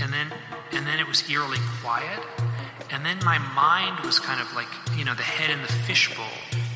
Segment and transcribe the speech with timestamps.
[0.00, 0.32] And then
[0.72, 2.20] and then it was eerily quiet
[2.90, 6.26] and then my mind was kind of like you know the head in the fishbowl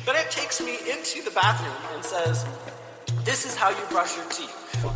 [0.05, 2.45] Then it takes me into the bathroom and says,
[3.23, 4.51] This is how you brush your teeth.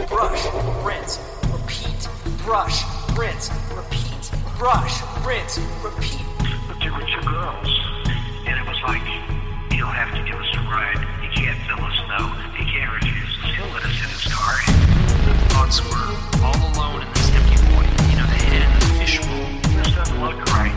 [0.09, 0.43] Brush,
[0.83, 2.09] rinse, repeat.
[2.43, 2.83] Brush,
[3.15, 4.31] rinse, repeat.
[4.57, 6.25] Brush, rinse, repeat.
[6.67, 7.69] But there were two girls,
[8.47, 9.05] and it was like,
[9.71, 10.99] you don't have to give us a ride.
[11.23, 12.35] You can't tell us no.
[12.59, 13.55] You can't refuse us.
[13.55, 14.59] He'll let us in his car.
[15.23, 17.16] the thoughts were all alone
[19.07, 20.75] head in the fishbowl This doesn't look right.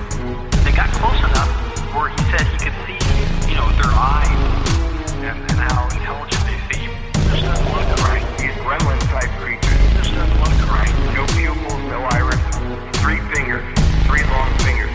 [0.64, 1.50] They got close enough
[1.94, 2.98] where he said he could see,
[3.50, 4.30] you know, their eyes
[5.18, 6.90] and, and how intelligent they seem.
[7.30, 8.24] This doesn't look right.
[8.38, 9.78] These gremlin type creatures.
[9.94, 10.94] This doesn't look right.
[11.14, 12.40] No pupils, no iris,
[13.02, 13.64] three fingers,
[14.06, 14.94] three long fingers.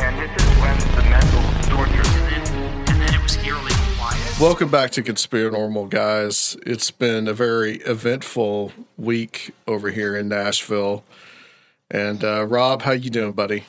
[0.00, 4.40] And this is when the mental torture and then and then it was eerily quiet
[4.40, 6.56] Welcome back to Conspiranormal, guys.
[6.66, 11.04] It's been a very eventful week over here in Nashville.
[11.94, 13.62] And uh, Rob, how you doing, buddy?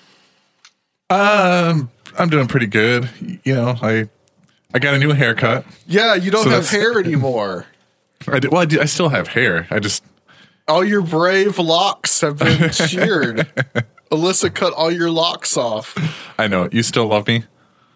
[1.11, 3.07] Um, I'm doing pretty good.
[3.43, 4.09] You know, I
[4.73, 5.63] I got a new haircut.
[5.85, 7.67] Yeah, you don't So have hair anymore.
[8.27, 9.67] I did, well, I, do, I still have hair.
[9.69, 10.03] I just
[10.67, 13.37] all your brave locks have been sheared.
[14.11, 15.95] Alyssa cut all your locks off.
[16.39, 17.43] I know you still love me.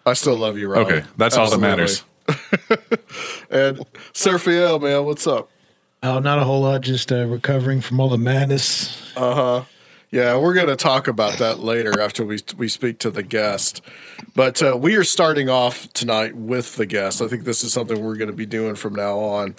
[0.06, 0.86] I still love you, Rob.
[0.86, 2.04] Okay, that's all that matters.
[3.50, 3.78] and
[4.14, 5.50] Serfiel, man, what's up?
[6.04, 6.82] Oh, not a whole lot.
[6.82, 9.12] Just uh, recovering from all the madness.
[10.12, 13.80] Yeah, we're going to talk about that later after we we speak to the guest.
[14.34, 17.22] But uh, we are starting off tonight with the guest.
[17.22, 19.54] I think this is something we're going to be doing from now on.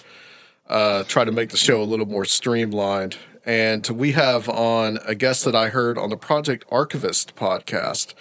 [0.67, 3.17] Uh, try to make the show a little more streamlined.
[3.45, 8.13] And we have on a guest that I heard on the Project Archivist podcast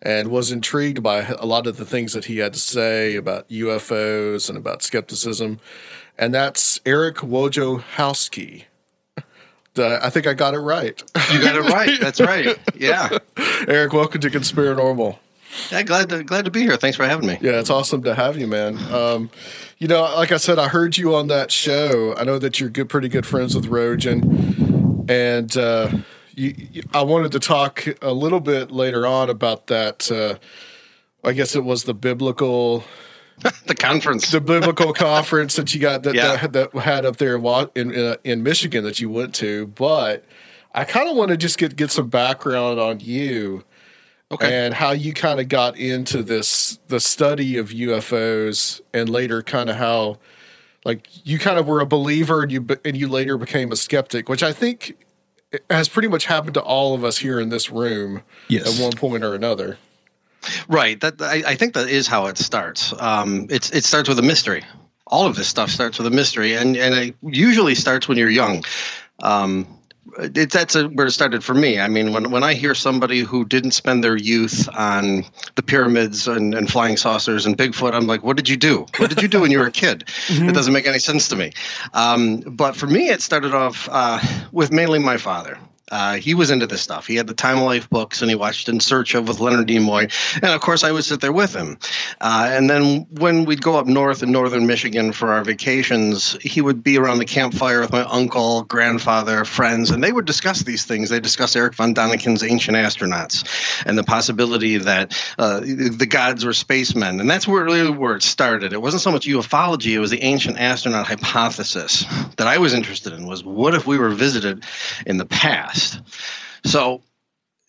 [0.00, 3.48] and was intrigued by a lot of the things that he had to say about
[3.50, 5.60] UFOs and about skepticism.
[6.16, 8.64] And that's Eric Wojciechowski.
[9.76, 11.02] Uh, I think I got it right.
[11.32, 11.98] You got it right.
[12.00, 12.56] That's right.
[12.76, 13.18] Yeah.
[13.68, 15.18] Eric, welcome to Conspiranormal.
[15.70, 15.82] yeah.
[15.82, 16.76] Glad to glad to be here.
[16.76, 17.38] Thanks for having me.
[17.40, 18.78] Yeah, it's awesome to have you, man.
[18.92, 19.30] Um,
[19.78, 22.14] you know, like I said, I heard you on that show.
[22.16, 25.90] I know that you're good, pretty good friends with Rojan, and uh,
[26.34, 30.10] you, you, I wanted to talk a little bit later on about that.
[30.10, 30.36] Uh,
[31.26, 32.84] I guess it was the biblical,
[33.66, 34.30] The conference.
[34.30, 36.36] the biblical conference that you got that Yeah.
[36.46, 39.66] that, that had up there in in uh, in Michigan that you went to.
[39.68, 40.24] But
[40.74, 43.64] I kind of want to just get get some background on you
[44.32, 44.52] Okay.
[44.64, 49.68] and how you kind of got into this the study of UFOs and later kind
[49.70, 50.18] of how
[50.84, 54.28] like you kind of were a believer and you and you later became a skeptic
[54.28, 54.96] which I think
[55.70, 58.78] has pretty much happened to all of us here in this room Yes.
[58.78, 59.78] at one point or another.
[60.68, 61.00] Right.
[61.00, 62.92] That I, I think that is how it starts.
[62.98, 64.64] Um, it's it starts with a mystery.
[65.06, 68.30] All of this stuff starts with a mystery, and and it usually starts when you're
[68.30, 68.64] young.
[69.22, 69.66] Um,
[70.18, 71.80] it, that's a, where it started for me.
[71.80, 75.24] I mean, when, when I hear somebody who didn't spend their youth on
[75.54, 78.86] the pyramids and, and flying saucers and Bigfoot, I'm like, what did you do?
[78.98, 80.04] What did you do when you were a kid?
[80.44, 81.52] It doesn't make any sense to me.
[81.94, 84.20] Um, but for me, it started off uh,
[84.52, 85.58] with mainly my father.
[85.90, 87.06] Uh, he was into this stuff.
[87.06, 89.68] He had the Time of Life books, and he watched In Search of with Leonard
[89.68, 90.10] Nimoy,
[90.42, 91.78] and of course, I would sit there with him.
[92.22, 96.62] Uh, and then when we'd go up north in northern Michigan for our vacations, he
[96.62, 100.86] would be around the campfire with my uncle, grandfather, friends, and they would discuss these
[100.86, 101.10] things.
[101.10, 106.54] They discuss Erich von Däniken's Ancient Astronauts, and the possibility that uh, the gods were
[106.54, 108.72] spacemen, and that's really where it started.
[108.72, 112.06] It wasn't so much ufology; it was the ancient astronaut hypothesis
[112.36, 113.26] that I was interested in.
[113.26, 114.64] Was what if we were visited
[115.04, 115.83] in the past?
[116.64, 117.02] So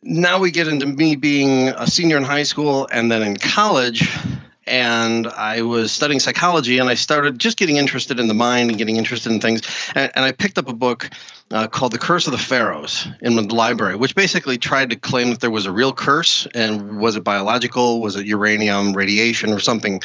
[0.04, 4.08] now we get into me being a senior in high school and then in college
[4.68, 8.78] and i was studying psychology and i started just getting interested in the mind and
[8.78, 9.62] getting interested in things.
[9.96, 11.10] And, and i picked up a book
[11.52, 15.30] uh, called the curse of the pharaohs in the library which basically tried to claim
[15.30, 18.02] that there was a real curse and was it biological?
[18.02, 20.02] Was it uranium radiation or something?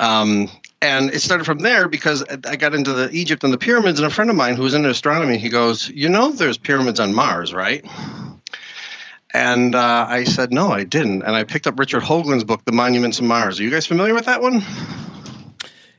[0.00, 0.50] Um,
[0.80, 4.06] and it started from there because I got into the Egypt and the pyramids, and
[4.06, 7.14] a friend of mine who was into astronomy, he goes, "You know, there's pyramids on
[7.14, 7.84] Mars, right?"
[9.34, 12.72] And uh, I said, "No, I didn't." And I picked up Richard Hoagland's book, The
[12.72, 13.58] Monuments of Mars.
[13.58, 14.62] Are you guys familiar with that one?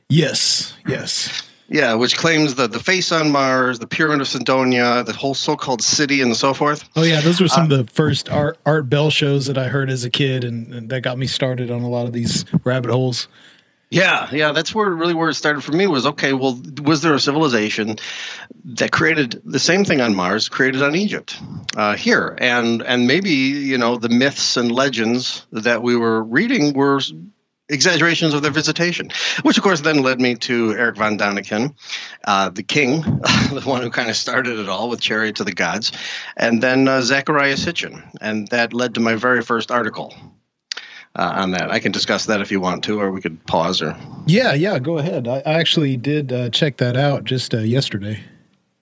[0.08, 1.42] Yes, yes.
[1.68, 5.82] Yeah, which claims the the face on Mars, the Pyramid of Cydonia, the whole so-called
[5.82, 6.88] city, and so forth.
[6.94, 9.68] Oh yeah, those were some uh, of the first Art Art Bell shows that I
[9.68, 12.44] heard as a kid, and, and that got me started on a lot of these
[12.64, 13.28] rabbit holes.
[13.94, 16.32] Yeah, yeah, that's where really where it started for me was okay.
[16.32, 17.98] Well, was there a civilization
[18.64, 21.40] that created the same thing on Mars, created on Egypt
[21.76, 26.72] uh, here, and and maybe you know the myths and legends that we were reading
[26.72, 27.00] were
[27.68, 29.10] exaggerations of their visitation,
[29.42, 31.76] which of course then led me to Erich von Däniken,
[32.24, 33.00] uh, the king,
[33.52, 35.92] the one who kind of started it all with Chariot to the Gods,
[36.36, 40.12] and then uh, Zecharia Sitchin, and that led to my very first article
[41.16, 41.70] uh, on that.
[41.70, 43.82] I can discuss that if you want to, or we could pause.
[43.82, 43.96] Or
[44.26, 45.28] yeah, yeah, go ahead.
[45.28, 48.20] I, I actually did uh, check that out just uh, yesterday.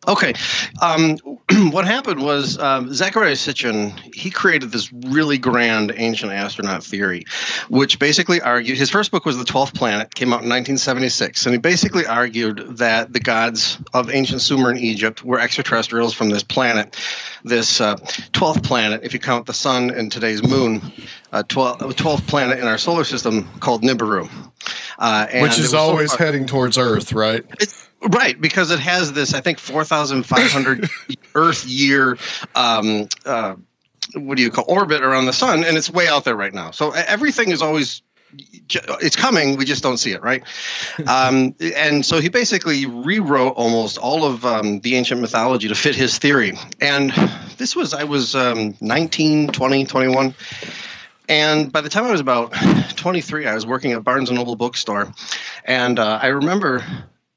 [0.09, 0.35] Okay.
[0.81, 1.17] Um,
[1.71, 7.25] what happened was um, Zecharia Sitchin, he created this really grand ancient astronaut theory,
[7.69, 11.47] which basically argued his first book was The Twelfth Planet, came out in 1976.
[11.47, 16.31] And he basically argued that the gods of ancient Sumer and Egypt were extraterrestrials from
[16.31, 16.97] this planet,
[17.45, 17.95] this uh,
[18.33, 20.83] 12th planet, if you count the sun and today's moon,
[21.33, 24.29] uh, 12, 12th planet in our solar system called Nibiru.
[24.99, 27.45] Uh, which is always so heading towards Earth, right?
[27.59, 30.91] It's, Right, because it has this, I think, 4,500
[31.35, 32.19] Earth year,
[32.55, 33.55] um, uh,
[34.15, 36.73] what do you call orbit around the sun, and it's way out there right now.
[36.73, 38.03] So everything is always
[39.01, 40.43] it's coming we just don't see it right?
[41.07, 45.95] Um, and so he basically rewrote almost all of um, the ancient mythology to fit
[45.95, 46.53] his theory.
[46.81, 47.11] And
[47.59, 50.35] this was i was um, 19 20 21
[51.29, 52.53] and by the time i was about
[52.97, 55.13] 23 i was working at barnes and noble bookstore.
[55.65, 56.85] And uh, i remember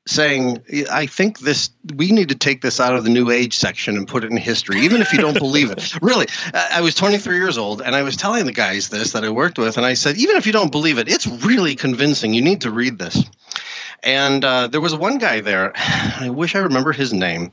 [0.08, 3.98] saying, I think this, we need to take this out of the New Age section
[3.98, 5.94] and put it in history, even if you don't believe it.
[6.02, 9.30] Really, I was 23 years old and I was telling the guys this that I
[9.30, 12.34] worked with, and I said, even if you don't believe it, it's really convincing.
[12.34, 13.24] You need to read this.
[14.04, 15.74] And uh, there was one guy there.
[15.76, 17.52] I wish I remember his name.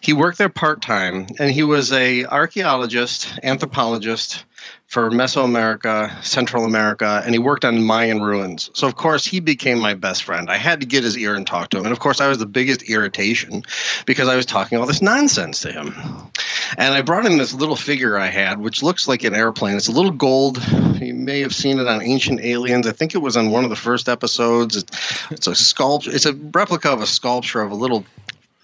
[0.00, 4.44] He worked there part time, and he was a archaeologist, anthropologist,
[4.94, 8.70] for Mesoamerica, Central America, and he worked on Mayan ruins.
[8.74, 10.48] So, of course, he became my best friend.
[10.48, 11.84] I had to get his ear and talk to him.
[11.84, 13.64] And, of course, I was the biggest irritation
[14.06, 15.96] because I was talking all this nonsense to him.
[16.78, 19.76] And I brought in this little figure I had, which looks like an airplane.
[19.76, 20.64] It's a little gold.
[21.00, 22.86] You may have seen it on Ancient Aliens.
[22.86, 24.76] I think it was on one of the first episodes.
[25.32, 28.04] It's a sculpture, it's a replica of a sculpture of a little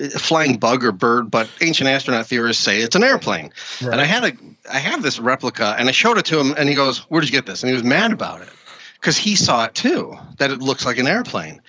[0.09, 3.53] flying bug or bird, but ancient astronaut theorists say it's an airplane.
[3.81, 3.93] Right.
[3.93, 4.33] And I had a
[4.73, 7.31] I have this replica, and I showed it to him, and he goes, "Where did
[7.31, 8.49] you get this?" And he was mad about it
[9.01, 11.61] because he saw it too that it looks like an airplane.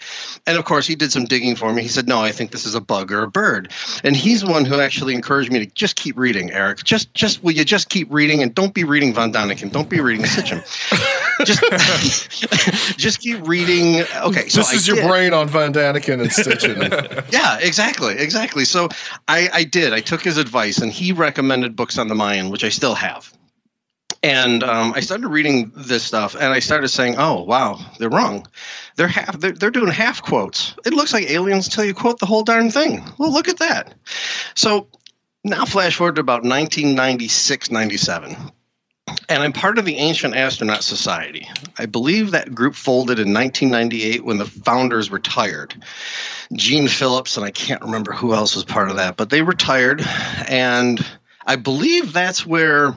[0.46, 1.82] And of course he did some digging for me.
[1.82, 3.72] He said no i think this is a bug or a bird.
[4.04, 6.84] And he's the one who actually encouraged me to just keep reading eric.
[6.84, 9.72] Just just will you just keep reading and don't be reading von daniken.
[9.72, 10.62] Don't be reading sitchin
[11.46, 14.04] just just keep reading.
[14.24, 15.10] Okay so this is I your did.
[15.10, 18.66] brain on von daniken and Sitchin yeah exactly exactly.
[18.66, 18.90] So
[19.28, 19.94] i i did.
[19.94, 23.32] I took his advice and he recommended books on the mayan which i still have
[24.24, 28.48] and um, I started reading this stuff, and I started saying, "Oh, wow, they're wrong.
[28.96, 29.40] They're half.
[29.40, 30.76] They're, they're doing half quotes.
[30.86, 33.04] It looks like aliens tell you quote the whole darn thing.
[33.18, 33.94] Well, look at that.
[34.56, 34.88] So
[35.44, 38.36] now, flash forward to about 1996, 97
[39.30, 41.48] and I'm part of the Ancient Astronaut Society.
[41.78, 45.74] I believe that group folded in 1998 when the founders retired.
[46.54, 50.02] Gene Phillips and I can't remember who else was part of that, but they retired,
[50.48, 51.04] and
[51.46, 52.94] I believe that's where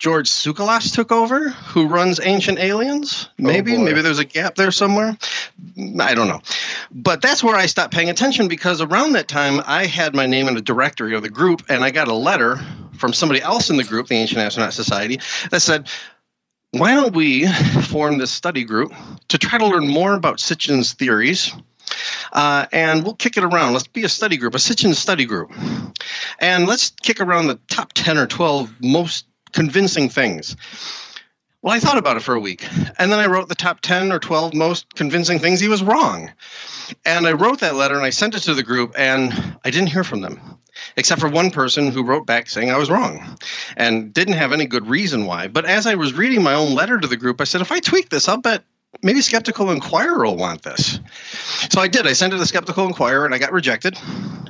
[0.00, 3.28] George Tsoukalos took over, who runs Ancient Aliens.
[3.32, 5.16] Oh, maybe, oh maybe there's a gap there somewhere.
[6.00, 6.40] I don't know.
[6.90, 10.48] But that's where I stopped paying attention because around that time I had my name
[10.48, 12.58] in the directory of the group, and I got a letter
[12.96, 15.86] from somebody else in the group, the Ancient Astronaut Society, that said,
[16.70, 17.46] why don't we
[17.82, 18.94] form this study group
[19.28, 21.52] to try to learn more about Sitchin's theories
[22.32, 23.74] uh, and we'll kick it around.
[23.74, 25.52] Let's be a study group, a Sitchin study group.
[26.38, 30.56] And let's kick around the top 10 or 12 most convincing things.
[31.62, 32.66] Well, I thought about it for a week,
[32.98, 36.32] and then I wrote the top 10 or 12 most convincing things he was wrong.
[37.04, 39.90] And I wrote that letter and I sent it to the group, and I didn't
[39.90, 40.40] hear from them,
[40.96, 43.36] except for one person who wrote back saying I was wrong
[43.76, 45.48] and didn't have any good reason why.
[45.48, 47.80] But as I was reading my own letter to the group, I said, if I
[47.80, 48.64] tweak this, I'll bet
[49.02, 51.00] maybe Skeptical Inquirer will want this.
[51.70, 52.06] So I did.
[52.06, 53.98] I sent it to Skeptical Inquirer and I got rejected.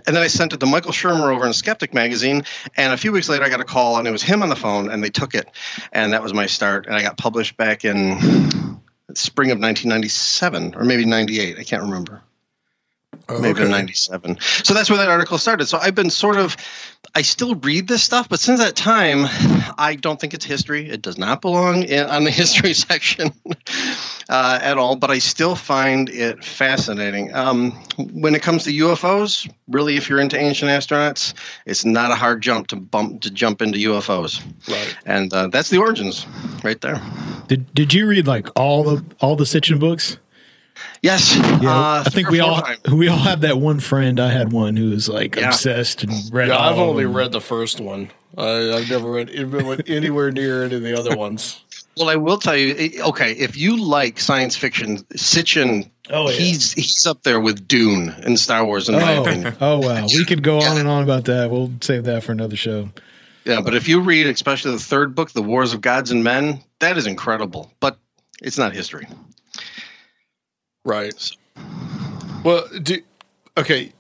[0.07, 2.45] And then I sent it to Michael Shermer over in Skeptic Magazine.
[2.77, 4.57] And a few weeks later, I got a call and it was him on the
[4.57, 5.49] phone and they took it.
[5.93, 6.87] And that was my start.
[6.87, 8.19] And I got published back in
[9.15, 11.59] spring of 1997 or maybe 98.
[11.59, 12.23] I can't remember.
[13.39, 14.39] Maybe in 97.
[14.41, 15.67] So that's where that article started.
[15.67, 16.57] So I've been sort of,
[17.15, 19.27] I still read this stuff, but since that time,
[19.79, 20.89] I don't think it's history.
[20.89, 23.33] It does not belong in, on the history section
[24.29, 27.35] uh, at all, but I still find it fascinating.
[27.35, 31.35] Um, when it comes to UFOs, really, if you're into ancient astronauts,
[31.67, 34.43] it's not a hard jump to bump to jump into UFOs.
[34.69, 34.97] Right.
[35.05, 36.27] And uh, that's the origins
[36.63, 37.01] right there.
[37.49, 40.19] Did Did you read like all the all the Sitchin books?
[41.03, 41.35] Yes.
[41.37, 42.81] Yeah, uh, I think we all times.
[42.93, 44.21] we all have that one friend.
[44.21, 45.49] I had one who was like Yeah.
[45.49, 46.49] obsessed and read.
[46.49, 47.15] Yeah, I've only them.
[47.17, 48.11] read the first one.
[48.37, 51.61] I, I've never read even went anywhere near any of the other ones.
[51.97, 52.75] Well, I will tell you.
[52.79, 56.37] eh, Okay, if you like science fiction, Sitchin, Oh, yeah.
[56.37, 59.57] he's he's up there with Dune and Star Wars, in my Oh, opinion.
[59.61, 61.51] oh wow, we could go on and on about that.
[61.51, 62.91] We'll save that for another show.
[63.45, 66.61] Yeah, but if you read, especially the third book, The Wars of Gods and Men,
[66.81, 67.73] that is incredible.
[67.81, 67.97] But
[68.43, 69.07] it's not history.
[70.85, 71.31] Right.
[72.45, 72.99] Well, do
[73.57, 73.93] okay.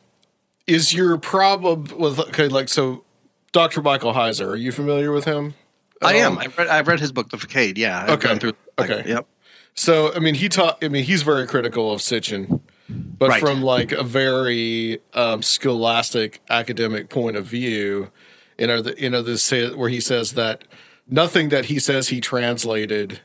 [0.66, 3.04] Is your problem with okay, like so?
[3.52, 3.82] Dr.
[3.82, 5.54] Michael Heiser, are you familiar with him?
[6.00, 6.38] I am.
[6.38, 7.76] I've read, I've read his book, The Facade.
[7.76, 8.04] Yeah.
[8.04, 8.38] I've Okay.
[8.38, 8.52] through.
[8.78, 9.02] Okay.
[9.06, 9.26] Yep.
[9.75, 10.78] So, I mean, he taught.
[10.82, 13.40] I mean, he's very critical of Sitchin, but Right.
[13.40, 18.10] from like a very um, scholastic academic point of view.
[18.56, 20.64] You know, the, you know, this say, where he says that
[21.08, 23.20] nothing that he says he translated,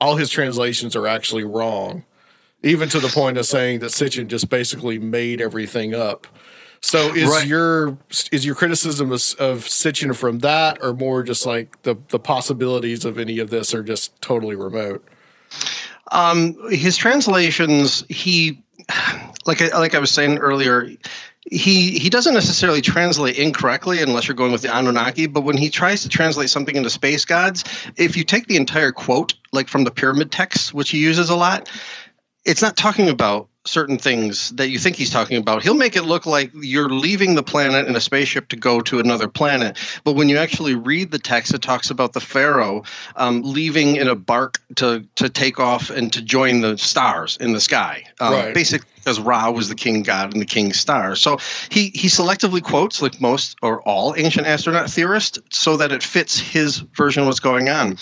[0.00, 2.04] all his translations are actually wrong,
[2.66, 6.26] even to the point of saying that Sitchin just basically made everything up.
[6.80, 7.46] So, is Right.
[7.46, 7.96] your
[8.32, 13.04] is your criticism of, of Sitchin from that, or more just like the the possibilities
[13.04, 15.06] of any of this are just totally remote?
[16.12, 18.62] Um, his translations, he,
[19.46, 20.88] like I, like I was saying earlier,
[21.50, 25.26] he he doesn't necessarily translate incorrectly unless you're going with the Anunnaki.
[25.26, 27.64] But when he tries to translate something into space gods,
[27.96, 31.36] if you take the entire quote, like from the pyramid texts, which he uses a
[31.36, 31.68] lot,
[32.46, 35.62] it's not talking about certain things that you think he's talking about.
[35.62, 39.00] He'll make it look like you're leaving the planet in a spaceship to go to
[39.00, 39.76] another planet.
[40.04, 42.84] But when you actually read the text, it talks about the pharaoh
[43.16, 47.52] um, leaving in a bark to to take off and to join the stars in
[47.52, 48.04] the sky.
[48.20, 48.54] Um, Right.
[48.54, 51.14] Basically, because Ra was the king god and the king star.
[51.14, 51.38] So
[51.70, 56.36] he he selectively quotes like most or all ancient astronaut theorists so that it fits
[56.36, 57.98] his version of what's going on.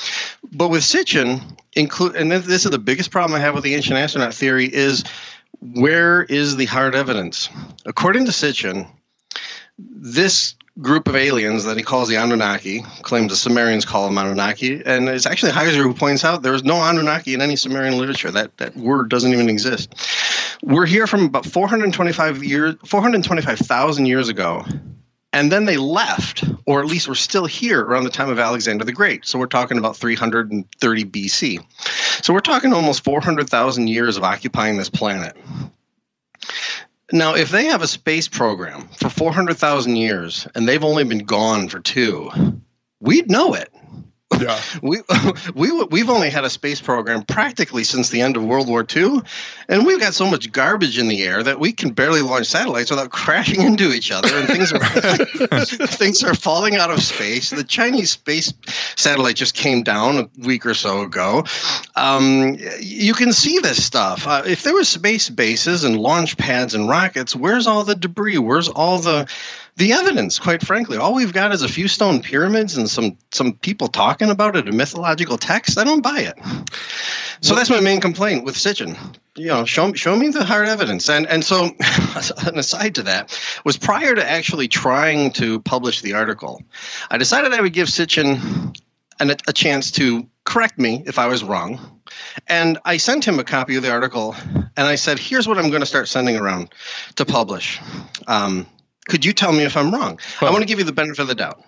[0.50, 1.42] But with Sitchin,
[1.74, 5.04] include and this is the biggest problem I have with the ancient astronaut theory is
[5.60, 7.50] where is the hard evidence?
[7.84, 8.88] According to Sitchin,
[9.78, 14.82] this group of aliens that he calls the Anunnaki, claims the Sumerians call them Anunnaki,
[14.84, 18.30] and it's actually Heiser who points out there is no Anunnaki in any Sumerian literature.
[18.30, 19.94] That that word doesn't even exist.
[20.62, 24.64] We're here from about 425 years, 425,000 years ago,
[25.32, 28.84] and then they left, or at least were still here around the time of Alexander
[28.84, 29.26] the Great.
[29.26, 31.64] So we're talking about 330 BC.
[32.24, 35.36] So we're talking almost 400,000 years of occupying this planet.
[37.12, 41.68] Now, if they have a space program for 400,000 years and they've only been gone
[41.68, 42.30] for two,
[43.00, 43.72] we'd know it.
[44.40, 44.60] Yeah.
[44.82, 45.00] We,
[45.54, 49.20] we, we've only had a space program practically since the end of World War II,
[49.68, 52.90] and we've got so much garbage in the air that we can barely launch satellites
[52.90, 57.50] without crashing into each other, and things are things are falling out of space.
[57.50, 58.52] The Chinese space
[58.96, 61.44] satellite just came down a week or so ago.
[61.96, 64.26] Um, you can see this stuff.
[64.26, 68.38] Uh, if there were space bases and launch pads and rockets, where's all the debris?
[68.38, 69.28] Where's all the
[69.76, 73.54] the evidence, quite frankly, all we've got is a few stone pyramids and some some
[73.54, 75.76] people talking about it in mythological texts.
[75.76, 76.38] I don't buy it.
[77.40, 78.96] So that's my main complaint with Sitchin.
[79.34, 81.10] You know, show show me the hard evidence.
[81.10, 81.64] And and so
[82.46, 86.62] an aside to that was prior to actually trying to publish the article,
[87.10, 88.76] I decided I would give Sitchin
[89.18, 92.00] an, a chance to correct me if I was wrong.
[92.46, 95.70] And I sent him a copy of the article, and I said, "Here's what I'm
[95.70, 96.72] going to start sending around
[97.16, 97.80] to publish."
[98.28, 98.66] Um,
[99.08, 100.18] could you tell me if I'm wrong?
[100.40, 101.62] I want to give you the benefit of the doubt.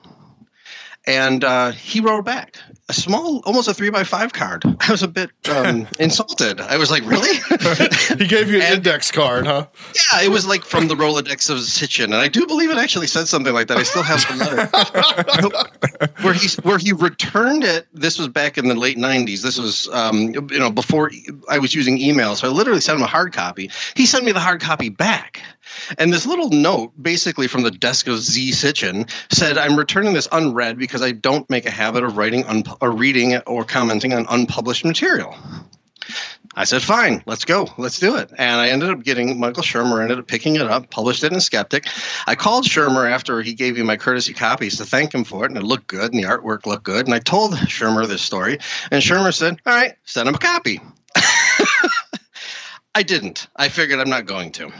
[1.08, 2.56] And uh, he wrote back
[2.88, 4.64] a small, almost a three by five card.
[4.80, 6.60] I was a bit um, insulted.
[6.60, 7.36] I was like, "Really?"
[8.18, 9.66] He gave you an And- index card, huh?
[10.12, 13.06] yeah, it was like from the Rolodex of Sitchin, and I do believe it actually
[13.06, 13.76] said something like that.
[13.76, 17.86] I still have the letter where he where he returned it.
[17.92, 19.42] This was back in the late '90s.
[19.42, 21.12] This was um, you know before
[21.48, 23.70] I was using email, so I literally sent him a hard copy.
[23.94, 25.40] He sent me the hard copy back.
[25.98, 30.28] And this little note, basically from the desk of Z Sitchin, said, "I'm returning this
[30.32, 34.26] unread because I don't make a habit of writing unpu- or reading or commenting on
[34.28, 35.36] unpublished material."
[36.58, 40.02] I said, "Fine, let's go, let's do it." And I ended up getting Michael Shermer
[40.02, 41.86] ended up picking it up, published it in Skeptic.
[42.26, 45.50] I called Shermer after he gave me my courtesy copies to thank him for it,
[45.50, 47.06] and it looked good, and the artwork looked good.
[47.06, 48.58] And I told Shermer this story,
[48.90, 50.80] and Shermer said, "All right, send him a copy."
[52.94, 53.48] I didn't.
[53.54, 54.72] I figured I'm not going to.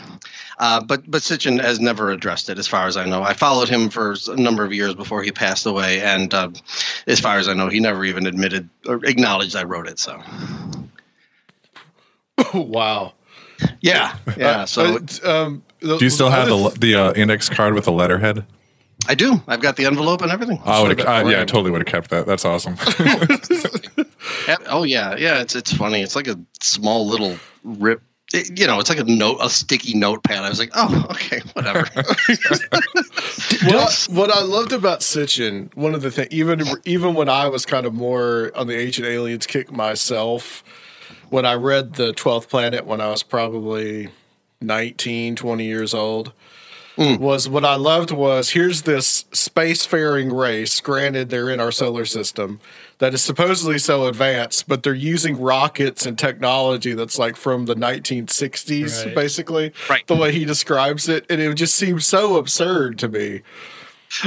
[0.58, 3.22] Uh, but but Sitchin has never addressed it, as far as I know.
[3.22, 6.50] I followed him for a number of years before he passed away, and uh,
[7.06, 9.98] as far as I know, he never even admitted or acknowledged I wrote it.
[9.98, 10.18] So
[12.54, 13.12] wow.
[13.80, 14.64] yeah, yeah.
[14.64, 17.92] So Uh, um, the- Do you still have the the uh, index card with the
[17.92, 18.44] letterhead?
[19.08, 19.40] I do.
[19.46, 20.60] I've got the envelope and everything.
[20.64, 22.26] I would that have, uh, yeah, I totally would have kept that.
[22.26, 22.76] That's awesome.
[24.68, 25.40] Oh yeah, yeah.
[25.40, 26.02] It's it's funny.
[26.02, 28.02] It's like a small little rip.
[28.34, 30.38] It- you know, it's like a note, a sticky notepad.
[30.44, 31.86] I was like, oh, okay, whatever.
[33.64, 37.64] What, what I loved about Sitchin, one of the things, even even when I was
[37.66, 40.62] kind of more on the Ancient Aliens kick myself,
[41.30, 44.10] when I read the Twelfth Planet when I was probably
[44.60, 46.32] 19, 20 years old,
[46.96, 47.18] Mm.
[47.18, 50.80] was what I loved was here's this spacefaring race.
[50.80, 52.58] Granted, they're in our solar system
[52.98, 57.74] that is supposedly so advanced, but they're using rockets and technology that's like from the
[57.74, 59.14] 1960s, Right.
[59.14, 59.72] basically.
[59.90, 60.06] Right.
[60.06, 63.42] The way he describes it, and it just seems so absurd to me.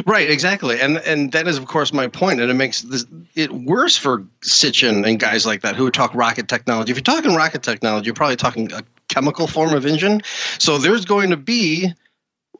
[0.06, 3.52] Right, exactly, and and that is of course my point, and it makes this, it
[3.52, 6.92] worse for Sitchin and guys like that who talk rocket technology.
[6.92, 10.22] If you're talking rocket technology, you're probably talking a chemical form of engine.
[10.60, 11.94] So there's going to be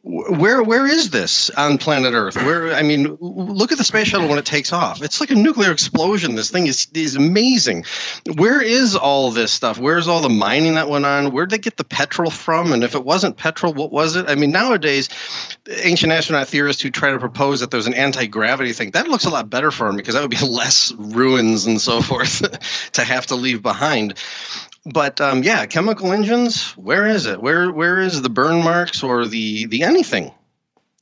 [0.10, 2.36] where where is this on planet Earth?
[2.36, 5.04] Where I mean, look at the space shuttle when it takes off.
[5.04, 6.36] It's like a nuclear explosion.
[6.36, 7.86] This thing is is amazing.
[8.36, 9.78] Where is all this stuff?
[9.78, 11.32] Where's all the mining that went on?
[11.32, 12.74] Where'd they get the petrol from?
[12.74, 14.28] And if it wasn't petrol, what was it?
[14.28, 15.10] I mean, nowadays,
[15.70, 19.26] ancient astronaut theorists who try to propose that there's an anti gravity thing that looks
[19.26, 22.42] a lot better for them because that would be less ruins and so forth
[22.94, 24.16] to have to leave behind
[24.94, 26.72] but um, yeah, chemical engines.
[26.72, 27.42] Where is it?
[27.42, 30.32] Where where is the burn marks or the the anything?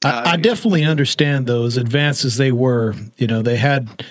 [0.04, 2.94] I, I definitely understand those advanced as they were.
[3.18, 4.06] You know, they had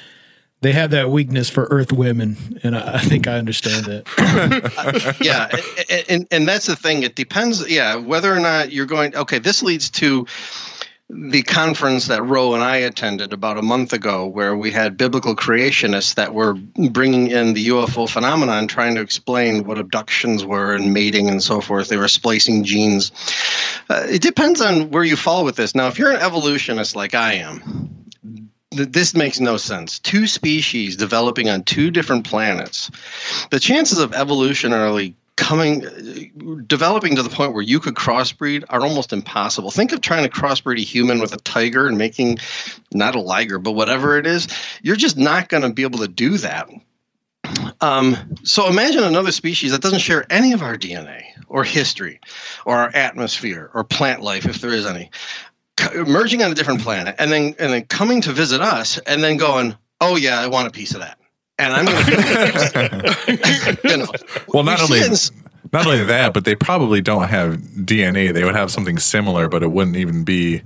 [0.62, 5.16] they had that weakness for Earth women, and I, I think I understand that.
[5.20, 5.48] yeah,
[5.90, 7.02] and, and and that's the thing.
[7.02, 7.70] It depends.
[7.70, 9.14] Yeah, whether or not you're going.
[9.14, 10.26] Okay, this leads to
[11.08, 15.36] the conference that Roe and I attended about a month ago, where we had biblical
[15.36, 20.92] creationists that were bringing in the UFO phenomenon, trying to explain what abductions were and
[20.92, 21.88] mating and so forth.
[21.88, 23.12] They were splicing genes.
[23.88, 25.76] Uh, it depends on where you fall with this.
[25.76, 28.10] Now, if you're an evolutionist like I am,
[28.72, 30.00] this makes no sense.
[30.00, 32.90] Two species developing on two different planets.
[33.50, 39.12] The chances of evolutionarily coming developing to the point where you could crossbreed are almost
[39.12, 39.70] impossible.
[39.70, 42.38] Think of trying to crossbreed a human with a tiger and making
[42.92, 44.48] not a liger, but whatever it is.
[44.82, 46.70] You're just not going to be able to do that.
[47.80, 52.20] Um, so imagine another species that doesn't share any of our DNA or history
[52.64, 55.10] or our atmosphere or plant life, if there is any,
[55.94, 59.36] emerging on a different planet and then and then coming to visit us and then
[59.36, 61.18] going, oh yeah, I want a piece of that.
[61.58, 64.06] And I'm going to, you know,
[64.48, 65.00] well, not only
[65.72, 68.32] not only that, but they probably don't have DNA.
[68.32, 70.62] They would have something similar, but it wouldn't even be.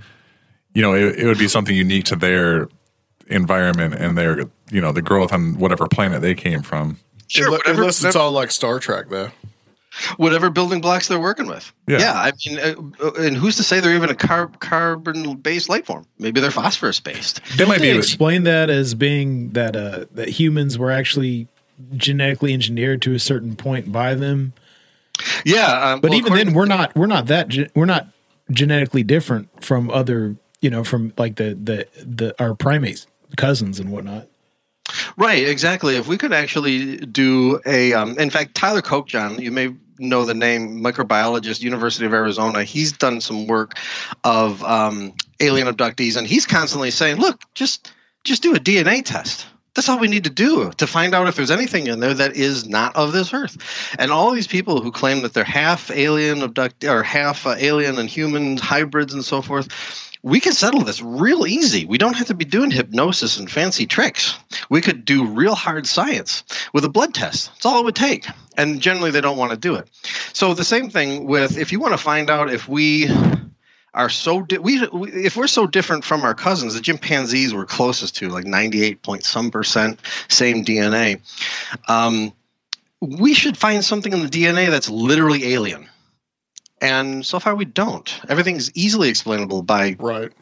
[0.75, 2.69] You know, it, it would be something unique to their
[3.27, 6.99] environment and their you know the growth on whatever planet they came from.
[7.29, 9.31] Sure, Unle- unless it's all like Star Trek, though.
[10.17, 11.73] Whatever building blocks they're working with.
[11.89, 12.13] Yeah.
[12.15, 16.07] I mean, uh, and who's to say they're even a car- carbon-based life form?
[16.19, 17.41] Maybe they're phosphorus-based.
[17.57, 17.99] They might They be.
[17.99, 21.49] explain that as being that uh, that humans were actually
[21.97, 24.53] genetically engineered to a certain point by them.
[25.45, 28.09] Yeah, um, But well, even then, we're not we're not that ge- we're not
[28.51, 33.91] genetically different from other you know from like the the the our primates cousins and
[33.91, 34.29] whatnot.
[35.17, 35.97] Right, exactly.
[35.97, 40.35] If we could actually do a, um, in fact, Tyler Kokjohn, you may know the
[40.35, 42.65] name, microbiologist, University of Arizona.
[42.65, 43.77] He's done some work
[44.25, 47.93] of um, alien abductees, and he's constantly saying, "Look, just
[48.25, 51.37] just do a DNA test." That's all we need to do to find out if
[51.37, 53.57] there's anything in there that is not of this earth.
[53.99, 57.97] And all these people who claim that they're half alien abduct or half uh, alien
[57.99, 59.69] and human hybrids and so forth,
[60.23, 61.87] we can settle this real easy.
[61.87, 64.39] We don't have to be doing hypnosis and fancy tricks.
[64.69, 67.51] We could do real hard science with a blood test.
[67.55, 68.27] That's all it would take.
[68.57, 69.89] And generally, they don't want to do it.
[70.33, 73.09] So the same thing with if you want to find out if we
[73.95, 77.67] are so di- we, we if we're so different from our cousins, the chimpanzees we're
[77.67, 81.21] closest to, like ninety eight point some percent same DNA.
[81.89, 82.33] Um,
[83.01, 85.89] we should find something in the DNA that's literally alien.
[86.81, 88.21] And so far, we don't.
[88.29, 90.33] Everything's easily explainable by Right.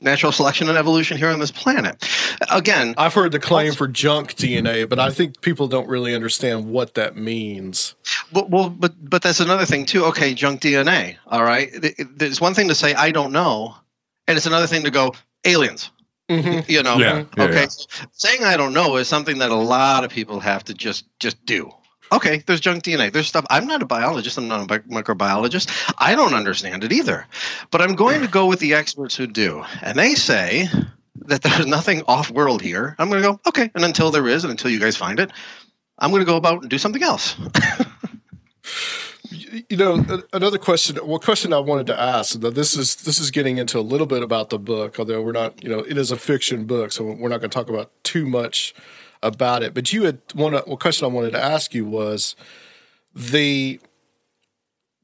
[0.00, 2.06] natural selection and evolution here on this planet.
[2.50, 6.66] Again, I've heard the claim for junk DNA, but I think people don't really understand
[6.66, 7.94] what that means.
[8.32, 10.04] But, well, but but that's another thing too.
[10.06, 11.16] Okay, junk DNA.
[11.26, 13.74] All right, Th- there's one thing to say I don't know,
[14.28, 15.12] and it's another thing to go
[15.44, 15.90] aliens.
[16.30, 16.70] Mm-hmm.
[16.70, 17.62] You know, Yeah, yeah, okay.
[17.62, 17.66] yeah.
[17.68, 21.04] So saying I don't know is something that a lot of people have to just
[21.18, 21.72] just do.
[22.12, 23.12] Okay, there's junk DNA.
[23.12, 23.46] There's stuff.
[23.50, 24.38] I'm not a biologist.
[24.38, 25.94] I'm not a microbiologist.
[25.98, 27.26] I don't understand it either.
[27.70, 29.64] But I'm going to go with the experts who do.
[29.82, 30.68] And they say
[31.26, 32.96] that there's nothing off world here.
[32.98, 33.70] I'm going to go, okay.
[33.74, 35.30] And until there is, and until you guys find it,
[35.98, 37.36] I'm going to go about and do something else.
[39.68, 43.30] you know another question well question i wanted to ask that this is this is
[43.30, 46.10] getting into a little bit about the book although we're not you know it is
[46.10, 48.74] a fiction book so we're not going to talk about too much
[49.22, 52.36] about it but you had one one question i wanted to ask you was
[53.14, 53.80] the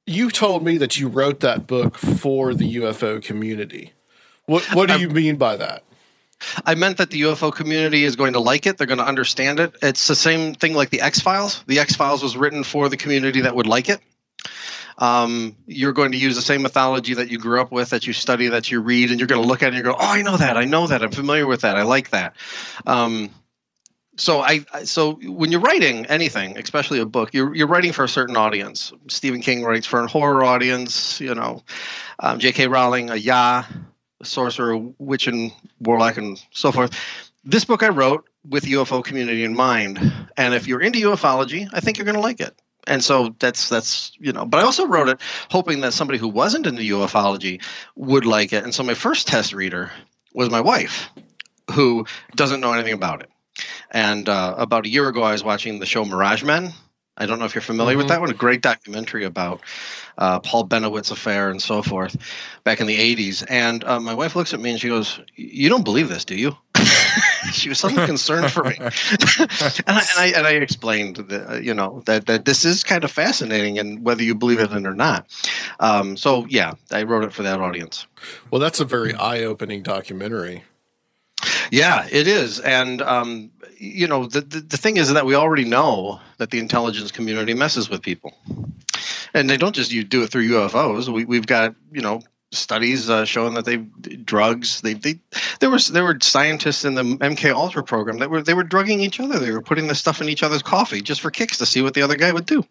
[0.07, 3.93] you told me that you wrote that book for the ufo community
[4.47, 5.83] what what do you mean by that
[6.65, 8.77] I meant that the UFO community is going to like it.
[8.77, 9.75] They're going to understand it.
[9.83, 11.65] It's the same thing like the X Files.
[11.67, 14.01] The X Files was written for the community that would like it.
[14.99, 18.13] Um, you're going to use the same mythology that you grew up with, that you
[18.13, 20.13] study, that you read, and you're going to look at it and you go, "Oh,
[20.13, 20.57] I know that.
[20.57, 21.03] I know that.
[21.03, 21.77] I'm familiar with that.
[21.77, 22.35] I like that."
[22.87, 23.31] Um,
[24.17, 28.09] so I so when you're writing anything, especially a book, you're you're writing for a
[28.09, 28.93] certain audience.
[29.09, 31.21] Stephen King writes for a horror audience.
[31.21, 31.63] You know,
[32.19, 32.69] um, J.K.
[32.69, 33.65] Rowling, a ya,
[34.21, 36.99] a sorcerer, witch, and warlock, and so forth.
[37.45, 39.99] This book I wrote with UFO community in mind,
[40.37, 43.69] and if you're into ufology, I think you're going to like it and so that's
[43.69, 47.61] that's you know but i also wrote it hoping that somebody who wasn't into ufology
[47.97, 49.91] would like it and so my first test reader
[50.35, 51.11] was my wife
[51.73, 53.31] who doesn't know anything about it
[53.91, 56.73] and uh, about a year ago i was watching the show mirage men
[57.17, 57.99] i don't know if you're familiar mm-hmm.
[57.99, 59.61] with that one a great documentary about
[60.19, 62.17] uh, paul Bennewitz affair and so forth
[62.65, 65.69] back in the 80s and uh, my wife looks at me and she goes you
[65.69, 66.57] don't believe this do you
[67.53, 68.91] she was suddenly concerned for me, and,
[69.49, 73.11] I, and, I, and I explained that you know that that this is kind of
[73.11, 75.27] fascinating, and whether you believe it or not.
[75.81, 78.07] Um, so yeah, I wrote it for that audience.
[78.51, 80.65] Well, that's a very eye-opening documentary.
[81.71, 85.65] Yeah, it is, and um, you know the, the the thing is that we already
[85.65, 88.35] know that the intelligence community messes with people,
[89.35, 91.09] and they don't just you do it through UFOs.
[91.09, 92.21] We we've got you know
[92.53, 95.19] studies uh, showing that they drugs they, they
[95.61, 99.01] there was there were scientists in the MK Ultra program that were they were drugging
[99.01, 99.39] each other.
[99.39, 101.95] They were putting this stuff in each other's coffee just for kicks to see what
[101.95, 102.65] the other guy would do.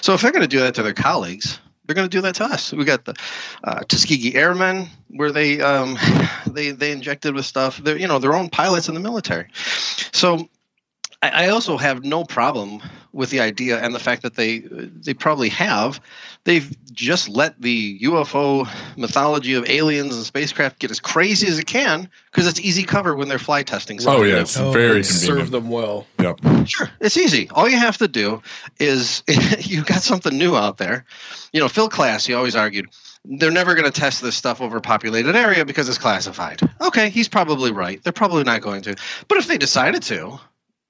[0.00, 1.58] So if they're going to do that to their colleagues
[1.92, 2.72] they're going to do that to us.
[2.72, 3.14] We got the
[3.62, 5.98] uh, Tuskegee Airmen where they um,
[6.46, 7.76] they they injected with stuff.
[7.76, 9.48] They're you know their own pilots in the military.
[9.52, 10.48] So
[11.22, 12.82] I, I also have no problem
[13.12, 16.00] with the idea and the fact that they they probably have
[16.44, 21.66] they've just let the UFO mythology of aliens and spacecraft get as crazy as it
[21.66, 23.98] can because it's easy cover when they're fly testing.
[23.98, 24.22] Oh, something.
[24.22, 26.06] Oh yeah, it's oh, very Serve them well.
[26.20, 26.40] Yep.
[26.66, 27.48] Sure, it's easy.
[27.50, 28.42] All you have to do
[28.78, 29.22] is
[29.60, 31.04] you got something new out there.
[31.52, 32.88] You know, Phil Klass, he always argued
[33.24, 36.60] they're never going to test this stuff over a populated area because it's classified.
[36.80, 38.02] Okay, he's probably right.
[38.02, 38.96] They're probably not going to.
[39.28, 40.40] But if they decided to,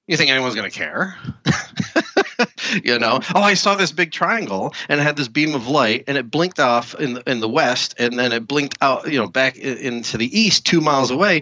[0.07, 1.15] you think anyone's going to care?
[2.83, 6.05] you know, oh, I saw this big triangle and it had this beam of light
[6.07, 9.19] and it blinked off in the, in the west and then it blinked out, you
[9.19, 11.41] know, back into the east two miles away.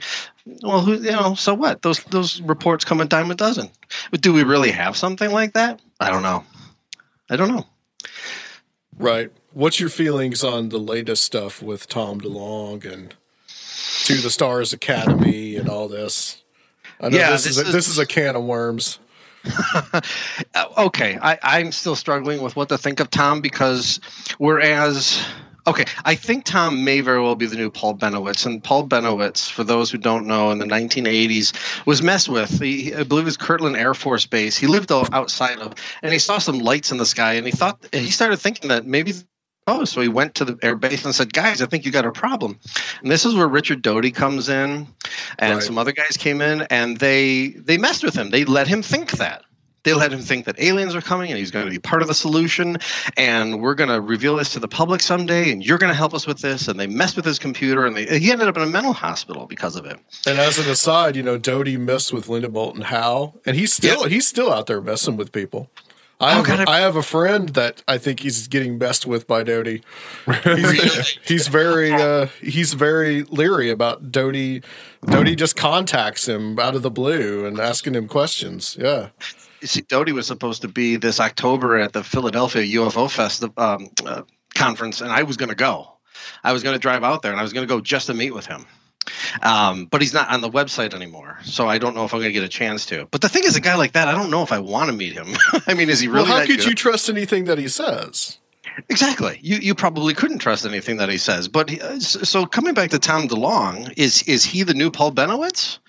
[0.61, 1.81] Well, who, you know, so what?
[1.81, 3.69] Those those reports come a dime a dozen.
[4.09, 5.81] But do we really have something like that?
[5.99, 6.43] I don't know.
[7.29, 7.65] I don't know.
[8.97, 9.31] Right.
[9.53, 13.15] What's your feelings on the latest stuff with Tom DeLonge and
[14.05, 16.41] To the Stars Academy and all this?
[17.01, 18.99] I know yeah, this, this is, a, this is a can of worms.
[20.53, 23.99] Uh, okay, I, I'm still struggling with what to think of Tom because
[24.37, 25.23] whereas
[25.67, 28.47] Okay, I think Tom may very well be the new Paul Bennewitz.
[28.47, 32.59] And Paul Bennewitz, for those who don't know, in the 1980s was messed with.
[32.59, 34.57] He, I believe it was Kirtland Air Force Base.
[34.57, 37.85] He lived outside of, and he saw some lights in the sky, and he thought
[37.93, 39.13] he started thinking that maybe
[39.67, 42.05] Oh, so he went to the air base and said, "Guys, I think you got
[42.05, 42.59] a problem."
[43.01, 44.87] And this is where Richard Doty comes in,
[45.37, 45.63] and right.
[45.63, 48.31] some other guys came in, and they they messed with him.
[48.31, 49.43] They let him think that.
[49.83, 52.07] They let him think that aliens are coming and he's going to be part of
[52.07, 52.77] the solution,
[53.17, 56.13] and we're going to reveal this to the public someday, and you're going to help
[56.13, 56.67] us with this.
[56.67, 59.47] And they messed with his computer, and they, he ended up in a mental hospital
[59.47, 59.97] because of it.
[60.27, 64.03] And as an aside, you know, Doty messed with Linda Moulton Howe, and he's still
[64.03, 65.69] he's still out there messing with people.
[66.21, 69.43] I have, oh, I have a friend that I think he's getting messed with by
[69.43, 69.81] Doty.
[70.43, 74.61] He's, he's very uh, he's very leery about Doty.
[75.05, 78.77] Doty just contacts him out of the blue and asking him questions.
[78.79, 79.09] Yeah.
[79.61, 83.89] You See, Doty was supposed to be this October at the Philadelphia UFO Fest um,
[84.05, 84.23] uh,
[84.55, 85.97] conference, and I was going to go.
[86.43, 88.13] I was going to drive out there, and I was going to go just to
[88.13, 88.65] meet with him.
[89.41, 92.29] Um, but he's not on the website anymore, so I don't know if I'm going
[92.29, 93.07] to get a chance to.
[93.11, 94.95] But the thing is, a guy like that, I don't know if I want to
[94.95, 95.27] meet him.
[95.67, 96.23] I mean, is he really?
[96.29, 96.65] Well, how could good?
[96.65, 98.37] you trust anything that he says?
[98.89, 99.37] Exactly.
[99.41, 101.47] You you probably couldn't trust anything that he says.
[101.49, 105.11] But he- uh, so coming back to Tom DeLonge, is is he the new Paul
[105.11, 105.79] Bennewitz?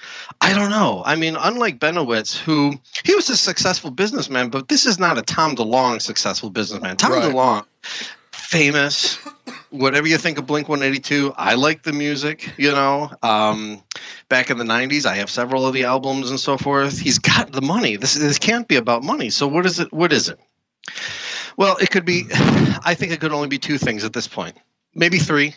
[0.40, 1.02] I don't know.
[1.06, 5.22] I mean, unlike Bennewitz, who he was a successful businessman, but this is not a
[5.22, 6.96] Tom DeLonge successful businessman.
[6.96, 7.32] Tom Right.
[7.32, 7.64] DeLonge,
[8.52, 9.16] famous.
[9.70, 13.10] Whatever you think of Blink 182, I like the music, you know.
[13.22, 13.82] Um,
[14.28, 16.98] back in the 90s, I have several of the albums and so forth.
[16.98, 17.96] He's got the money.
[17.96, 19.30] This this can't be about money.
[19.30, 19.90] So what is it?
[19.90, 20.38] What is it?
[21.56, 22.24] Well, it could be.
[22.84, 24.58] I think it could only be two things at this point,
[24.94, 25.54] maybe three.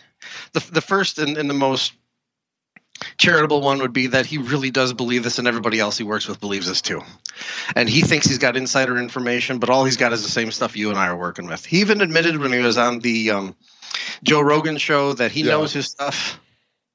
[0.54, 1.94] The the first and, and the most
[3.18, 6.28] charitable one would be that he really does believe this, and everybody else he works
[6.28, 7.02] with believes this too.
[7.76, 10.78] And he thinks he's got insider information, but all he's got is the same stuff
[10.78, 11.66] you and I are working with.
[11.66, 13.56] He even admitted when he was on the um,
[14.24, 15.52] Joe Rogan show that he Yeah.
[15.52, 16.40] knows his stuff.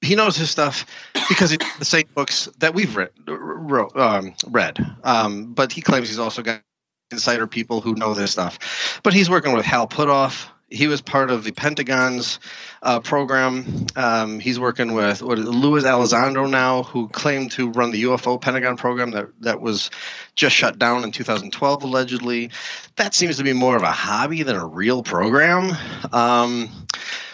[0.02, 0.86] He knows his stuff
[1.28, 3.10] because he the same books that we've read.
[3.26, 4.78] Wrote, um, read.
[5.04, 6.62] Um, but he claims he's also got
[7.10, 9.00] insider people who know this stuff.
[9.02, 10.46] But he's working with Hal Puthoff.
[10.70, 12.38] He was part of the Pentagon's
[12.82, 13.86] uh, program.
[13.96, 18.04] Um, he's working with what is it, Luis Elizondo now, who claimed to run the
[18.04, 19.90] UFO Pentagon program that, that was
[20.36, 22.50] just shut down in 2012, allegedly.
[22.96, 25.76] That seems to be more of a hobby than a real program.
[26.12, 26.86] Um,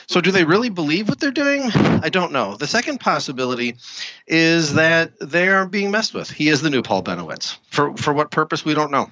[0.09, 1.71] so, do they really believe what they're doing?
[1.75, 2.57] I don't know.
[2.57, 3.77] The second possibility
[4.27, 6.31] is that they are being messed with.
[6.31, 7.59] He is the new Paul Bennewitz.
[7.71, 8.65] For for what purpose?
[8.65, 9.11] We don't know.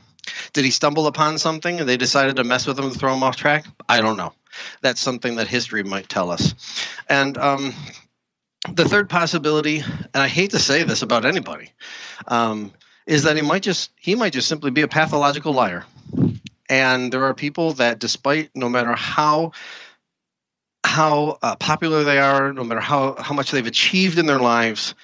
[0.53, 3.23] Did he stumble upon something and they decided to mess with him and throw him
[3.23, 3.67] off track?
[3.89, 4.33] I don't know.
[4.83, 6.55] That's something that history might tell us.
[7.09, 7.75] And um,
[8.73, 11.73] the third possibility, and I hate to say this about anybody,
[12.29, 12.73] um,
[13.07, 15.85] is that he might just he might just simply be a pathological liar.
[16.69, 19.53] And there are people that, despite no matter how
[20.85, 24.95] how uh, popular they are, no matter how how much they've achieved in their lives,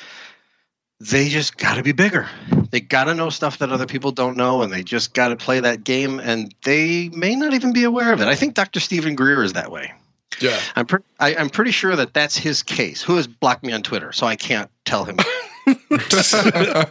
[1.00, 2.28] they just got to be bigger.
[2.70, 5.36] They got to know stuff that other people don't know, and they just got to
[5.36, 6.20] play that game.
[6.20, 8.28] And they may not even be aware of it.
[8.28, 8.80] I think Dr.
[8.80, 9.92] Stephen Greer is that way.
[10.40, 10.58] Yeah.
[10.76, 13.02] I'm pre- I, I'm pretty sure that that's his case.
[13.02, 15.16] Who has blocked me on Twitter, so I can't tell him.
[15.66, 16.88] Yeah,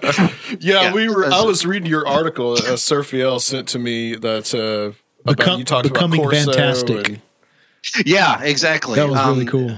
[0.60, 1.26] Yeah, we were.
[1.32, 4.94] I was reading your article uh, Surfiel sent to me that uh,
[5.24, 7.08] about Become- you talked becoming about Corso fantastic.
[7.10, 7.22] and-
[8.06, 8.96] yeah, exactly.
[8.98, 9.78] That was really Um, cool.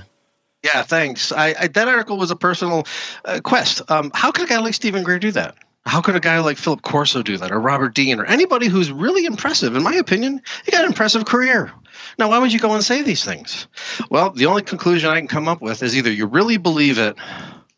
[0.63, 1.31] Yeah, thanks.
[1.31, 2.85] I, I that article was a personal
[3.25, 3.89] uh, quest.
[3.89, 5.55] Um, how could a guy like Stephen Greer do that?
[5.85, 8.91] How could a guy like Philip Corso do that, or Robert Dean, or anybody who's
[8.91, 9.75] really impressive?
[9.75, 11.71] In my opinion, he got an impressive career.
[12.19, 13.67] Now, why would you go and say these things?
[14.11, 17.15] Well, the only conclusion I can come up with is either you really believe it,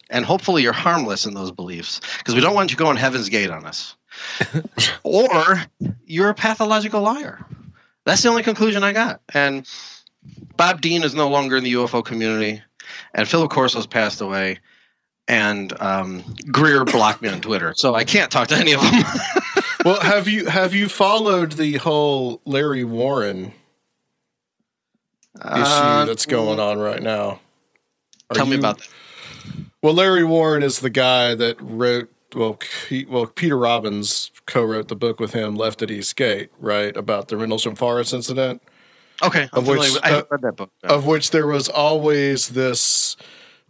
[0.09, 3.49] and hopefully you're harmless in those beliefs, because we don't want you going Heaven's Gate
[3.49, 3.95] on us,
[5.03, 5.63] or
[6.05, 7.45] you're a pathological liar.
[8.03, 9.21] That's the only conclusion I got.
[9.33, 9.65] And
[10.57, 12.61] Bob Dean is no longer in the UFO community,
[13.13, 14.59] and Philip Corso's passed away,
[15.27, 19.03] and um, Greer blocked me on Twitter, so I can't talk to any of them.
[19.85, 23.53] well, have you have you followed the whole Larry Warren
[25.35, 27.39] issue Uh, that's going on right now?
[28.29, 28.87] Are Tell me about that.
[29.81, 32.09] Well, Larry Warren is the guy that wrote.
[32.33, 32.57] Well,
[32.89, 37.27] he, well, Peter Robbins co-wrote the book with him, "Left at East Gate," right about
[37.27, 38.61] the Rendlesham Forest incident.
[39.23, 40.71] Okay, I'm Of which- with, I uh, read that book.
[40.83, 40.89] no.
[40.95, 43.15] of which there was always this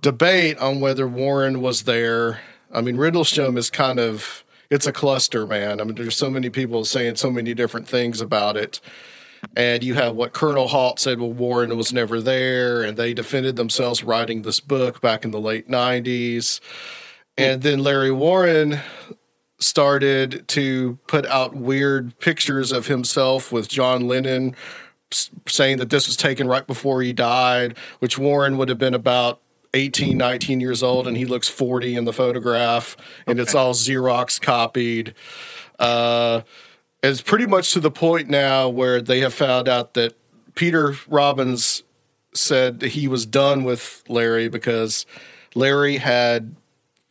[0.02, 2.42] debate on whether Warren was there.
[2.74, 5.80] I mean, Rendlesham is kind of it's a cluster, man.
[5.80, 8.80] I mean, there's so many people saying so many different things about it.
[9.56, 13.56] And you have what Colonel Halt said, well, Warren was never there, and they defended
[13.58, 16.60] themselves writing this book back in the late 90s.
[17.38, 18.80] And then Larry Warren
[19.60, 24.56] started to put out weird pictures of himself with John Lennon
[25.48, 29.40] saying that this was taken right before he died, which Warren would have been about
[29.74, 32.96] 18, 19 years old, and he looks 40 in the photograph,
[33.26, 35.16] and it's all Xerox copied.
[35.80, 36.42] Uh,
[37.02, 40.14] it's pretty much to the point now where they have found out that
[40.56, 41.84] Peter Robbins
[42.34, 45.06] said that he was done with Larry because
[45.56, 46.56] Larry had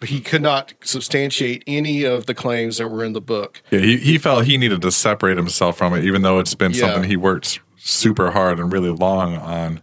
[0.04, 3.62] he could not substantiate any of the claims that were in the book.
[3.70, 6.72] Yeah, he, he felt he needed to separate himself from it, even though it's been
[6.72, 6.80] Yeah.
[6.80, 9.80] something he worked super hard and really long on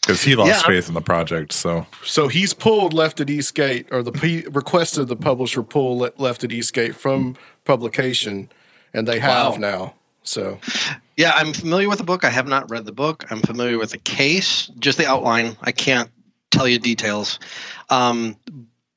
[0.00, 0.62] because he lost Yeah.
[0.66, 1.52] faith in the project.
[1.52, 6.12] So So he's pulled Left at Eastgate, or the he requested the publisher pull Le-
[6.18, 8.50] Left at Eastgate from publication,
[8.94, 9.58] and they have Wow.
[9.58, 9.94] now.
[10.22, 10.58] So
[11.16, 12.24] Yeah, I'm familiar with the book.
[12.24, 13.24] I have not read the book.
[13.30, 15.56] I'm familiar with the case, just the outline.
[15.62, 16.10] I can't
[16.50, 17.38] tell you details.
[17.90, 18.36] Um,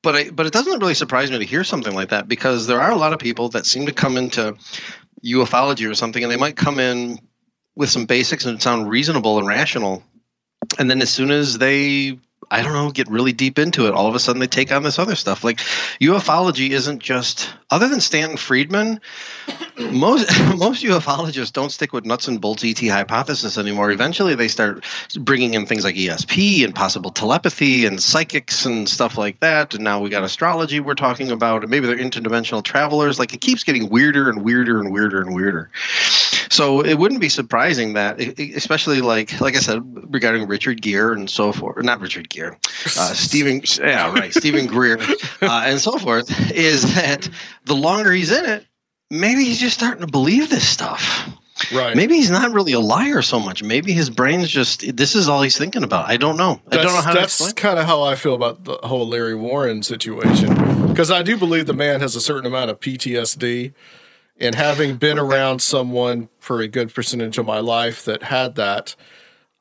[0.02, 2.80] but I, but it doesn't really surprise me to hear something like that because there
[2.80, 4.54] are a lot of people that seem to come into
[5.24, 7.18] ufology or something, and they might come in
[7.76, 10.02] with some basics and sound reasonable and rational,
[10.78, 12.18] and then as soon as they
[12.52, 13.94] I don't know, get really deep into it.
[13.94, 15.42] All of a sudden, they take on this other stuff.
[15.42, 15.56] Like
[16.00, 19.00] ufology isn't just other than Stanton Friedman.
[19.78, 23.90] Most most ufologists don't stick with nuts and bolts ET hypothesis anymore.
[23.90, 24.84] Eventually, they start
[25.18, 29.74] bringing in things like ESP and possible telepathy and psychics and stuff like that.
[29.74, 33.18] And now we got astrology we're talking about, and maybe they're interdimensional travelers.
[33.18, 35.70] Like it keeps getting weirder and weirder and weirder and weirder.
[36.52, 41.30] So it wouldn't be surprising that, especially like like I said regarding Richard Gere and
[41.30, 42.58] so forth, not Richard Gere,
[42.98, 44.98] uh, Stephen, yeah, right, Stephen Greer,
[45.42, 47.26] uh, and so forth, is that
[47.64, 48.66] the longer he's in it,
[49.10, 51.26] maybe he's just starting to believe this stuff.
[51.72, 51.96] Right.
[51.96, 53.62] Maybe he's not really a liar so much.
[53.62, 56.06] Maybe his brain's just this is all he's thinking about.
[56.06, 56.60] I don't know.
[56.70, 59.36] I don't know That's, how that's kind of how I feel about the whole Larry
[59.36, 60.88] Warren situation.
[60.88, 63.72] Because I do believe the man has a certain amount of PTSD.
[64.42, 68.96] And having been around someone for a good percentage of my life that had that,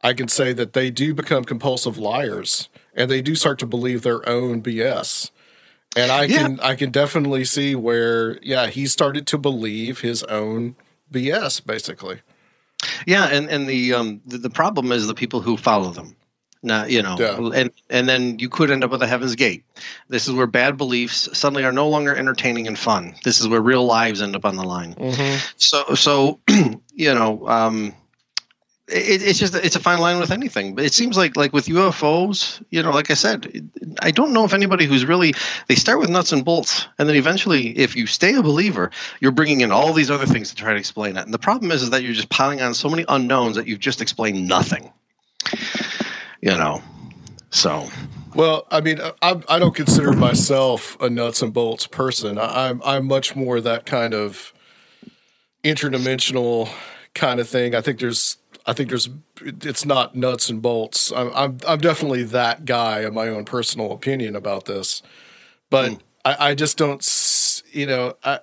[0.02, 4.02] I can say that they do become compulsive liars and they do start to believe
[4.02, 5.30] their own BS.
[5.96, 10.76] And I can I can definitely see where yeah, he started to believe his own
[11.14, 12.22] BS basically.
[13.06, 16.16] Yeah, and and the um the, the problem is the people who follow them.
[16.64, 17.50] Now you know, Yeah.
[17.56, 19.64] and and then you could end up with a Heaven's Gate.
[20.10, 23.16] This is where bad beliefs suddenly are no longer entertaining and fun.
[23.24, 24.96] This is where real lives end up on the line.
[25.58, 26.40] So so
[26.94, 27.96] you know, um,
[28.88, 30.76] it, it's just it's a fine line with anything.
[30.76, 34.46] But it seems like like with UFOs, you know, like I said, I don't know
[34.46, 35.34] if anybody who's really
[35.68, 39.32] they start with nuts and bolts, and then eventually, if you stay a believer, you're
[39.32, 41.26] bringing in all these other things to try to explain it.
[41.26, 43.80] And the problem is, is that you're just piling on so many unknowns that you've
[43.80, 44.92] just explained nothing.
[46.42, 46.82] You know,
[47.52, 47.88] so
[48.34, 52.38] Well, I mean, I, I don't consider myself a nuts and bolts person.
[52.38, 54.54] I, I'm I'm much more that kind of
[55.64, 56.70] interdimensional
[57.14, 57.76] kind of thing.
[57.76, 59.10] I think there's I think there's
[59.42, 61.12] it's not nuts and bolts.
[61.12, 65.02] I'm I'm, I'm definitely that guy in my own personal opinion about this,
[65.70, 65.96] but hmm.
[66.26, 67.06] I, I just don't.
[67.72, 68.40] You know, I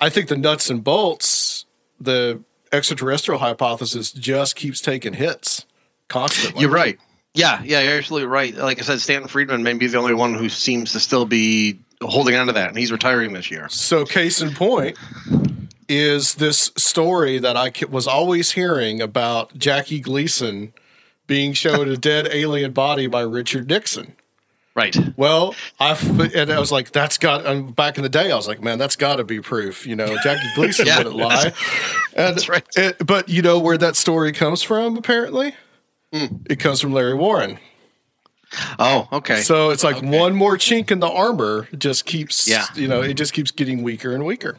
[0.00, 1.66] I think the nuts and bolts,
[2.00, 5.66] the extraterrestrial hypothesis, just keeps taking hits
[6.08, 6.62] constantly.
[6.62, 6.98] You're right.
[7.36, 8.54] Yeah, yeah, you're absolutely right.
[8.54, 11.78] Like I said, Stanton Friedman may be the only one who seems to still be
[12.02, 13.68] holding on to that, and he's retiring this year.
[13.68, 14.96] So, case in point
[15.88, 20.72] is this story that I was always hearing about Jackie Gleason
[21.26, 24.14] being shown a dead alien body by Richard Nixon.
[24.74, 24.96] Right.
[25.16, 25.92] Well, I
[26.34, 27.46] and I was like, that's got.
[27.46, 29.86] And back in the day, I was like, man, that's got to be proof.
[29.86, 30.98] You know, Jackie Gleason Yeah.
[30.98, 31.52] wouldn't lie.
[32.16, 32.64] And That's right.
[32.76, 34.96] it- but you know where that story comes from?
[34.96, 35.54] Apparently,
[36.16, 36.36] Hmm.
[36.48, 37.58] it comes from Larry Warren.
[38.78, 39.40] Oh, okay.
[39.40, 42.48] So it's like one more chink in the armor just keeps.
[42.48, 42.64] Yeah.
[42.74, 44.58] You know, it just keeps getting weaker and weaker.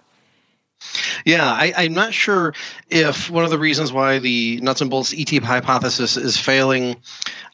[1.26, 2.54] Yeah, I, I'm not sure
[2.90, 6.98] if one of the reasons why the nuts and bolts ET hypothesis is failing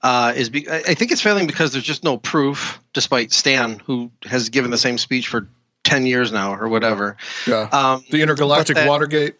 [0.02, 4.12] uh, is be- I think it's failing because there's just no proof, despite Stan, who
[4.26, 5.48] has given the same speech for
[5.86, 7.16] ten years now or whatever.
[7.48, 7.70] Yeah.
[7.72, 9.36] Um, the intergalactic that- Watergate.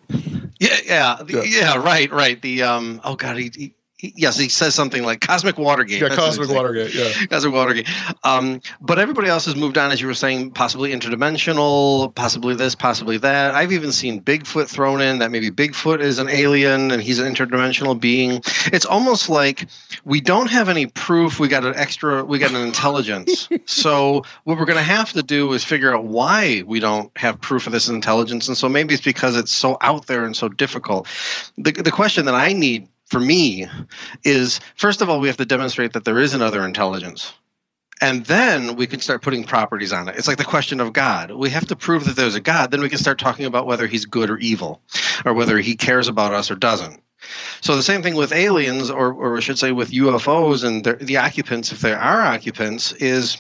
[0.60, 1.42] Yeah, yeah, Yeah.
[1.44, 2.42] yeah, right, right.
[2.42, 6.02] The um, oh god, he, he yes, he says something like cosmic Watergate.
[6.02, 6.50] Yeah, That's Cosmic.
[6.50, 6.94] Watergate.
[6.94, 7.26] Yeah.
[7.30, 7.88] Cosmic Watergate.
[8.24, 12.76] Um, but everybody else has moved on, as you were saying, possibly interdimensional, possibly this,
[12.76, 13.56] possibly that.
[13.56, 17.34] I've even seen Bigfoot thrown in that maybe Bigfoot is an alien and he's an
[17.34, 18.42] interdimensional being.
[18.66, 19.68] It's almost like
[20.04, 21.40] we don't have any proof.
[21.40, 23.48] We got an extra, we got an intelligence.
[23.66, 27.40] so what we're going to have to do is figure out why we don't have
[27.40, 28.50] proof of this intelligence.
[28.50, 31.08] And so maybe it's because it's so out there and so difficult.
[31.58, 33.68] The, the question that I need for me
[34.24, 37.32] is first of all, we have to demonstrate that there is another intelligence.
[38.02, 40.16] And then we can start putting properties on it.
[40.18, 41.32] It's like the question of God.
[41.32, 42.72] We have to prove that there's a God.
[42.72, 44.82] Then we can start talking about whether he's good or evil,
[45.24, 47.02] or whether he cares about us or doesn't.
[47.62, 50.96] So the same thing with aliens, or, or I should say with UFOs and the,
[50.96, 53.38] the occupants, if there are occupants, is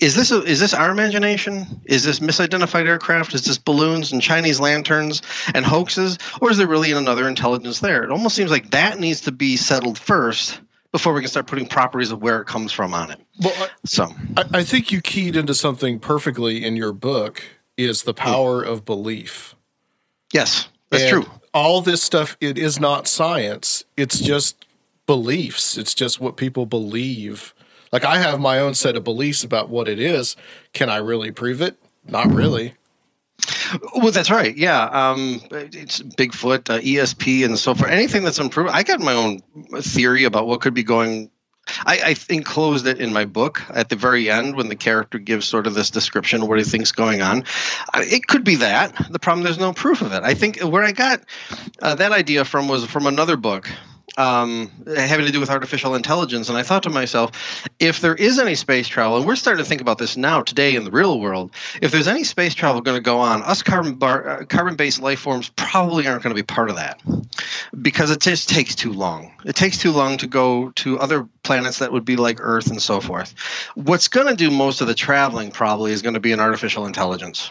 [0.00, 1.66] is this a, is this our imagination?
[1.84, 3.34] Is this misidentified aircraft?
[3.34, 5.22] Is this balloons and Chinese lanterns
[5.54, 8.02] and hoaxes, or is there really another intelligence there?
[8.02, 11.66] It almost seems like that needs to be settled first before we can start putting
[11.66, 13.20] properties of where it comes from on it.
[13.40, 17.42] Well, I, So I, I think you keyed into something perfectly in your book
[17.76, 19.54] is the power of belief.
[20.32, 21.32] yes, that's And true.
[21.54, 23.84] All this stuff, it is not science.
[23.96, 24.66] It's just
[25.06, 25.78] beliefs.
[25.78, 27.54] It's just what people believe.
[27.92, 30.34] Like I have my own set of beliefs about what it is.
[30.72, 31.76] Can I really prove it?
[32.06, 32.74] Not really.
[33.94, 34.56] Well, that's right.
[34.56, 37.90] Yeah, um, it's Bigfoot, uh, ESP, and so forth.
[37.90, 38.70] Anything that's improved.
[38.70, 39.40] I got my own
[39.80, 41.30] theory about what could be going.
[41.86, 45.46] I, I enclosed it in my book at the very end when the character gives
[45.46, 47.44] sort of this description of what he thinks going on.
[47.94, 48.94] It could be that.
[49.10, 50.22] The problem there's no proof of it.
[50.22, 51.22] I think where I got
[51.80, 53.68] uh, that idea from was from another book.
[54.16, 56.48] Um, having to do with artificial intelligence.
[56.48, 57.32] And I thought to myself,
[57.78, 60.74] if there is any space travel, and we're starting to think about this now today
[60.74, 63.94] in the real world, if there's any space travel going to go on, us carbon
[63.94, 67.00] bar, uh, carbon-based life forms probably aren't going to be part of that
[67.80, 69.32] because it just takes too long.
[69.44, 72.80] It takes too long to go to other planets that would be like Earth and
[72.80, 73.34] so forth.
[73.74, 76.86] What's going to do most of the traveling probably is going to be an artificial
[76.86, 77.50] intelligence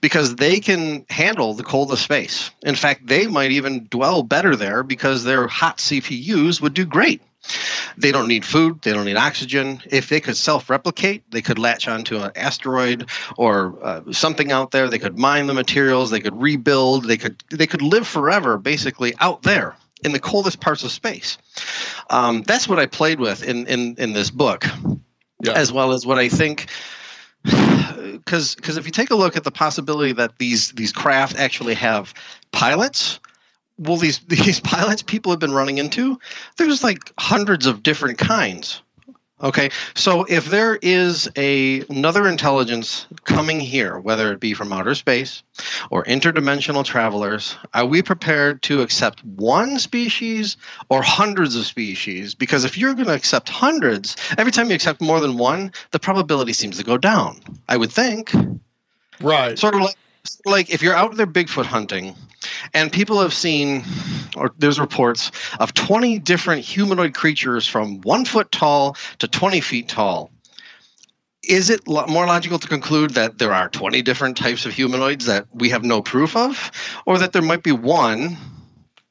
[0.00, 2.50] because they can handle the cold of space.
[2.62, 7.22] In fact, they might even dwell better there because their hot CPUs would do great.
[7.96, 9.80] They don't need food, they don't need oxygen.
[9.90, 14.70] If they could self replicate, they could latch onto an asteroid or uh, something out
[14.70, 14.88] there.
[14.88, 19.14] They could mine the materials, they could rebuild, they could they could live forever basically
[19.18, 21.38] out there in the coldest parts of space.
[22.10, 24.66] Um, that's what I played with in in, in this book,
[25.42, 25.52] Yeah.
[25.52, 26.66] as well as what I think
[27.44, 31.74] because because if you take a look at the possibility that these these craft actually
[31.74, 32.12] have
[32.52, 33.20] pilots
[33.78, 36.18] well these these pilots people have been running into
[36.56, 38.82] there's like hundreds of different kinds
[39.40, 44.94] okay so if there is a another intelligence coming here whether it be from outer
[44.94, 45.42] space
[45.90, 50.56] or interdimensional travelers are we prepared to accept one species
[50.88, 55.00] or hundreds of species because if you're going to accept hundreds every time you accept
[55.00, 58.32] more than one the probability seems to go down i would think
[59.20, 59.58] Right.
[59.58, 59.96] sort of like
[60.44, 62.14] like if you're out there bigfoot hunting
[62.74, 63.84] and people have seen
[64.36, 69.88] or there's reports of 20 different humanoid creatures from one foot tall to 20 feet
[69.88, 70.30] tall.
[71.42, 75.26] Is it lo- more logical to conclude that there are 20 different types of humanoids
[75.26, 76.70] that we have no proof of?
[77.06, 78.36] Or that there might be one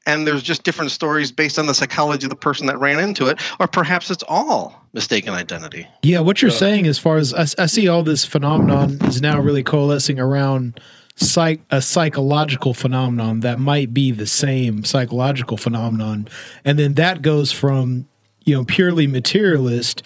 [0.06, 3.26] and there's just different stories based on the psychology of the person that ran into
[3.26, 3.40] it?
[3.58, 5.86] Or perhaps it's all mistaken identity?
[6.02, 9.40] Yeah, what you're saying as far as I, I see all this phenomenon is now
[9.40, 10.80] really coalescing around
[11.18, 16.28] psych a psychological phenomenon that might be the same psychological phenomenon,
[16.64, 18.06] and then that goes from
[18.44, 20.02] you know purely materialist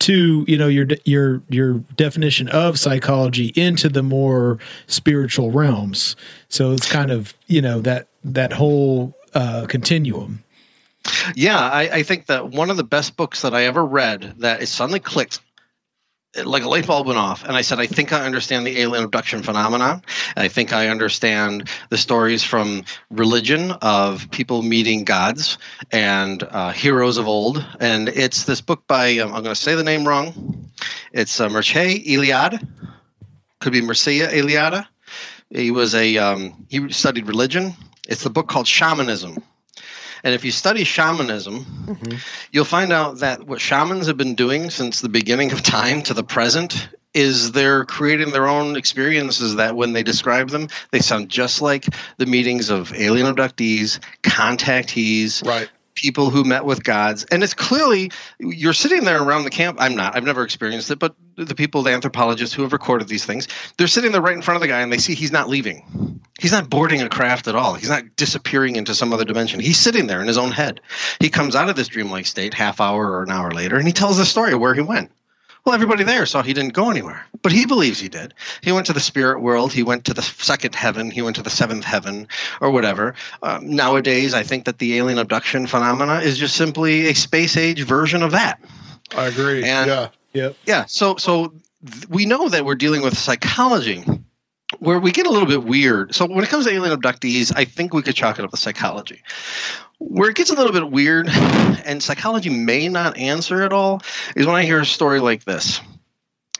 [0.00, 6.16] to you know your your your definition of psychology into the more spiritual realms.
[6.48, 10.42] So it's kind of you know that that whole uh, continuum.
[11.36, 14.60] Yeah, I, I think that one of the best books that I ever read that
[14.60, 15.40] it suddenly clicked
[16.44, 19.04] like a light bulb went off and i said i think i understand the alien
[19.04, 20.02] abduction phenomenon.
[20.36, 25.58] I think i understand the stories from religion of people meeting gods
[25.92, 27.64] and uh, heroes of old.
[27.80, 30.70] And it's this book by um, i'm going to say the name wrong.
[31.12, 32.66] It's uh, Mircea Eliade.
[33.60, 34.86] Could be mercia Eliade.
[35.50, 37.72] He was a um, he studied religion.
[38.08, 39.42] It's the book called shamanism
[40.26, 42.16] and if you study shamanism, mm-hmm.
[42.50, 46.14] you'll find out that what shamans have been doing since the beginning of time to
[46.14, 51.28] the present is they're creating their own experiences that when they describe them, they sound
[51.28, 55.70] just like the meetings of alien abductees, contactees, Right.
[55.96, 57.24] People who met with gods.
[57.24, 59.78] And it's clearly you're sitting there around the camp.
[59.80, 63.24] I'm not, I've never experienced it, but the people, the anthropologists who have recorded these
[63.24, 65.48] things, they're sitting there right in front of the guy and they see he's not
[65.48, 66.20] leaving.
[66.38, 67.74] He's not boarding a craft at all.
[67.74, 69.58] He's not disappearing into some other dimension.
[69.58, 70.80] He's sitting there in his own head.
[71.18, 73.92] He comes out of this dreamlike state half hour or an hour later and he
[73.92, 75.10] tells the story of where he went.
[75.66, 78.32] Well, everybody there saw he didn't go anywhere, but he believes he did.
[78.62, 79.72] He went to the spirit world.
[79.72, 81.10] He went to the second heaven.
[81.10, 82.28] He went to the seventh heaven,
[82.60, 83.16] or whatever.
[83.42, 87.82] Um, nowadays, I think that the alien abduction phenomena is just simply a space age
[87.82, 88.60] version of that.
[89.16, 89.64] I agree.
[89.64, 90.08] And- yeah.
[90.34, 90.56] Yep.
[90.66, 90.84] Yeah.
[90.84, 91.52] So, so
[91.84, 94.04] th- we know that we're dealing with psychology.
[94.80, 96.14] Where we get a little bit weird.
[96.14, 98.56] So when it comes to alien abductees, I think we could chalk it up to
[98.56, 99.22] psychology.
[99.98, 104.02] Where it gets a little bit weird, and psychology may not answer at all,
[104.34, 105.80] is when I hear a story like this.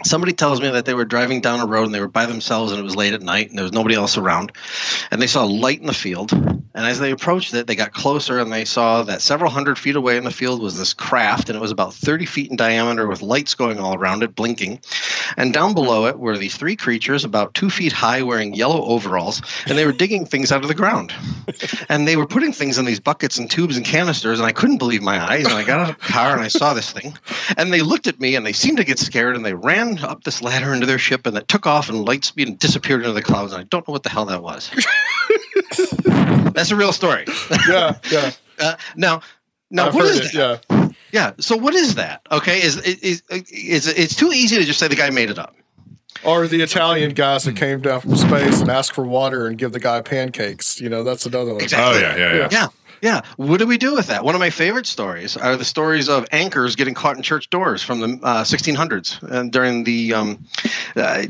[0.04, 2.70] Somebody tells me that they were driving down a road and they were by themselves
[2.70, 4.52] and it was late at night and there was nobody else around.
[5.10, 6.32] And they saw a light in the field.
[6.32, 9.96] And as they approached it, they got closer and they saw that several hundred feet
[9.96, 13.06] away in the field was this craft and it was about 30 feet in diameter
[13.06, 14.80] with lights going all around it, blinking.
[15.38, 19.40] And down below it were these three creatures about two feet high wearing yellow overalls
[19.64, 21.14] and they were digging things out of the ground.
[21.88, 24.78] And they were putting things in these buckets and tubes and canisters and I couldn't
[24.78, 25.44] believe my eyes.
[25.44, 27.16] And I got out of the car and I saw this thing.
[27.56, 30.24] And they looked at me and they seemed to get scared and they ran up
[30.24, 33.12] this ladder into their ship and it took off and light speed and disappeared into
[33.12, 33.52] the clouds.
[33.52, 34.70] And I don't know what the hell that was.
[36.54, 37.24] That's a real story.
[37.68, 37.98] Yeah.
[38.10, 38.30] Yeah.
[38.58, 39.20] Uh, now,
[39.70, 40.38] now I've what heard is it.
[40.38, 40.64] that?
[40.70, 40.88] Yeah.
[41.12, 41.32] Yeah.
[41.38, 42.22] So what is that?
[42.32, 42.62] Okay.
[42.62, 45.54] Is is is it's too easy to just say the guy made it up.
[46.24, 49.72] Or the Italian guys that came down from space and asked for water and give
[49.72, 50.80] the guy pancakes.
[50.80, 51.62] You know, that's another one.
[51.62, 51.98] Exactly.
[51.98, 52.48] Oh yeah, yeah, yeah.
[52.50, 52.68] Yeah.
[53.02, 53.22] Yeah.
[53.36, 54.24] What do we do with that?
[54.24, 57.82] One of my favorite stories are the stories of anchors getting caught in church doors
[57.82, 60.14] from the uh, 1600s and during the.
[60.14, 60.44] Um,
[60.96, 61.26] uh,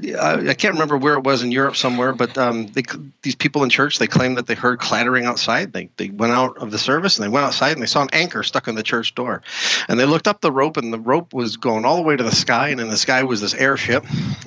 [0.48, 2.82] I can't remember where it was in Europe somewhere, but um, they,
[3.22, 5.72] these people in church they claimed that they heard clattering outside.
[5.72, 8.10] They they went out of the service and they went outside and they saw an
[8.12, 9.42] anchor stuck in the church door,
[9.88, 12.22] and they looked up the rope and the rope was going all the way to
[12.22, 14.04] the sky and in the sky was this airship,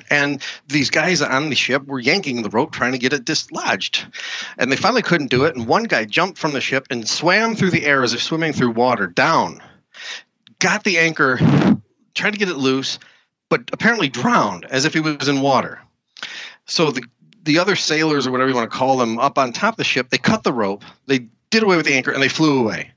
[0.09, 4.05] and these guys on the ship were yanking the rope trying to get it dislodged,
[4.57, 5.55] and they finally couldn't do it.
[5.55, 8.53] And one guy jumped from the ship and swam through the air as if swimming
[8.53, 9.61] through water down,
[10.59, 11.37] got the anchor,
[12.13, 12.97] tried to get it loose,
[13.49, 15.81] but apparently drowned as if he was in water.
[16.65, 17.03] So the
[17.43, 19.83] the other sailors or whatever you want to call them up on top of the
[19.83, 22.91] ship, they cut the rope, they did away with the anchor, and they flew away.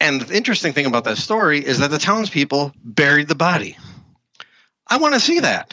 [0.00, 3.76] And the interesting thing about that story is that the townspeople buried the body.
[4.88, 5.72] I want to see that.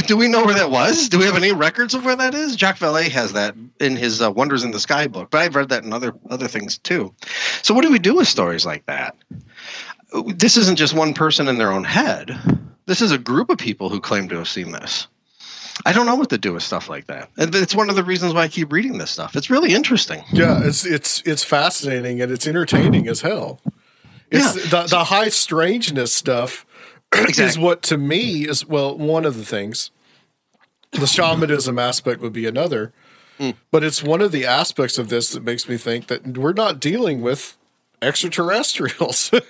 [0.06, 1.08] Do we know where that was?
[1.08, 2.56] Do we have any records of where that is?
[2.56, 5.70] Jacques Vallée has that in his uh, Wonders in the Sky book, but I've read
[5.70, 7.14] that in other other things too.
[7.62, 9.16] So what do we do with stories like that?
[10.26, 12.38] This isn't just one person in their own head.
[12.86, 15.06] This is a group of people who claim to have seen this.
[15.86, 17.30] I don't know what to do with stuff like that.
[17.36, 19.36] And it's one of the reasons why I keep reading this stuff.
[19.36, 20.22] It's really interesting.
[20.32, 23.60] Yeah, it's it's it's fascinating and it's entertaining as hell.
[24.30, 24.82] It's Yeah.
[24.82, 26.66] the the high strangeness stuff
[27.38, 29.90] is what to me is well one of the things.
[30.92, 32.92] The shamanism aspect would be another,
[33.38, 33.50] Hmm.
[33.70, 36.80] but it's one of the aspects of this that makes me think that we're not
[36.80, 37.56] dealing with
[38.02, 39.30] extraterrestrials.
[39.32, 39.40] yeah,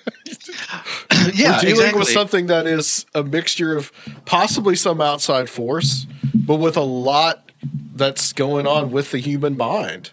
[1.10, 1.98] we're dealing exactly.
[1.98, 3.90] with something that is a mixture of
[4.24, 7.50] possibly some outside force, but with a lot
[7.94, 10.10] that's going on with the human mind.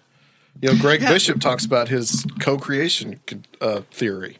[0.62, 1.12] You know, Greg Yeah.
[1.12, 3.20] Bishop talks about his co-creation
[3.62, 4.38] uh, theory.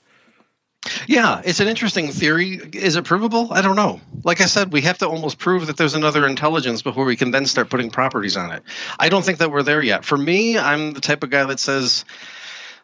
[1.08, 2.56] Yeah, it's an interesting theory.
[2.74, 3.52] Is it provable?
[3.52, 4.00] I don't know.
[4.24, 7.32] Like I said, we have to almost prove that there's another intelligence before we can
[7.32, 8.64] then start putting properties on it.
[9.00, 10.06] I don't think that we're there yet.
[10.06, 12.06] For me, I'm the type of guy that says,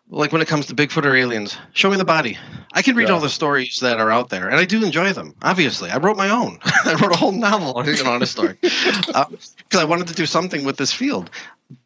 [0.10, 2.38] like when it comes to Bigfoot or aliens, show me the body.
[2.74, 3.14] I can read Yeah.
[3.16, 5.36] all the stories that are out there, and I do enjoy them.
[5.41, 6.60] Obviously, I wrote my own.
[6.86, 7.74] I wrote a whole novel
[8.06, 11.30] on a story because I wanted to do something with this field.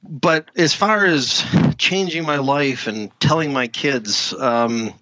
[0.01, 1.45] But as far as
[1.77, 4.93] changing my life and telling my kids, um,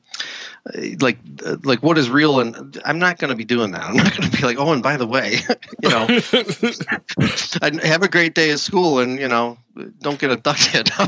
[1.02, 1.18] like
[1.64, 3.82] like what is real and i'm not going to be doing that.
[3.82, 5.40] I'm not going to be like oh and by the way
[5.84, 6.08] you know
[7.84, 9.58] have a great day at school and you know
[10.00, 10.90] don't get abducted.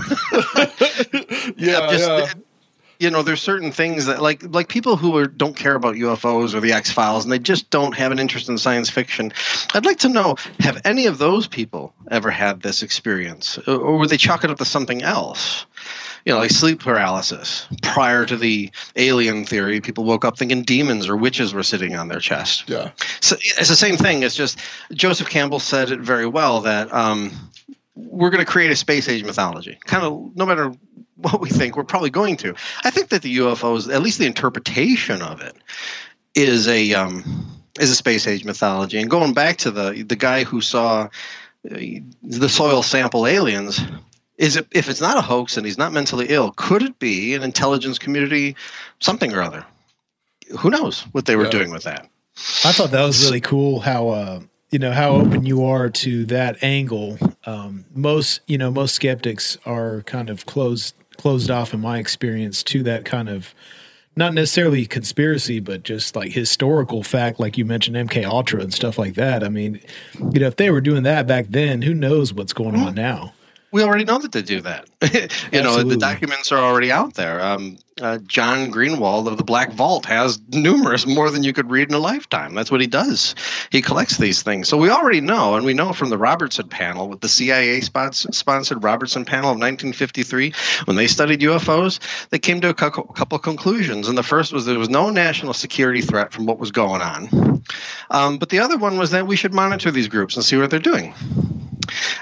[1.57, 2.33] Yeah, just- yeah.
[2.99, 6.53] you know there's certain things that like like people who are, don't care about ufos
[6.53, 9.31] or the x files and they just don't have an interest in science fiction.
[9.73, 14.07] I'd like to know have any of those people ever had this experience or, were
[14.07, 15.65] they chalk it up to something else
[16.25, 17.67] you know, like sleep paralysis.
[17.83, 22.07] Prior to the alien theory, people woke up thinking demons or witches were sitting on
[22.07, 22.67] their chest.
[22.67, 22.91] Yeah.
[23.21, 24.23] So it's the same thing.
[24.23, 24.59] It's just
[24.91, 27.31] Joseph Campbell said it very well that um,
[27.95, 29.77] we're going to create a space age mythology.
[29.85, 30.73] Kind of, no matter
[31.17, 32.55] what we think, we're probably going to.
[32.83, 35.55] I think that the UFOs, at least the interpretation of it,
[36.33, 37.45] is a um,
[37.79, 38.99] is a space age mythology.
[38.99, 41.77] And going back to the the guy who saw uh,
[42.23, 43.79] the soil sample aliens,
[44.37, 47.33] is it if it's not a hoax and he's not mentally ill, could it be
[47.35, 48.55] an intelligence community
[48.99, 49.65] something or other?
[50.59, 51.51] Who knows what they were Yeah.
[51.51, 52.09] doing with that?
[52.65, 54.39] I thought that was really cool how uh
[54.71, 57.17] you know how open you are to that angle.
[57.45, 62.61] Um, most you know most skeptics are kind of closed closed off in my experience
[62.63, 63.53] to that kind of
[64.17, 68.97] not necessarily conspiracy, but just like historical fact, like you mentioned MK Ultra and stuff
[68.97, 69.43] like that.
[69.43, 69.79] I mean,
[70.31, 73.33] you know, if they were doing that back then, who knows what's going on now?
[73.75, 74.87] We already know that they do that.
[75.51, 77.41] you know, the documents are already out there.
[77.41, 81.87] Um, uh, John Greenwald of the Black Vault has numerous, more than you could read
[81.87, 82.53] in a lifetime.
[82.53, 83.35] That's what he does.
[83.71, 84.67] He collects these things.
[84.67, 88.83] So we already know, and we know from the Robertson panel, with the CIA sponsored
[88.83, 91.99] Robertson panel of 1953, when they studied UFOs,
[92.31, 94.09] they came to a couple, conclusions.
[94.09, 97.63] And the first was there was no national security threat from what was going on.
[98.09, 100.69] Um, but the other one was that we should monitor these groups and see what
[100.69, 101.13] they're doing.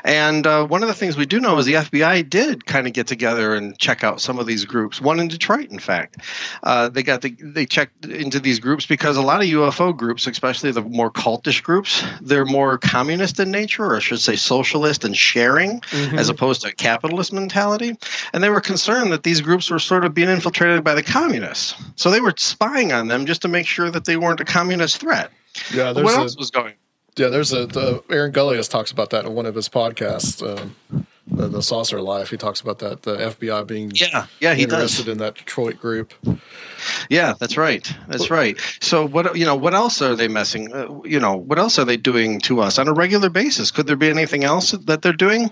[0.04, 2.94] And uh, one of the things we do know is the FBI did kind of
[2.94, 5.00] get together and check out some of these groups.
[5.00, 6.18] One in Detroit, in fact,
[6.64, 10.28] uh, they got the, they checked into these groups because a lot of UFO groups,
[10.28, 15.04] especially the more cultish groups, they're more communist in nature, or I should say socialist
[15.04, 15.82] and sharing,
[16.14, 17.96] as opposed to a capitalist mentality.
[18.34, 21.76] And they were concerned that these groups were sort of being infiltrated by the communists,
[21.96, 24.98] so they were spying on them just to make sure that they weren't a communist
[24.98, 25.32] threat.
[25.74, 26.74] Yeah, there's what a, else was going?
[27.16, 31.06] yeah, there's a the, Aaron Gulyas talks about that in one of his podcasts, um,
[31.28, 32.30] the, the Saucer Life.
[32.30, 34.74] He talks about that the FBI being Yeah, yeah, he does.
[34.74, 36.14] interested in that Detroit group.
[37.10, 37.90] Yeah, that's right.
[38.08, 38.60] That's right.
[38.82, 39.56] So what you know?
[39.56, 40.74] What else are they messing?
[40.74, 43.72] Uh, you know, what else are they doing to us on a regular basis?
[43.72, 45.52] Could there be anything else that they're doing?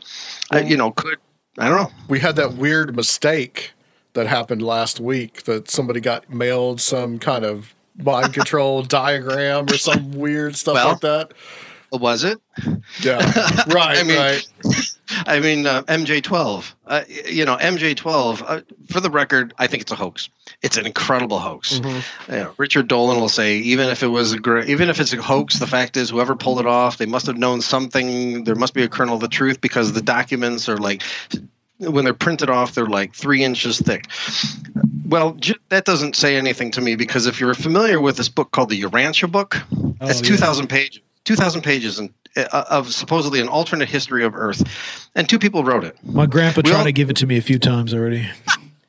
[0.53, 1.17] Uh, you know, could
[1.57, 1.91] I don't know.
[2.09, 3.71] We had that weird mistake
[4.13, 9.77] that happened last week that somebody got mailed some kind of mind control diagram or
[9.77, 11.33] some weird stuff Well, like that.
[11.93, 12.39] Was it?
[13.01, 13.17] Yeah,
[13.67, 14.47] right, I mean, right.
[15.25, 16.73] I mean, uh, MJ12.
[16.85, 18.43] Uh, you know, MJ12.
[18.45, 20.29] Uh, for the record, I think it's a hoax.
[20.61, 21.79] It's an incredible hoax.
[21.79, 22.31] Mm-hmm.
[22.31, 25.13] You know, Richard Dolan will say, even if it was a gr- even if it's
[25.13, 28.43] a hoax, the fact is, whoever pulled it off, they must have known something.
[28.43, 31.03] There must be a kernel of the truth because the documents are like,
[31.77, 34.07] when they're printed off, they're like three inches thick.
[35.07, 38.51] Well, j- that doesn't say anything to me because if you're familiar with this book
[38.51, 39.57] called the Urantia book,
[40.01, 40.27] it's yeah.
[40.27, 41.01] 2,000 pages.
[41.25, 45.83] 2,000 pages and, uh, of supposedly an alternate history of Earth, and two people wrote
[45.83, 45.95] it.
[46.03, 48.29] My grandpa We tried all- to give it to me a few times already.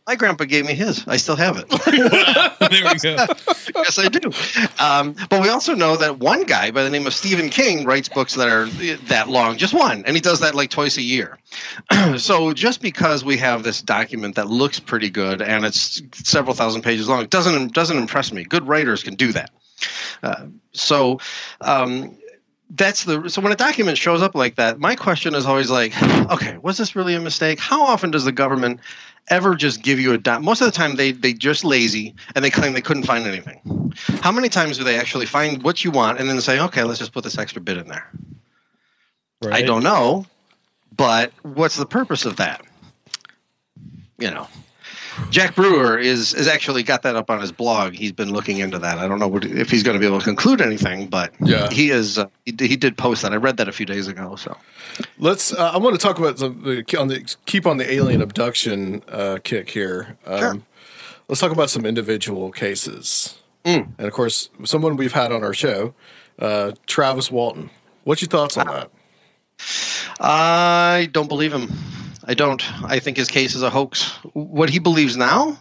[0.05, 1.07] My grandpa gave me his.
[1.07, 1.69] I still have it.
[1.87, 3.27] there we go.
[3.83, 4.33] yes, I do.
[4.83, 8.09] Um, but we also know that one guy by the name of Stephen King writes
[8.09, 8.67] books that are
[9.07, 11.39] that long, just one, and he does that like twice a year.
[12.19, 16.83] so just because we have this document that looks pretty good and it's several thousand
[16.83, 18.43] pages long, doesn't doesn't impress me.
[18.43, 19.51] Good writers can do that.
[20.21, 21.21] Uh, so.
[21.61, 22.19] Um,
[22.75, 25.93] that's the so when a document shows up like that my question is always like
[26.31, 27.61] okay was this really a mistake?
[27.61, 28.81] How often does the government
[29.29, 32.45] ever just give you a doc most of the time they they just lazy and
[32.45, 33.93] they claim they couldn't find anything.
[34.21, 36.99] How many times do they actually find what you want and then say okay let's
[36.99, 38.11] just put this extra bit in there?
[39.51, 40.27] I don't know
[40.97, 42.65] but what's the purpose of that?
[44.19, 44.49] You know
[45.31, 47.95] Jack Brewer is is actually got that up on his blog.
[47.95, 48.99] He's been looking into that.
[48.99, 51.69] I don't know what, if he's going to be able to conclude anything, but Yeah.
[51.71, 52.19] he is.
[52.19, 53.33] Uh, he, he did post that.
[53.33, 54.37] I read that a few days ago.
[54.37, 54.57] So
[55.19, 55.53] Let's.
[55.53, 59.03] Uh, I want to talk about the, the on the keep on the alien abduction
[59.09, 60.17] uh, kick here.
[60.27, 60.59] Um, Sure.
[61.29, 63.89] Let's talk about some individual cases, Mm.
[63.97, 65.95] and of course, someone we've had on our show,
[66.39, 67.71] uh, Travis Walton.
[68.05, 68.91] What's your thoughts on that?
[70.21, 71.71] I don't believe him.
[72.25, 72.63] I don't.
[72.85, 74.11] I think his case is a hoax.
[74.33, 75.59] What he believes now,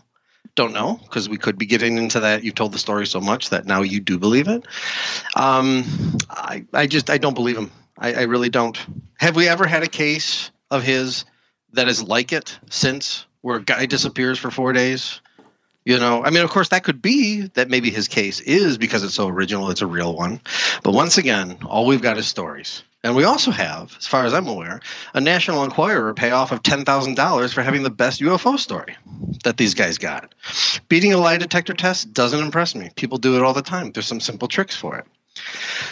[0.56, 2.44] don't know, because we could be getting into that.
[2.44, 4.66] You've told the story so much that now you do believe it.
[5.36, 5.84] Um,
[6.30, 7.72] I, I just, I don't believe him.
[7.98, 8.78] I, I really don't.
[9.20, 11.26] Have we ever had a case of his
[11.74, 15.22] that is like it since, where a guy disappears for four days?
[15.84, 19.04] You know, I mean, of course, that could be that maybe his case is because
[19.04, 20.42] it's so original, it's a real one.
[20.84, 22.84] But once again, all we've got is stories.
[23.04, 24.80] And we also have, as far as I'm aware,
[25.14, 28.96] a National Enquirer payoff of $10,000 for having the best UFO story
[29.44, 30.36] that these guys got.
[30.88, 32.92] Beating a lie detector test doesn't impress me.
[32.96, 33.92] People do it all the time.
[33.92, 35.06] There's some simple tricks for it.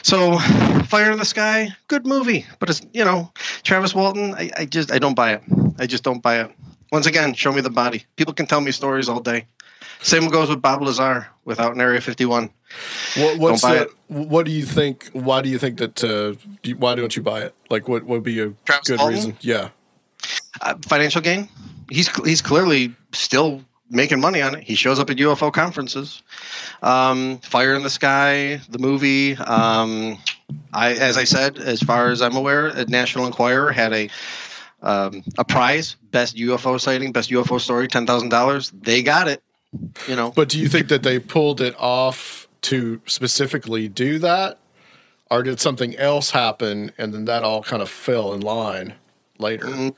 [0.03, 0.37] So,
[0.85, 3.31] Fire in the Sky, good movie, but it's you know
[3.63, 4.33] Travis Walton.
[4.35, 5.43] I, I just I don't buy it.
[5.79, 6.51] I just don't buy it.
[6.91, 8.03] Once again, show me the body.
[8.15, 9.45] People can tell me stories all day.
[10.01, 12.49] Same goes with Bob Lazar without an Area 51.
[13.17, 15.09] What, what's the, What do you think?
[15.13, 16.03] Why do you think that?
[16.03, 16.33] Uh,
[16.63, 17.55] do you- why don't you buy it?
[17.69, 19.37] Like, what would be a Travis good reason?
[19.41, 19.69] Yeah,
[20.61, 21.49] Uh, financial gain.
[21.89, 24.63] He's he's clearly still making money on it.
[24.63, 26.21] He shows up at UFO conferences.
[26.83, 29.35] Um, Fire in the Sky, the movie.
[29.35, 30.17] Um,
[30.71, 34.09] I, as I said, as far as I'm aware, a National Enquirer had a
[34.81, 38.71] um, a prize, best UFO sighting, best UFO story, ten thousand dollars.
[38.71, 39.43] They got it.
[40.07, 44.57] You know, but do you think that they pulled it off to specifically do that,
[45.29, 48.95] or did something else happen and then that all kind of fell in line
[49.37, 49.65] later?
[49.67, 49.93] Mm,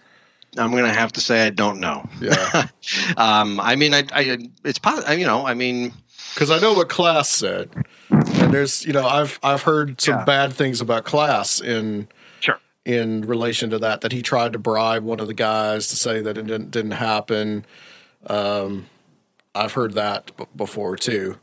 [0.57, 2.05] I'm going to have to say I don't know.
[2.19, 2.67] Yeah,
[3.17, 5.13] Um, I mean, I, I it's possible.
[5.13, 5.93] You know, I mean,
[6.34, 7.69] because I know what Klass said,
[8.09, 10.26] and there's you know I've I've heard some Yeah.
[10.26, 12.09] bad things about Klass in
[12.41, 12.59] sure.
[12.84, 16.22] in relation to that that he tried to bribe one of the guys to say
[16.22, 17.65] that it didn't didn't happen.
[18.28, 18.88] Um,
[19.54, 21.38] I've heard that b- before too,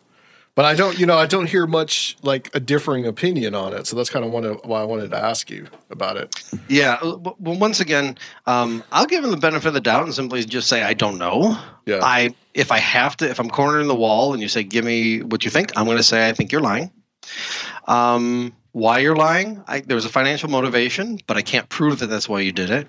[0.55, 3.87] but I don't you know I don't hear much like a differing opinion on it.
[3.87, 6.35] So that's kind of one of why I wanted to ask you about it.
[6.69, 6.95] Yeah.
[7.03, 10.45] uh, Well, once again, um, I'll give him the benefit of the doubt and simply
[10.45, 11.59] just say I don't know.
[11.87, 12.01] Yeah.
[12.03, 15.23] I if I have to, if I'm cornering the wall and you say give me
[15.23, 16.91] what you think, I'm going to say I think you're lying.
[17.87, 19.63] Um, why you're lying?
[19.67, 22.71] I, there was a financial motivation, but I can't prove that that's why you did
[22.71, 22.89] it.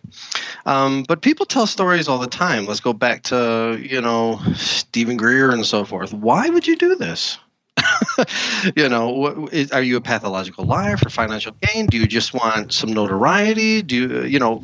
[0.66, 2.66] Um, but people tell stories all the time.
[2.66, 6.14] Let's go back to you know Steven Greer and so forth.
[6.14, 7.40] Why would you do this?
[8.76, 11.88] you know, what, is, are you a pathological liar for financial gain?
[11.88, 13.82] Do you just want some notoriety?
[13.82, 14.64] Do you, you know,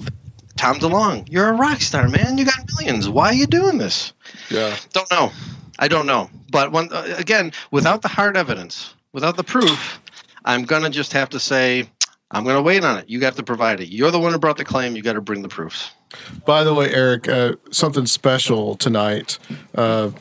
[0.57, 2.37] Tom DeLonge, you're a rock star, man.
[2.37, 3.09] You got millions.
[3.09, 4.13] Why are you doing this?
[4.49, 5.31] Yeah, Don't know.
[5.79, 6.29] I don't know.
[6.51, 9.99] But when, uh, again, without the hard evidence, without the proof,
[10.45, 11.89] I'm gonna just have to say
[12.31, 13.09] I'm gonna wait on it.
[13.09, 13.89] You got to provide it.
[13.89, 14.95] You're the one who brought the claim.
[14.95, 15.91] You got to bring the proofs.
[16.45, 19.37] By the way, Eric, uh, something special tonight.
[19.73, 20.11] Uh,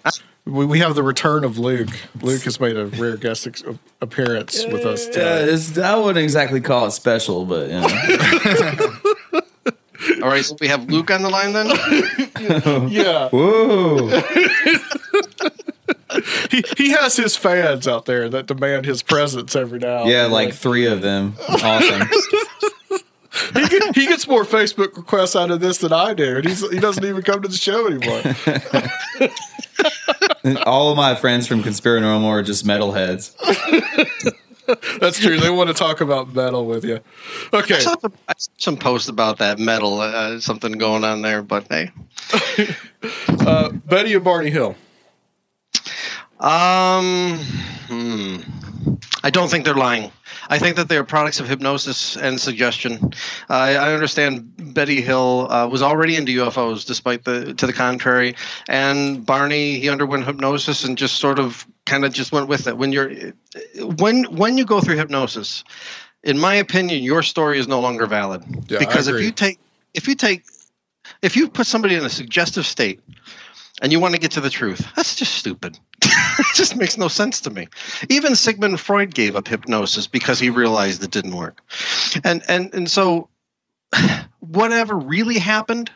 [0.44, 1.88] we, we have the return of Luke.
[2.20, 3.62] Luke has made a rare guest ex-
[4.00, 5.48] appearance with us Yeah, tonight.
[5.52, 9.40] it's, I wouldn't exactly call it special, but you know.
[10.22, 11.68] All right, so we have Luke on the line then.
[12.90, 14.10] Yeah, Whoa.
[16.50, 20.04] He he has his fans out there that demand his presence every now.
[20.04, 20.56] Yeah, and like then.
[20.56, 21.34] three of them.
[21.48, 22.08] Awesome.
[23.54, 26.68] he, get- he gets more Facebook requests out of this than I do, and he's,
[26.70, 28.22] he doesn't even come to the show anymore.
[30.66, 33.34] All of my friends from Conspiranormal are just metalheads.
[35.00, 35.38] That's true.
[35.38, 37.00] They want to talk about metal with you.
[37.52, 41.22] Okay, I saw some, I saw some post about that metal, uh, something going on
[41.22, 41.90] there, but hey.
[43.40, 44.74] uh, Betty and Barney Hill.
[46.40, 47.38] Um,
[47.88, 48.36] hmm.
[49.22, 50.12] I don't think they're lying.
[50.48, 53.14] I think that they're products of hypnosis and suggestion.
[53.48, 58.36] I I understand Betty Hill uh, was already into UFOs, despite the to the contrary,
[58.68, 62.76] and Barney he underwent hypnosis and just sort of kind of just went with it.
[62.76, 63.10] When you're
[63.80, 65.64] when when you go through hypnosis,
[66.22, 69.58] in my opinion, your story is no longer valid Yeah, because if you take
[69.94, 70.44] if you take
[71.22, 73.00] if you put somebody in a suggestive state
[73.80, 75.78] and you want to get to the truth, that's just stupid.
[76.38, 77.68] it just makes no sense to me.
[78.08, 81.60] Even Sigmund Freud gave up hypnosis because he realized it didn't work.
[82.24, 83.28] And and and so
[84.40, 85.90] whatever really happened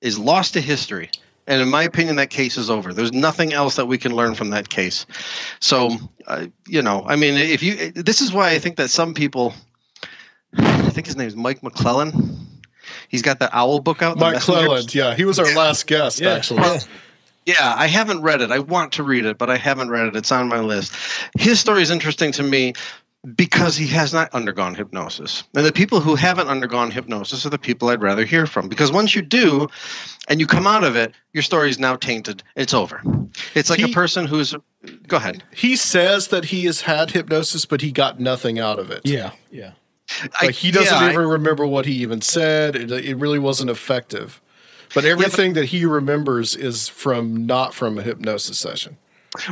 [0.00, 1.10] is lost to history.
[1.46, 2.94] And in my opinion, that case is over.
[2.94, 5.04] There's nothing else that we can learn from that case.
[5.60, 5.90] So,
[6.26, 9.52] uh, you know, I mean, if you, this is why I think that some people,
[10.56, 12.46] I think his name is Mike McClellan.
[13.08, 14.18] He's got the Owl book out.
[14.18, 14.64] Mike Messengers.
[14.64, 14.94] Clelland.
[14.94, 16.32] Yeah, he was our last guest, Yeah.
[16.32, 16.62] actually.
[17.46, 18.50] Yeah, I haven't read it.
[18.50, 20.16] I want to read it, but I haven't read it.
[20.16, 20.94] It's on my list.
[21.38, 22.72] His story is interesting to me
[23.36, 25.44] because he has not undergone hypnosis.
[25.54, 28.68] And the people who haven't undergone hypnosis are the people I'd rather hear from.
[28.68, 29.68] Because once you do
[30.28, 32.42] and you come out of it, your story is now tainted.
[32.56, 33.00] It's over.
[33.54, 34.54] It's like He- a person who's.
[35.06, 35.42] Go ahead.
[35.54, 39.00] He says that he has had hypnosis, but he got nothing out of it.
[39.04, 39.72] Yeah, yeah.
[40.40, 42.76] I- Like he doesn't yeah, I- even remember what he even said.
[42.76, 44.40] It, it really wasn't effective.
[44.94, 48.96] But everything that he remembers is from not from a hypnosis session.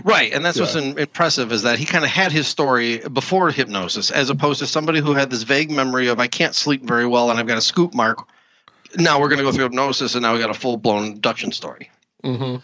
[0.05, 3.51] Right, and that's what's in, impressive is that he kind of had his story before
[3.51, 7.07] hypnosis, as opposed to somebody who had this vague memory of I can't sleep very
[7.07, 8.29] well and I've got a scoop mark.
[8.97, 11.51] Now we're going to go through hypnosis, and now we got a full blown abduction
[11.51, 11.91] story.
[12.23, 12.57] Mm-hmm.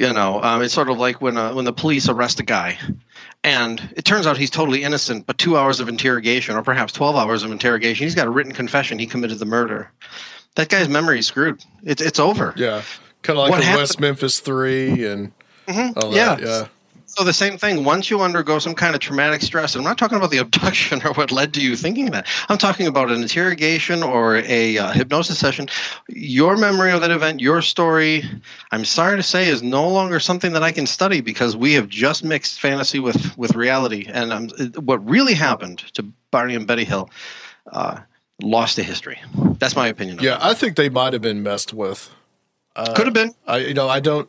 [0.00, 2.78] You know, um, it's sort of like when uh, when the police arrest a guy,
[3.42, 7.16] and it turns out he's totally innocent, but two hours of interrogation, or perhaps twelve
[7.16, 9.90] hours of interrogation, he's got a written confession he committed the murder.
[10.56, 11.64] That guy's memory is screwed.
[11.82, 12.52] It's it's over.
[12.56, 12.82] Yeah,
[13.22, 15.32] kind of like What the happened- West Memphis Three and
[15.68, 16.12] all that.
[16.12, 16.36] Yeah.
[16.38, 16.66] Yeah,
[17.06, 17.84] So the same thing.
[17.84, 21.00] Once you undergo some kind of traumatic stress, and I'm not talking about the abduction
[21.06, 22.26] or what led to you thinking that.
[22.50, 25.68] I'm talking about an interrogation or a uh, hypnosis session.
[26.08, 28.24] Your memory of that event, your story,
[28.72, 31.88] I'm sorry to say, is no longer something that I can study because we have
[31.88, 34.06] just mixed fantasy with with reality.
[34.12, 34.48] And um,
[34.84, 37.08] what really happened to Barney and Betty Hill
[37.72, 38.00] uh,
[38.42, 39.20] lost to history.
[39.58, 40.18] That's my opinion.
[40.20, 40.38] yeah.
[40.40, 42.10] I think they might have been messed with.
[42.74, 43.34] could have been.
[43.46, 44.28] I you know I don't.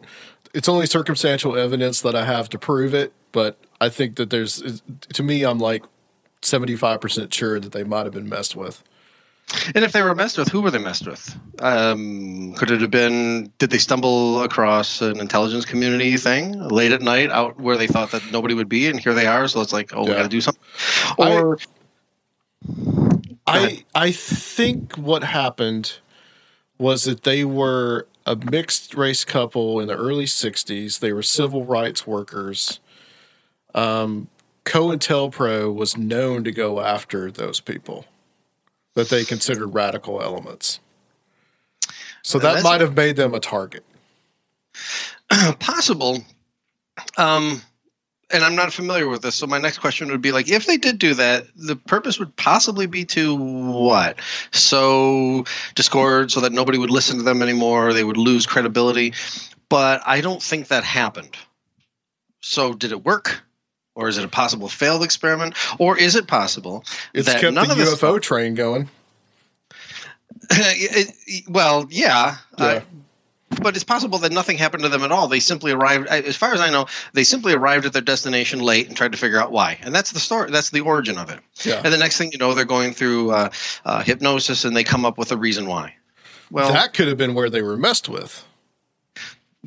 [0.54, 4.82] It's only circumstantial evidence that I have to prove it, but I think that there's
[5.14, 5.84] to me I'm like
[6.42, 8.84] seventy five percent sure that they might have been messed with.
[9.76, 11.36] And if they were messed with, who were they messed with?
[11.60, 13.52] Um, could it have been?
[13.58, 18.12] Did they stumble across an intelligence community thing late at night, out where they thought
[18.12, 19.48] that nobody would be, and here they are?
[19.48, 20.64] So it's like, oh, we got to do something.
[21.18, 23.03] Or I
[23.46, 26.00] I I think what happened
[26.78, 31.00] was that they were a mixed race couple in the early '60s.
[31.00, 32.80] They were civil rights workers.
[33.76, 34.28] Um,
[34.66, 38.06] COINTELPRO was known to go after those people
[38.94, 40.80] that they considered radical elements.
[42.22, 43.84] So that That's- might have made them a target.
[45.60, 46.24] possible.
[47.18, 47.62] Um,
[48.34, 50.78] and I'm not familiar with this, so my next question would be like, if they
[50.78, 54.20] did do that, the purpose would possibly be to what?
[54.52, 57.94] So discord, so that nobody would listen to them anymore.
[57.94, 59.14] They would lose credibility.
[59.70, 61.36] But I don't think that happened.
[62.42, 63.42] So did it work?
[63.96, 65.56] Or is it a possible failed experiment?
[65.78, 68.90] Or is it possible It's that kept none the of this UFO train going.
[70.50, 72.38] It- well, yeah.
[72.58, 72.66] Yeah.
[72.66, 72.82] Uh,
[73.62, 75.28] but it's possible that nothing happened to them at all.
[75.28, 78.88] They simply arrived, as far as I know, they simply arrived at their destination late
[78.88, 79.80] and tried to figure out why.
[79.82, 80.52] And that's the story.
[80.52, 81.40] That's the origin of it.
[81.64, 81.82] Yeah.
[81.84, 83.50] And the next thing you know, they're going through uh,
[83.86, 85.96] uh, hypnosis and they come up with a reason why.
[86.52, 88.46] Well, that could have been where they were messed with.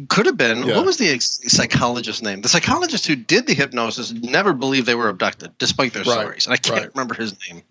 [0.09, 0.65] could have been.
[0.65, 0.77] Yeah.
[0.77, 2.43] What was the ex- psychologist's name?
[2.43, 6.47] The psychologist who did the hypnosis never believed they were abducted, despite their Right, stories.
[6.47, 6.95] And I can't right.
[6.95, 7.63] remember his name.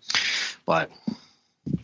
[0.66, 0.90] But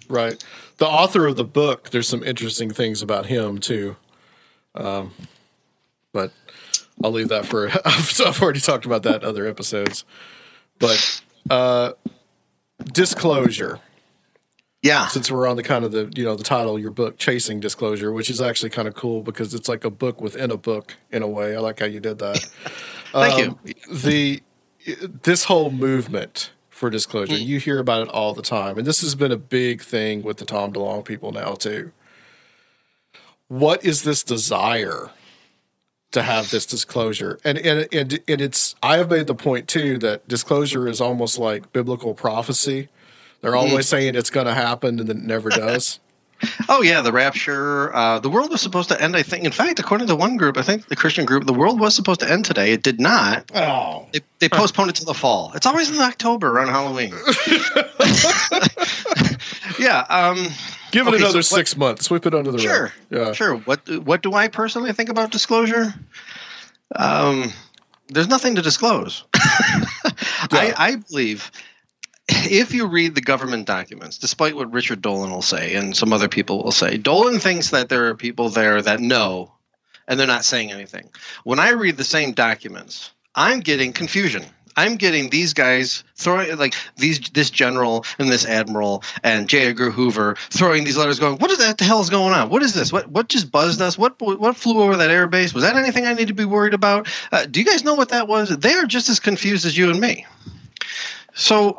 [0.09, 0.43] Right.
[0.79, 3.97] The author of the book, there's some interesting things about him too.
[4.75, 5.13] Um,
[6.13, 6.33] but
[7.03, 10.05] I'll leave that for, I've, already talked about that in other episodes.
[10.79, 11.93] But uh,
[12.93, 13.79] disclosure
[14.83, 15.07] Yeah.
[15.07, 17.61] Since we're on the kind of the you know the title of your book, Chasing
[17.61, 20.97] Disclosure, which is actually kind of cool because it's like a book within a book
[21.11, 21.55] in a way.
[21.55, 22.39] I like how you did that.
[23.13, 23.59] Thank Um,
[23.91, 24.43] The
[25.23, 27.47] this whole movement for disclosure, Mm.
[27.47, 30.39] you hear about it all the time, and this has been a big thing with
[30.39, 31.93] the Tom DeLonge people now too.
[33.49, 35.11] What is this desire
[36.13, 37.39] to have this disclosure?
[37.45, 41.39] And and and and it's I have made the point too that disclosure is almost
[41.39, 42.89] like biblical prophecy.
[43.41, 45.99] They're always saying it's going to happen and then it never does.
[46.69, 47.95] Oh yeah, the rapture.
[47.95, 49.17] Uh, the world was supposed to end.
[49.17, 49.45] I think.
[49.45, 52.19] In fact, according to one group, I think the Christian group, the world was supposed
[52.19, 52.73] to end today.
[52.73, 53.49] It did not.
[53.55, 55.53] Oh, They, they postponed it to the fall.
[55.55, 57.13] It's always in October around Halloween.
[59.83, 60.01] yeah.
[60.09, 60.37] Um,
[60.91, 62.05] give it Okay, so another what- six months.
[62.07, 62.83] Sweep it under the sure.
[62.85, 62.93] rug.
[63.11, 63.33] Yeah.
[63.33, 63.57] Sure.
[63.57, 65.93] What What do I personally think about disclosure?
[66.95, 67.53] Um,
[68.09, 69.25] there's nothing to disclose.
[69.35, 71.51] I, I believe
[72.29, 76.29] if you read the government documents, despite what Richard Dolan will say and some other
[76.29, 79.53] people will say, Dolan thinks that there are people there that know
[80.07, 81.09] and they're not saying anything.
[81.45, 84.45] When I read the same documents, I'm getting confusion.
[84.77, 89.67] I'm getting these guys throwing like these this general and this admiral and J.
[89.67, 91.79] Edgar Hoover throwing these letters, going, "What is that?
[91.79, 92.49] The hell is going on?
[92.49, 92.93] What is this?
[92.93, 93.99] What what just buzzed us?
[93.99, 95.55] What what flew over that airbase?
[95.55, 97.09] Was that anything I need to be worried about?
[97.31, 98.49] Uh, do you guys know what that was?
[98.49, 100.27] They are just as confused as you and me.
[101.35, 101.77] So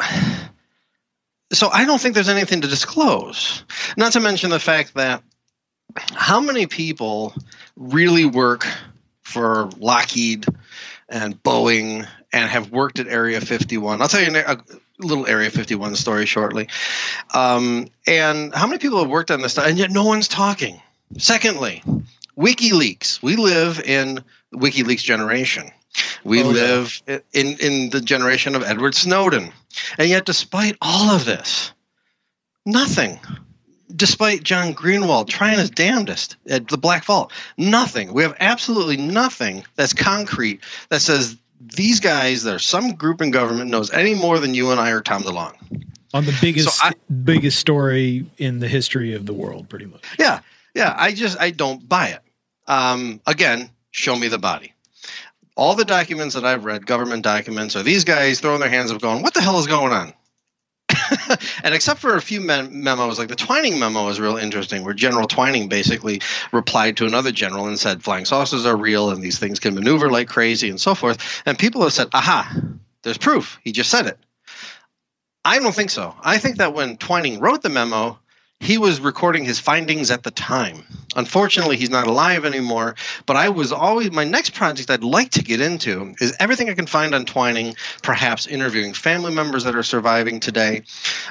[1.53, 3.63] so I don't think there's anything to disclose.
[3.95, 5.23] Not to mention the fact that
[5.95, 7.33] how many people
[7.75, 8.67] really work
[9.21, 10.45] for Lockheed
[11.09, 14.01] and Boeing and have worked at Area 51?
[14.01, 14.57] I'll tell you a,
[14.99, 16.67] little Area 51 story shortly.
[17.34, 20.81] Um, and how many people have worked on this stuff and yet no one's talking?
[21.17, 21.84] Secondly,
[22.38, 23.21] WikiLeaks.
[23.21, 24.23] We live in
[24.53, 25.71] WikiLeaks generation.
[26.23, 26.51] We Oh, yeah.
[26.51, 27.01] live
[27.34, 29.51] in in the generation of Edward Snowden.
[29.97, 31.71] And yet despite all of this,
[32.65, 33.19] nothing.
[33.95, 38.11] Despite John Greenwald trying his damnedest at the Black Vault, nothing.
[38.11, 41.38] We have absolutely nothing that's concrete that says
[41.76, 45.01] these guys, there's some group in government knows any more than you and I or
[45.01, 45.55] Tom DeLonge.
[46.14, 46.93] on the biggest So I-
[47.24, 50.03] biggest story in the history of the world, pretty much.
[50.20, 50.39] Yeah,
[50.76, 50.93] yeah.
[50.97, 52.20] I just I don't buy it.
[52.68, 54.74] Um, again, show me the body.
[55.55, 59.01] All the documents that I've read, government documents, are these guys throwing their hands up,
[59.01, 60.14] going, "What the hell is going on?"
[61.64, 64.93] and except for a few mem- memos, like the Twining memo is real interesting, where
[64.93, 69.39] General Twining basically replied to another general and said, "Flying saucers are real, and these
[69.39, 72.55] things can maneuver like crazy, and so forth." And people have said, "Aha,
[73.03, 73.59] there's proof.
[73.64, 74.20] He just said it."
[75.45, 76.16] I don't think so.
[76.22, 78.20] I think that when Twining wrote the memo,
[78.64, 80.86] he was recording his findings at the time.
[81.18, 82.95] Unfortunately, he's not alive anymore.
[83.26, 86.74] But I was always my next project I'd like to get into is everything I
[86.74, 90.84] can find on Twining, perhaps interviewing family members that are surviving today,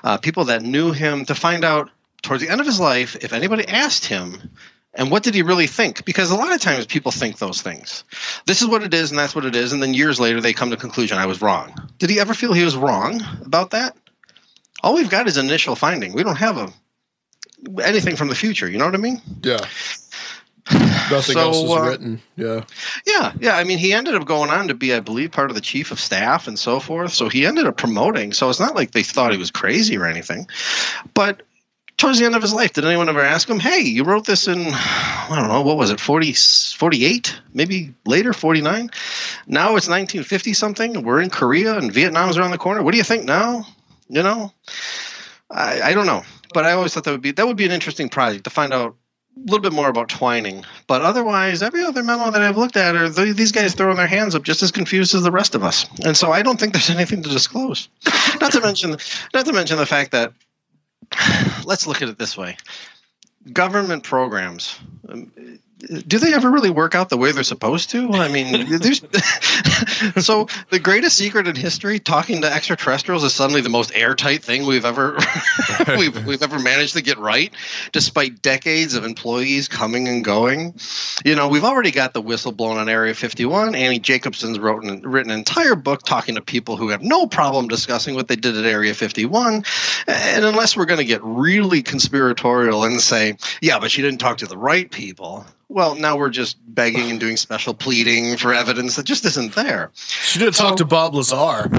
[0.04, 3.32] uh, people that knew him, to find out towards the end of his life if
[3.32, 4.50] anybody asked him.
[4.92, 6.04] And what did he really think?
[6.04, 8.04] Because a lot of times people think those things.
[8.44, 9.72] This is what it is, and that's what it is.
[9.72, 11.72] And then years later, they come to conclusion I was wrong.
[11.98, 13.96] Did he ever feel he was wrong about that?
[14.82, 16.12] All we've got is initial finding.
[16.12, 16.72] We don't have a
[17.82, 18.68] anything from the future.
[18.68, 19.20] You know what I mean?
[19.42, 19.64] Yeah.
[21.10, 22.22] Nothing So, else is uh, written.
[22.36, 22.64] Yeah.
[23.06, 23.56] Yeah, yeah.
[23.56, 25.90] I mean, he ended up going on to be, I believe, part of the chief
[25.90, 27.12] of staff and so forth.
[27.12, 28.32] So he ended up promoting.
[28.32, 30.46] So it's not like they thought he was crazy or anything.
[31.14, 31.42] But
[31.96, 34.48] towards the end of his life, did anyone ever ask him, hey, you wrote this
[34.48, 37.40] in, I don't know, what was it, 40, 48?
[37.52, 38.90] Maybe later, 49?
[39.46, 41.02] Now it's 1950 something.
[41.02, 42.82] We're in Korea and Vietnam's around the corner.
[42.82, 43.66] What do you think now?
[44.08, 44.52] You know?
[45.50, 46.22] I, I don't know.
[46.52, 48.72] But I always thought that would be that would be an interesting project to find
[48.72, 48.96] out
[49.36, 50.64] a little bit more about Twining.
[50.86, 54.06] But otherwise, every other memo that I've looked at are th- these guys throwing their
[54.06, 55.86] hands up just as confused as the rest of us.
[56.04, 57.88] And so I don't think there's anything to disclose.
[58.40, 58.96] not to mention,
[59.32, 60.32] not to mention the fact that
[61.64, 62.56] let's look at it this way:
[63.52, 64.78] government programs.
[65.08, 65.32] Um,
[65.82, 68.12] do they ever really work out the way they're supposed to?
[68.12, 69.00] I mean, there's
[70.24, 74.66] so the greatest secret in history, talking to extraterrestrials, is suddenly the most airtight thing
[74.66, 75.18] we've ever
[75.96, 77.52] we've, we've ever managed to get right,
[77.92, 80.74] despite decades of employees coming and going.
[81.24, 83.74] You know, we've already got the whistle blown on Area 51.
[83.74, 87.68] Annie Jacobson's wrote an, written an entire book talking to people who have no problem
[87.68, 89.64] discussing what they did at Area 51.
[90.06, 94.38] And unless we're going to get really conspiratorial and say, yeah, but she didn't talk
[94.38, 95.46] to the right people.
[95.72, 99.90] Well, now we're just begging and doing special pleading for evidence that just isn't there.
[99.94, 101.70] She did talk to Bob Lazar.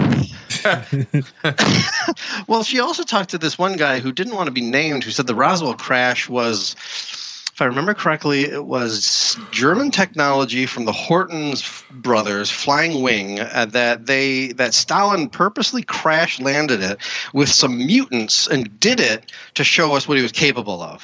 [2.48, 5.12] Well, she also talked to this one guy who didn't want to be named, who
[5.12, 6.76] said the Roswell crash was
[7.54, 13.68] if I remember correctly, it was German technology from the Hortens brothers, Flying Wing, uh,
[13.72, 16.98] that they that Stalin purposely crash landed it
[17.32, 21.04] with some mutants and did it to show us what he was capable of.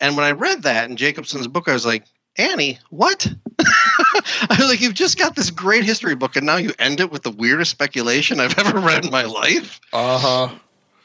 [0.00, 2.04] And when I read that in Jacobson's book, I was like,
[2.38, 3.26] Annie, what?
[3.60, 7.10] I was like, you've just got this great history book, and now you end it
[7.10, 9.80] with the weirdest speculation I've ever read in my life.
[9.92, 10.54] Uh huh.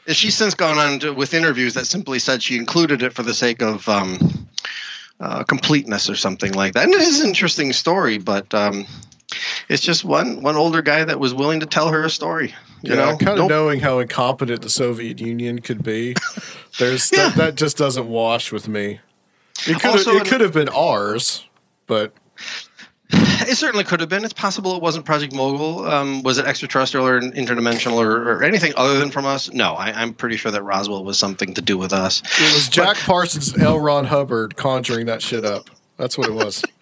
[0.06, 3.22] And she's since gone on to, with interviews that simply said she included it for
[3.22, 4.48] the sake of um,
[5.20, 6.84] uh, completeness or something like that.
[6.84, 8.84] And it is an interesting story, but um,
[9.68, 12.54] it's just one one older guy that was willing to tell her a story.
[12.82, 13.48] You yeah, know, kind of Nope.
[13.50, 16.16] knowing how incompetent the Soviet Union could be.
[16.78, 17.28] There's Yeah.
[17.28, 18.98] that, that just doesn't wash with me.
[19.66, 21.46] It could Also have, it could have been ours,
[21.86, 22.12] but
[23.10, 24.24] It certainly could have been.
[24.24, 25.84] It's possible it wasn't Project Mogul.
[25.86, 29.52] Um, was it extraterrestrial or interdimensional or, or anything other than from us?
[29.52, 32.22] No, I, I'm pretty sure that Roswell was something to do with us.
[32.40, 33.78] it was Jack Parsons, L.
[33.78, 35.68] Ron Hubbard conjuring that shit up.
[35.98, 36.62] That's what it was.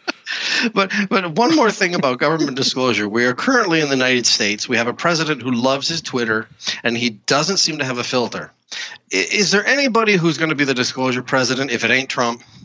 [0.74, 3.08] But but one more thing about government disclosure.
[3.08, 4.68] We are currently in the United States.
[4.68, 6.48] We have a president who loves his Twitter,
[6.84, 8.52] and he doesn't seem to have a filter.
[9.12, 12.42] I- Is there anybody who's going to be the disclosure president if it ain't Trump?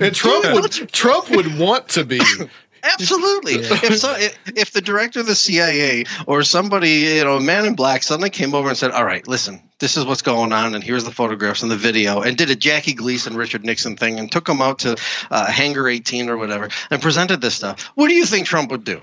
[0.00, 2.20] And Trump would Trump would want to be.
[2.82, 3.54] Absolutely.
[3.54, 7.64] If so, if, if the director of the CIA or somebody, you know, a man
[7.64, 10.72] in black suddenly came over and said, "All right, listen, this is what's going on,
[10.74, 14.20] and here's the photographs and the video," and did a Jackie Gleason, Richard Nixon thing,
[14.20, 14.96] and took them out to
[15.32, 18.84] uh, Hangar 18 or whatever, and presented this stuff, what do you think Trump would
[18.84, 19.00] do?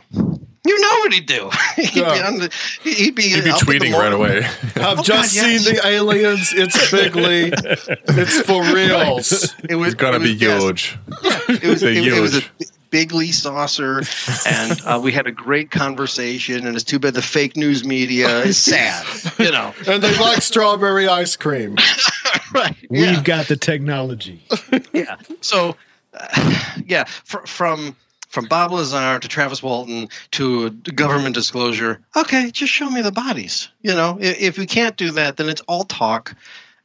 [0.66, 1.50] You know what he'd do?
[1.76, 2.50] he'd, be on the,
[2.84, 4.44] he'd be He'd be up the tweeting right away.
[4.78, 5.64] I've Oh, just God, yes.
[5.66, 6.54] seen the aliens.
[6.54, 7.52] It's bigly.
[7.54, 9.54] It's for reals.
[9.70, 10.62] It was It's gonna be was- yes.
[10.64, 10.98] huge.
[11.62, 12.52] it was, They're it, it was a huge.
[12.60, 14.04] b- bigly saucer,
[14.48, 16.66] and uh, we had a great conversation.
[16.66, 19.06] And it's too bad the fake news media is sad,
[19.40, 19.74] you know.
[19.88, 21.76] And they like strawberry ice cream.
[22.54, 22.76] right?
[22.90, 23.22] We've Yeah.
[23.24, 24.44] got the technology.
[24.94, 25.18] yeah.
[25.42, 25.76] So,
[26.14, 27.96] uh, yeah, fr- from
[28.34, 32.02] from Bob Lazar to Travis Walton to government disclosure.
[32.16, 33.70] Okay, just show me the bodies.
[33.84, 36.36] You know, if, if we can't do that, then it's all talk.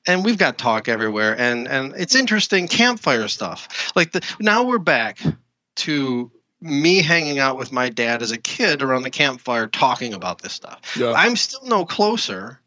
[0.06, 3.92] And we've got talk everywhere, and and it's interesting campfire stuff.
[3.96, 5.20] Like the now we're back
[5.76, 6.30] to
[6.60, 10.52] me hanging out with my dad as a kid around the campfire talking about this
[10.52, 10.96] stuff.
[10.98, 11.12] Yeah.
[11.12, 12.60] I'm still no closer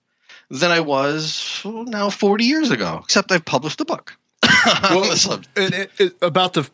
[0.49, 4.17] than I was oh, now 40 years ago, except I've published a book.
[4.43, 5.57] on the subject.
[5.57, 6.69] it, it, it, about the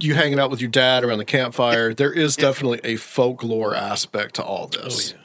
[0.00, 4.34] you hanging out with your dad around the campfire, there is definitely a folklore aspect
[4.36, 5.14] to all this.
[5.14, 5.20] Oh,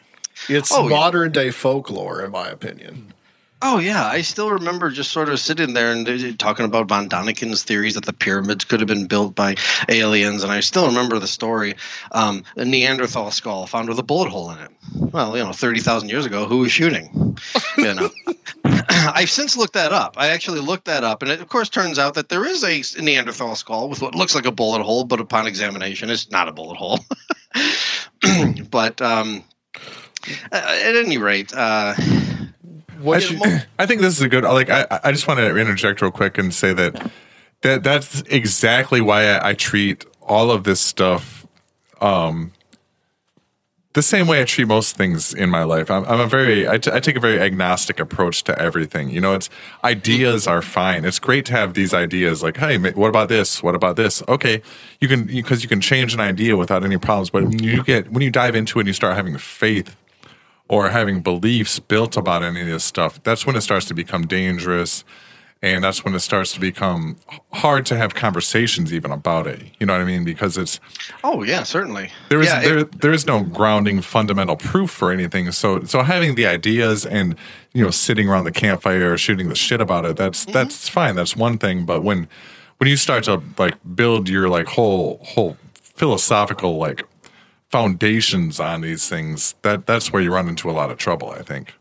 [0.49, 0.95] it's Oh, yeah.
[0.95, 3.13] modern day folklore, in my opinion.
[3.63, 7.07] Oh yeah, I still remember just sort of sitting there and uh, talking about von
[7.07, 9.55] Däniken's theories that the pyramids could have been built by
[9.87, 11.75] aliens, and I still remember the story:
[12.11, 14.71] um, a Neanderthal skull found with a bullet hole in it.
[14.95, 17.37] Well, you know, thirty thousand years ago, who was shooting?
[17.77, 18.09] You know,
[18.89, 20.15] I've since looked that up.
[20.17, 22.81] I actually looked that up, and it of course turns out that there is a
[22.99, 26.51] Neanderthal skull with what looks like a bullet hole, but upon examination, it's not a
[26.51, 26.99] bullet hole.
[28.71, 29.43] but um,
[30.51, 31.53] at any rate.
[31.53, 31.93] Uh,
[33.03, 33.41] I, should-
[33.79, 34.43] I think this is a good.
[34.43, 37.11] Like, I, I just want to interject real quick and say that
[37.61, 41.45] that that's exactly why I, I treat all of this stuff
[41.99, 42.51] um,
[43.93, 45.91] the same way I treat most things in my life.
[45.91, 49.09] I'm, I'm a very, I, t- I take a very agnostic approach to everything.
[49.09, 49.49] You know, it's
[49.83, 51.03] ideas are fine.
[51.03, 52.41] It's great to have these ideas.
[52.41, 53.61] Like, hey, what about this?
[53.61, 54.23] What about this?
[54.29, 54.61] Okay,
[55.01, 57.29] you can because you can change an idea without any problems.
[57.31, 59.95] But when you get when you dive into it and you start having faith
[60.71, 64.23] or having beliefs built about any of this stuff, that's when it starts to become
[64.25, 65.03] dangerous.
[65.63, 67.17] And that's when it starts to become
[67.53, 69.61] hard to have conversations even about it.
[69.79, 70.23] You know what I mean?
[70.23, 70.79] Because it's
[71.23, 72.09] oh yeah, certainly.
[72.29, 75.51] there is yeah, it- there there is no grounding fundamental proof for anything.
[75.51, 77.35] So so having the ideas and
[77.73, 80.53] you know sitting around the campfire shooting the shit about it, that's Mm-hmm.
[80.53, 81.13] that's fine.
[81.15, 81.85] That's one thing.
[81.85, 82.27] But when
[82.79, 85.57] when you start to like build your like whole whole
[86.01, 87.03] philosophical like
[87.71, 91.29] foundations on these things, that that's where you run into a lot of trouble.
[91.31, 91.73] I think.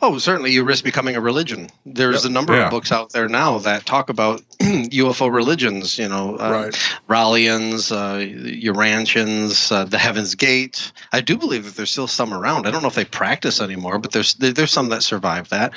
[0.00, 1.68] Oh, certainly, you risk becoming a religion.
[1.84, 2.66] There's a number Yeah.
[2.66, 5.98] of books out there now that talk about UFO religions.
[5.98, 6.74] You know, uh, Right.
[7.08, 10.92] Raelians, uh, Urantians, uh, the Heaven's Gate.
[11.12, 12.68] I do believe that there's still some around.
[12.68, 15.72] I don't know if they practice anymore, but there's there's some that survive that.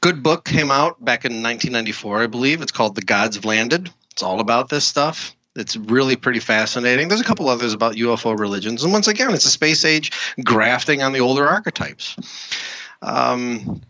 [0.00, 2.60] Good book came out back in 1994, I believe.
[2.60, 3.88] It's called The Gods Have Landed.
[4.10, 5.36] It's all about this stuff.
[5.58, 7.08] It's really pretty fascinating.
[7.08, 10.12] There's a couple others about UFO religions, and once again, it's a space age
[10.44, 12.16] grafting on the older archetypes
[13.02, 13.82] um,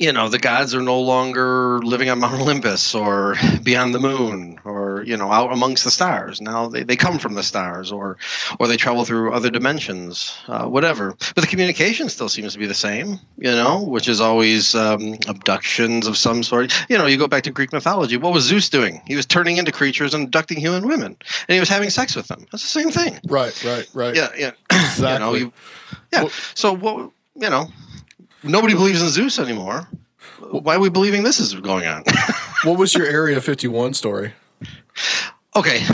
[0.00, 4.58] you know, the gods are no longer living on Mount Olympus or beyond the moon
[4.64, 6.40] or you know out amongst the stars.
[6.40, 8.16] Now they, they come from the stars, or
[8.58, 11.14] or they travel through other dimensions, uh, whatever.
[11.34, 15.18] But the communication still seems to be the same, you know, which is always um,
[15.28, 16.72] abductions of some sort.
[16.88, 18.16] You know, you go back to Greek mythology.
[18.16, 19.02] What was Zeus doing?
[19.06, 22.26] He was turning into creatures and abducting human women, and he was having sex with
[22.26, 22.46] them.
[22.50, 23.20] That's the same thing.
[23.28, 24.16] Right, right, right.
[24.16, 24.50] Yeah, yeah.
[24.90, 25.12] Exactly.
[25.12, 25.52] You know, you,
[26.12, 26.28] yeah.
[26.54, 27.10] so what?
[27.36, 27.68] You know,
[28.42, 29.88] nobody believes in Zeus anymore.
[30.50, 32.04] Why are we believing this is going on?
[32.64, 34.32] what was your Area 51 story?
[35.60, 35.84] Okay,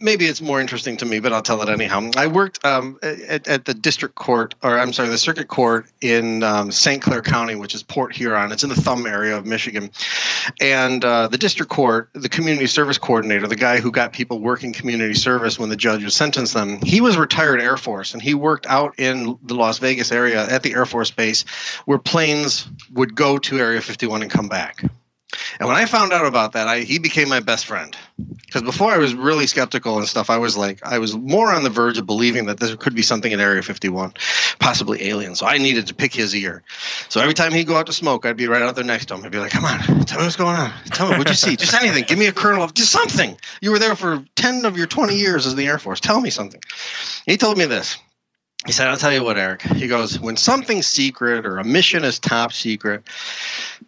[0.00, 2.10] maybe it's more interesting to me, but I'll tell it anyhow.
[2.14, 6.42] I worked um, at, at, the district court, or I'm sorry, the circuit court in
[6.42, 7.00] um, St.
[7.00, 8.52] Clair County, which is Port Huron.
[8.52, 9.90] It's in the thumb area of Michigan.
[10.60, 14.74] And uh, the district court, the community service coordinator, the guy who got people working
[14.74, 18.34] community service when the judge was sentenced them, he was retired Air Force, and he
[18.34, 21.44] worked out in the Las Vegas area at the Air Force Base
[21.86, 24.84] where planes would go to Area 51 and come back.
[25.58, 27.96] And when I found out about that, I, he became my best friend.
[28.46, 31.64] Because before I was really skeptical and stuff, I was like, I was more on
[31.64, 34.14] the verge of believing that there could be something in Area 51,
[34.60, 35.34] possibly alien.
[35.34, 36.62] So I needed to pick his ear.
[37.08, 39.14] So every time he'd go out to smoke, I'd be right out there next to
[39.14, 39.24] him.
[39.24, 40.72] I'd be like, come on, tell me what's going on.
[40.86, 41.56] Tell me, what'd you see?
[41.56, 42.04] Just anything.
[42.04, 43.36] Give me a kernel of just something.
[43.60, 46.00] You were there for 10 of your 20 years as the Air Force.
[46.00, 46.60] Tell me something.
[47.26, 47.98] He told me this.
[48.66, 49.62] He said, I'll tell you what, Eric.
[49.62, 53.02] He goes, when something's secret or a mission is top secret,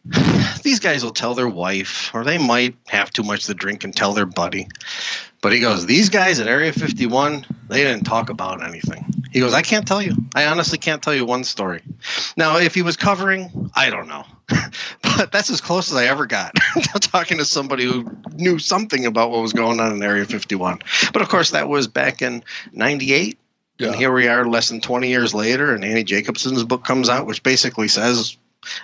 [0.62, 3.97] these guys will tell their wife, or they might have too much to drink and
[3.97, 4.68] tell their buddy.
[5.41, 9.05] But he goes, these guys at Area 51, they didn't talk about anything.
[9.31, 10.14] He goes, I can't tell you.
[10.35, 11.83] I honestly can't tell you one story.
[12.37, 14.24] Now, if he was covering, I don't know.
[15.03, 19.07] but that's as close as I ever got to talking to somebody who knew something
[19.07, 20.81] about what was going on in Area 51.
[21.12, 23.39] But of course, that was back in 98
[23.79, 23.89] yeah.
[23.89, 27.27] And here we are less than 20 years later, and Annie Jacobsen's book comes out,
[27.27, 28.37] which basically says,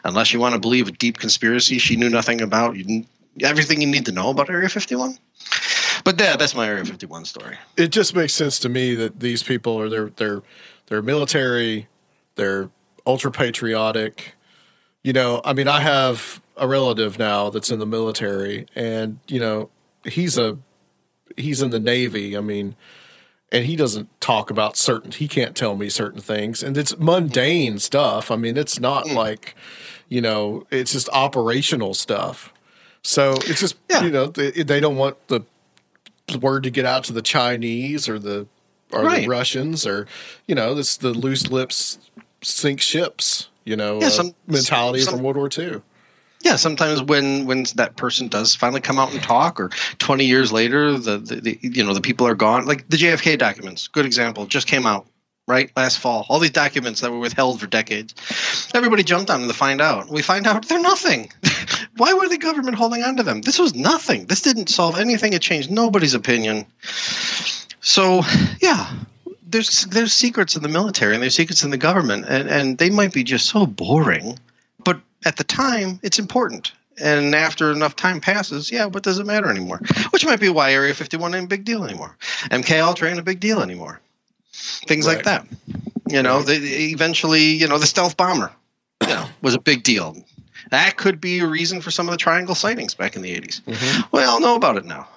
[0.05, 3.05] unless you want to believe a deep conspiracy she knew nothing about, you,
[3.41, 5.17] everything you need to know about Area 51.
[6.05, 7.57] But yeah, that's my Area 51 story.
[7.77, 10.43] It just makes sense to me that these people are they're they're
[10.87, 11.89] they're military,
[12.35, 12.71] they're
[13.07, 14.35] ultra patriotic.
[15.03, 19.39] You know, I mean, I have a relative now that's in the military, and you
[19.39, 19.71] know,
[20.05, 20.59] he's a
[21.37, 22.37] he's in the Navy.
[22.37, 22.75] I mean,
[23.53, 27.79] and he doesn't talk about certain he can't tell me certain things and it's mundane
[27.79, 29.15] stuff i mean it's not mm.
[29.15, 29.55] like
[30.09, 32.53] you know it's just operational stuff
[33.03, 34.03] so it's just yeah.
[34.03, 35.43] you know they, they, don't want the
[36.41, 38.47] word to get out to the chinese or the
[38.91, 39.23] or right.
[39.23, 40.07] the russians or
[40.47, 41.99] you know this the loose lips
[42.43, 45.81] sink ships you know yeah, some, uh, mentality some, from world war ii
[46.43, 50.53] yeah, sometimes when when that person does finally come out and talk, or twenty years
[50.53, 52.67] later, the, the, the, you know the people are gone.
[52.67, 55.07] Like the JFK documents, good example, just came out
[55.47, 56.27] right last fall.
[56.29, 60.09] All these documents that were withheld for decades, everybody jumped on them to find out.
[60.09, 61.31] We find out they're nothing.
[61.97, 63.43] Why were the government holding on to them?
[63.43, 64.27] This was nothing.
[64.27, 65.33] This didn't solve anything.
[65.33, 66.67] It changed nobody's opinion.
[67.81, 68.23] So
[68.61, 68.93] yeah,
[69.47, 72.91] there's there's secrets in the military and there's secrets in the government, and and they
[72.91, 74.39] might be just so boring
[74.85, 76.73] but at the time, it's important.
[77.01, 79.81] And after enough time passes, yeah, what does it matter anymore?
[80.11, 82.17] Which might be why Area 51 ain't a big deal anymore.
[82.51, 84.01] MK Ultra ain't a big deal anymore.
[84.53, 85.17] Things right.
[85.17, 85.47] like that.
[86.09, 88.53] You know, the, eventually, you know, the stealth bomber,
[89.03, 90.17] you know, was a big deal.
[90.71, 93.63] That could be a reason for some of the triangle sightings back in the 80s.
[93.63, 94.17] Mm-hmm.
[94.17, 95.09] We all know about it now.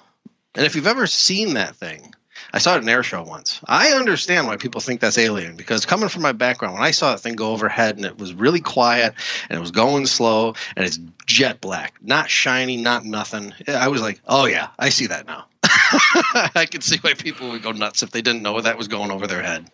[0.54, 2.14] And if you've ever seen that thing,
[2.52, 3.60] I saw it at an air show once.
[3.66, 7.10] I understand why people think that's alien because coming from my background, when I saw
[7.10, 9.14] that thing go overhead and it was really quiet
[9.48, 14.00] and it was going slow and it's jet black, not shiny, not nothing, I was
[14.00, 15.46] like, oh yeah, I see that now.
[15.64, 19.10] I can see why people would go nuts if they didn't know that was going
[19.10, 19.70] over their head.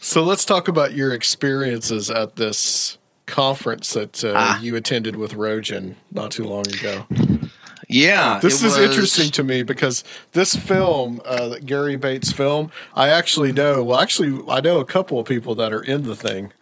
[0.00, 4.60] So let's talk about your experiences at this conference that uh, ah.
[4.60, 7.06] you attended with Rogan not too long ago.
[7.90, 8.78] Yeah, this is was...
[8.78, 13.82] interesting to me because this film, uh, Gary Bates film, I actually know.
[13.82, 16.52] Well, actually, I know a couple of people that are in the thing.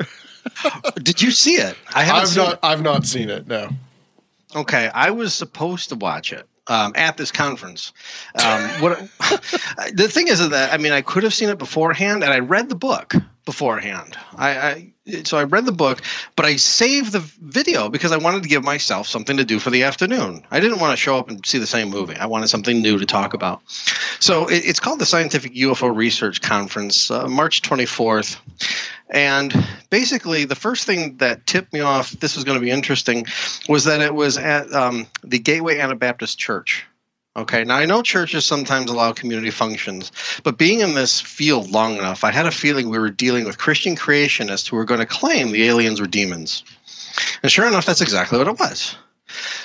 [1.03, 1.77] Did you see it?
[1.95, 2.55] I have not.
[2.55, 2.59] It.
[2.63, 3.47] I've not seen it.
[3.47, 3.69] No.
[4.57, 7.93] Okay, I was supposed to watch it um, at this conference.
[8.43, 8.99] Um, what
[9.93, 12.71] the thing is that I mean, I could have seen it beforehand, and I read
[12.71, 13.15] the book
[13.49, 14.15] beforehand.
[14.37, 14.93] I, I
[15.25, 16.03] so I read the book,
[16.37, 19.71] but I saved the video because I wanted to give myself something to do for
[19.71, 20.45] the afternoon.
[20.51, 22.15] I didn't want to show up and see the same movie.
[22.15, 23.63] I wanted something new to talk about.
[24.21, 28.39] So it, it's called the Scientific UFO Research Conference, uh, March 24th.
[29.09, 33.25] And basically, the first thing that tipped me off this was going to be interesting
[33.67, 36.85] was that it was at um, the Gateway Anabaptist Church
[37.39, 40.11] Okay, now I know churches sometimes allow community functions,
[40.43, 43.59] but being in this field long enough, I had a feeling we were dealing with
[43.59, 46.65] Christian creationists who were going to claim the aliens were demons.
[47.45, 48.97] And sure enough, that's exactly what it was.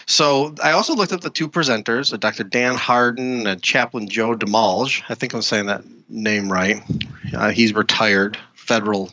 [0.06, 2.44] So I also looked at the two presenters, Dr.
[2.44, 5.02] Dan Harden and Chaplain Joe DeMalge.
[5.10, 6.80] I think I'm saying that name right.
[7.34, 9.12] Uh, he's retired federal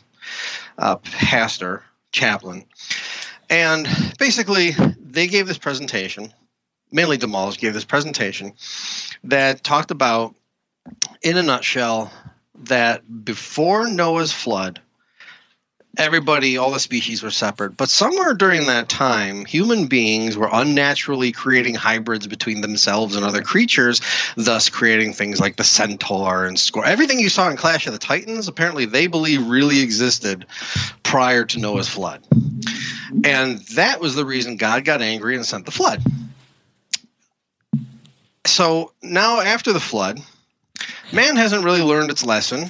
[0.77, 1.81] uh, pastor,
[2.11, 2.65] chaplain.
[3.49, 3.87] And
[4.19, 6.31] basically, they gave this presentation,
[6.91, 8.53] mainly DeMalge gave this presentation
[9.23, 10.35] that talked about,
[11.21, 12.11] in a nutshell,
[12.63, 14.81] that before Noah's flood,
[15.97, 17.75] everybody, all the species were separate.
[17.75, 23.41] But somewhere during that time, human beings were unnaturally creating hybrids between themselves and other
[23.41, 24.01] creatures,
[24.35, 26.85] thus creating things like the centaur and score.
[26.85, 30.45] Everything you saw in Clash of the Titans, apparently they believe really existed
[31.03, 32.25] prior to Noah's flood.
[33.25, 36.01] And that was the reason God got angry and sent the flood.
[38.51, 40.19] So now, after the flood,
[41.13, 42.69] man hasn't really learned its lesson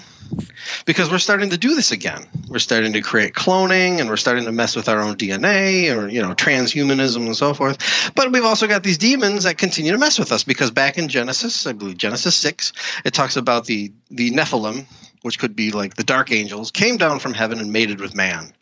[0.85, 2.27] because we're starting to do this again.
[2.47, 6.07] We're starting to create cloning and we're starting to mess with our own DNA or,
[6.07, 8.11] you know, transhumanism and so forth.
[8.13, 11.07] But we've also got these demons that continue to mess with us because back in
[11.07, 14.85] Genesis, I believe Genesis 6, it talks about the, the Nephilim,
[15.21, 18.53] which could be like the dark angels, came down from heaven and mated with man.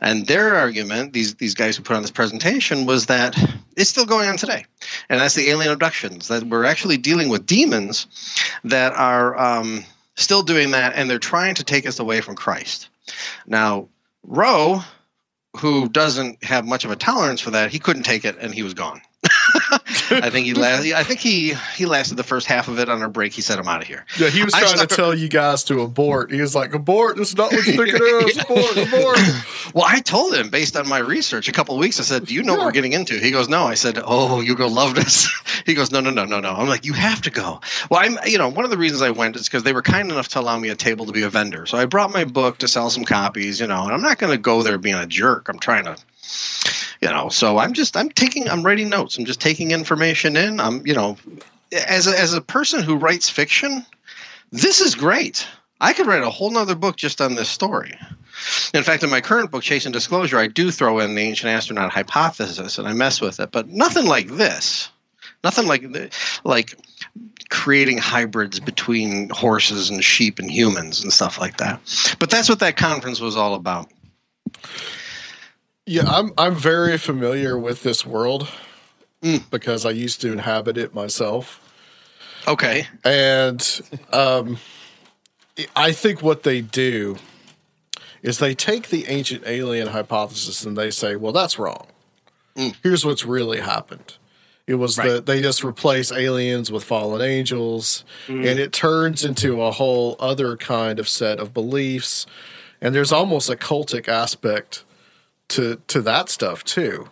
[0.00, 3.38] And their argument, these these guys who put on this presentation, was that
[3.76, 4.64] it's still going on today,
[5.08, 6.28] and that's the alien abductions.
[6.28, 8.06] That we're actually dealing with demons
[8.64, 9.84] that are um,
[10.16, 12.88] still doing that, and they're trying to take us away from Christ.
[13.46, 13.88] Now,
[14.24, 14.80] Roe,
[15.58, 18.62] who doesn't have much of a tolerance for that, he couldn't take it, and he
[18.62, 19.00] was gone.
[20.10, 20.92] I think he lasted.
[20.92, 23.32] I think he he lasted the first half of it on our break.
[23.32, 25.80] He said, "I'm out of here." Yeah, he was trying to tell you guys to
[25.80, 26.30] abort.
[26.30, 27.16] He was like, "Abort!
[27.16, 28.38] This is not what you think it is.
[28.44, 28.76] Abort!
[28.76, 29.18] Abort!"
[29.74, 31.98] Well, I told him based on my research a couple of weeks.
[31.98, 34.40] I said, "Do you know what we're getting into?" He goes, "No." I said, "Oh,
[34.40, 35.30] you go love this."
[35.64, 37.60] He goes, "No, no, no, no, no." I'm like, "You have to go."
[37.90, 40.10] Well, I'm, you know, one of the reasons I went is because they were kind
[40.10, 41.66] enough to allow me a table to be a vendor.
[41.66, 44.32] So I brought my book to sell some copies, you know, and I'm not going
[44.32, 45.48] to go there being a jerk.
[45.48, 45.96] I'm trying to,
[47.02, 49.18] you know, so I'm just, I'm taking, I'm writing notes.
[49.18, 50.60] I'm just taking information in.
[50.60, 51.16] I'm, you know,
[51.72, 53.84] as a, as a person who writes fiction,
[54.52, 55.46] this is great.
[55.80, 57.98] I could write a whole nother book just on this story.
[58.72, 61.90] In fact, in my current book, Chasing Disclosure, I do throw in the ancient astronaut
[61.90, 64.88] hypothesis and I mess with it, but nothing like this.
[65.42, 65.84] Nothing like
[66.44, 66.78] like
[67.50, 71.80] creating hybrids between horses and sheep and humans and stuff like that.
[72.20, 73.90] But that's what that conference was all about.
[75.86, 78.48] Yeah, I'm I'm very familiar with this world
[79.22, 79.42] mm.
[79.50, 81.58] because I used to inhabit it myself.
[82.46, 82.86] Okay.
[83.04, 83.80] And
[84.12, 84.58] um,
[85.76, 87.16] I think what they do
[88.22, 91.86] is they take the ancient alien hypothesis and they say, well, that's wrong.
[92.56, 92.76] Mm.
[92.82, 94.16] Here's what's really happened.
[94.66, 95.08] It was Right.
[95.08, 98.48] that they just replace aliens with fallen angels, mm.
[98.48, 102.26] and it turns into a whole other kind of set of beliefs.
[102.80, 104.84] And there's almost a cultic aspect
[105.52, 107.08] to to that stuff too,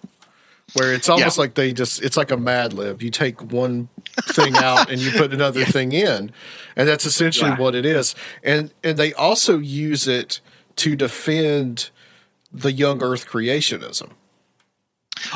[0.75, 1.43] where it's almost Yeah.
[1.43, 3.03] like they just it's like a Mad Lib.
[3.03, 3.89] You take one
[4.25, 6.33] thing out and you put another thing in,
[6.77, 7.59] and that's essentially Yeah.
[7.59, 8.15] what it is.
[8.43, 10.41] And and they also use it
[10.77, 11.91] to defend
[12.53, 14.11] the young Earth creationism.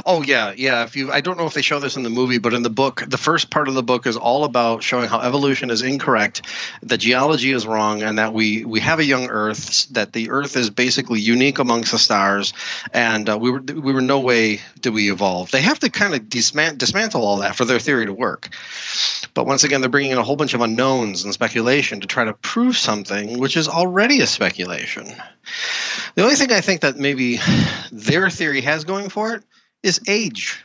[0.07, 0.85] Oh yeah, yeah.
[0.85, 2.71] If you, I don't know if they show this in the movie, but in the
[2.71, 6.43] book, the first part of the book is all about showing how evolution is incorrect,
[6.83, 10.57] that geology is wrong, and that we we have a young Earth, that the Earth
[10.57, 12.53] is basically unique amongst the stars,
[12.93, 15.51] and uh, we were we were no way did we evolve.
[15.51, 18.51] They have to kind of dismant, dismantle all that for their theory to work.
[19.35, 22.25] But once again, they're bringing in a whole bunch of unknowns and speculation to try
[22.25, 25.07] to prove something which is already a speculation.
[26.15, 27.41] The only thing I think that maybe
[27.93, 29.45] their theory has going for it
[29.85, 30.65] is age.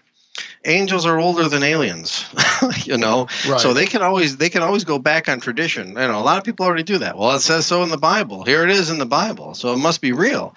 [0.65, 2.25] Angels are older than aliens,
[2.85, 3.59] you know, Right.
[3.61, 5.89] so they can always they can always go back on tradition.
[5.89, 7.17] You know, a lot of people already do that.
[7.17, 8.43] Well, it says so in the Bible.
[8.43, 10.55] Here it is in the Bible, so it must be real.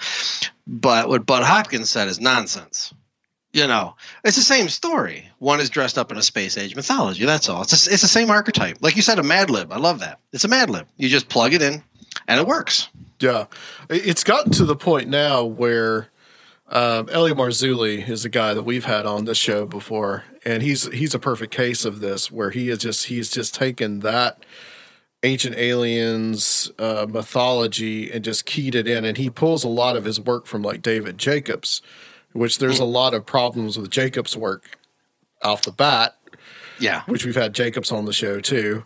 [0.67, 2.93] But what Bud Hopkins said is nonsense.
[3.53, 5.29] You know, it's the same story.
[5.39, 7.25] One is dressed up in a space age mythology.
[7.27, 7.63] That's all.
[7.63, 8.79] It's a, it's the same archetype.
[8.81, 9.73] Like you said, a Mad Lib.
[9.73, 10.19] I love that.
[10.33, 10.87] It's a Mad Lib.
[10.97, 11.83] You just plug it in,
[12.29, 12.89] and it works.
[13.21, 13.47] Yeah,
[13.91, 16.09] it's gotten to the point now where
[16.73, 17.31] um, L.A.
[17.33, 21.19] Marzulli is a guy that we've had on this show before, and he's he's a
[21.19, 24.45] perfect case of this, where he is just he's just taken that
[25.23, 30.05] ancient aliens uh, mythology and just keyed it in, and he pulls a lot of
[30.05, 31.81] his work from like David Jacobs,
[32.33, 34.79] which there's a lot of problems with Jacobs' work
[35.43, 36.17] off the bat
[36.79, 37.03] Yeah.
[37.07, 38.85] which we've had Jacobs on the show too.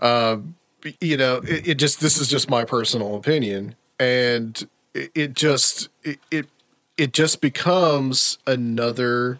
[0.00, 0.54] Um,
[1.00, 5.88] you know, it, it just this is just my personal opinion, and it, it just
[6.02, 6.46] it, it
[6.98, 9.38] it just becomes another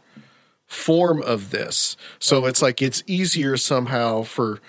[0.67, 1.97] form of this.
[2.19, 4.61] So it's like it's easier somehow for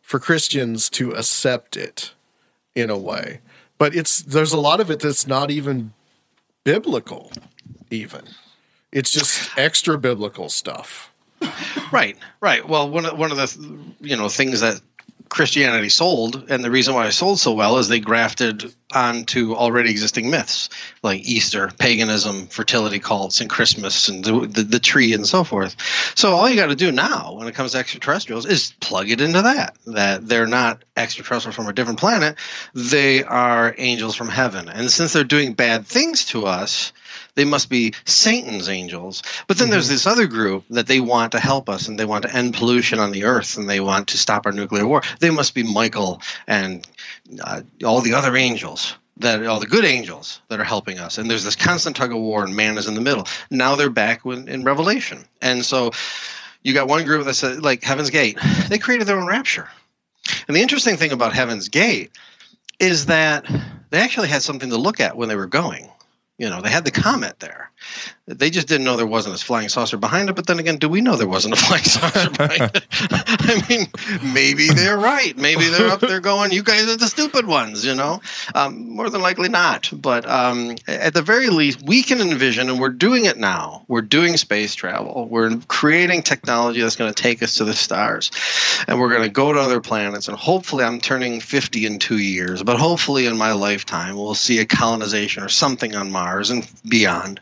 [0.00, 2.12] for Christians to accept it
[2.74, 3.40] in a way,
[3.76, 5.92] but it's there's a lot of it that's not even
[6.64, 7.30] biblical,
[7.90, 8.22] even.
[8.90, 11.12] It's just extra biblical stuff.
[11.92, 12.68] Right, right.
[12.68, 14.80] Well, one of one of the you know things that
[15.28, 19.90] Christianity sold, and the reason why it sold so well is they grafted onto already
[19.90, 20.68] existing myths
[21.02, 25.76] like Easter, paganism, fertility cults, and Christmas, and the, the, the tree, and so forth.
[26.16, 29.20] So all you got to do now, when it comes to extraterrestrials, is plug it
[29.20, 29.76] into that.
[29.86, 32.36] That they're not extraterrestrials from a different planet;
[32.74, 34.68] they are angels from heaven.
[34.68, 36.92] And since they're doing bad things to us,
[37.38, 39.22] they must be Satan's angels.
[39.46, 39.72] But then mm-hmm.
[39.72, 42.54] there's this other group that they want to help us and they want to end
[42.54, 45.02] pollution on the earth and they want to stop our nuclear war.
[45.20, 46.84] They must be Michael and
[47.40, 51.18] uh, all the other angels that all the good angels that are helping us.
[51.18, 53.26] And there's this constant tug of war and man is in the middle.
[53.50, 55.24] Now they're back in, in Revelation.
[55.40, 55.92] And so
[56.64, 58.36] you got one group that said like Heaven's Gate.
[58.68, 59.68] They created their own rapture.
[60.48, 62.10] And the interesting thing about Heaven's Gate
[62.80, 63.46] is that
[63.90, 65.88] they actually had something to look at when they were going.
[66.38, 67.70] You know, they had the comet there.
[68.28, 70.36] They just didn't know there wasn't a flying saucer behind it.
[70.36, 72.86] But then again, do we know there wasn't a flying saucer behind it?
[73.00, 75.34] I mean, maybe they're right.
[75.36, 78.20] Maybe they're up there going, "You guys are the stupid ones," you know.
[78.54, 79.90] Um, more than likely not.
[79.92, 83.84] But um, at the very least, we can envision, and we're doing it now.
[83.88, 85.26] We're doing space travel.
[85.30, 88.30] We're creating technology that's going to take us to the stars,
[88.86, 90.28] and we're going to go to other planets.
[90.28, 94.58] And hopefully, I'm turning 50 in two years, but hopefully, in my lifetime, we'll see
[94.58, 97.40] a colonization or something on Mars and beyond.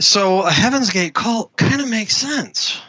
[0.00, 2.80] So a Heaven's Gate cult kind of makes sense,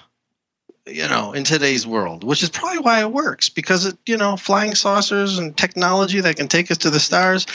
[0.85, 4.35] you know, in today's world, which is probably why it works because it, you know,
[4.35, 7.47] flying saucers and technology that can take us to the stars.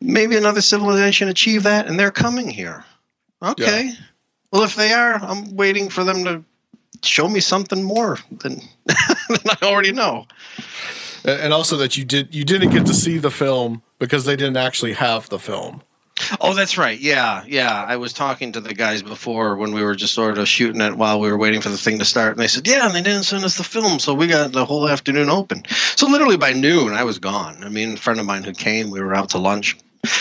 [0.00, 2.84] Maybe another civilization achieve that, and they're coming here.
[3.42, 3.86] Okay.
[3.86, 3.92] Yeah.
[4.52, 6.44] Well, if they are, I'm waiting for them to
[7.02, 10.26] show me something more than, than I already know.
[11.24, 14.56] And also that you did you didn't get to see the film because they didn't
[14.56, 15.82] actually have the film.
[16.40, 16.98] Oh, that's right.
[16.98, 17.84] Yeah, yeah.
[17.86, 20.96] I was talking to the guys before when we were just sort of shooting it
[20.96, 23.02] while we were waiting for the thing to start, and they said, "Yeah, and they
[23.02, 25.62] didn't send us the film, so we got the whole afternoon open."
[25.96, 27.62] So literally by noon, I was gone.
[27.62, 29.76] I mean, a friend of mine who came, we were out to lunch.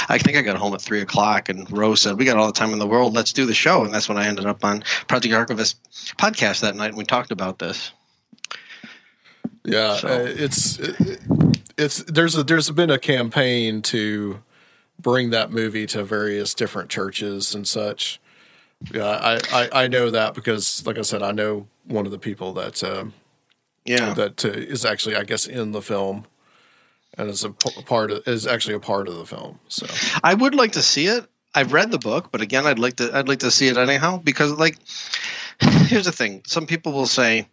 [0.10, 2.54] I think I got home at three o'clock, and Rose said, "We got all the
[2.54, 3.14] time in the world.
[3.14, 5.78] Let's do the show." And that's when I ended up on Project Archivist
[6.18, 7.92] podcast that night, and we talked about this.
[9.64, 10.08] Yeah, so.
[10.08, 11.20] uh, it's it,
[11.78, 14.40] it's there's a there's been a campaign to
[15.08, 18.20] bring that movie to various different churches and such.
[18.94, 22.20] Yeah, I, I, I know that because, like I said, I know one of the
[22.20, 23.06] people that uh,
[23.86, 26.26] yeah that uh, is actually I guess in the film
[27.18, 29.60] and is a p- part of is actually a part of the film.
[29.70, 29.88] So
[30.26, 31.26] I would like to see it.
[31.56, 34.18] I've read the book, but again, I'd like to I'd like to see it anyhow
[34.18, 34.78] because like
[35.62, 37.48] here's the thing: some people will say.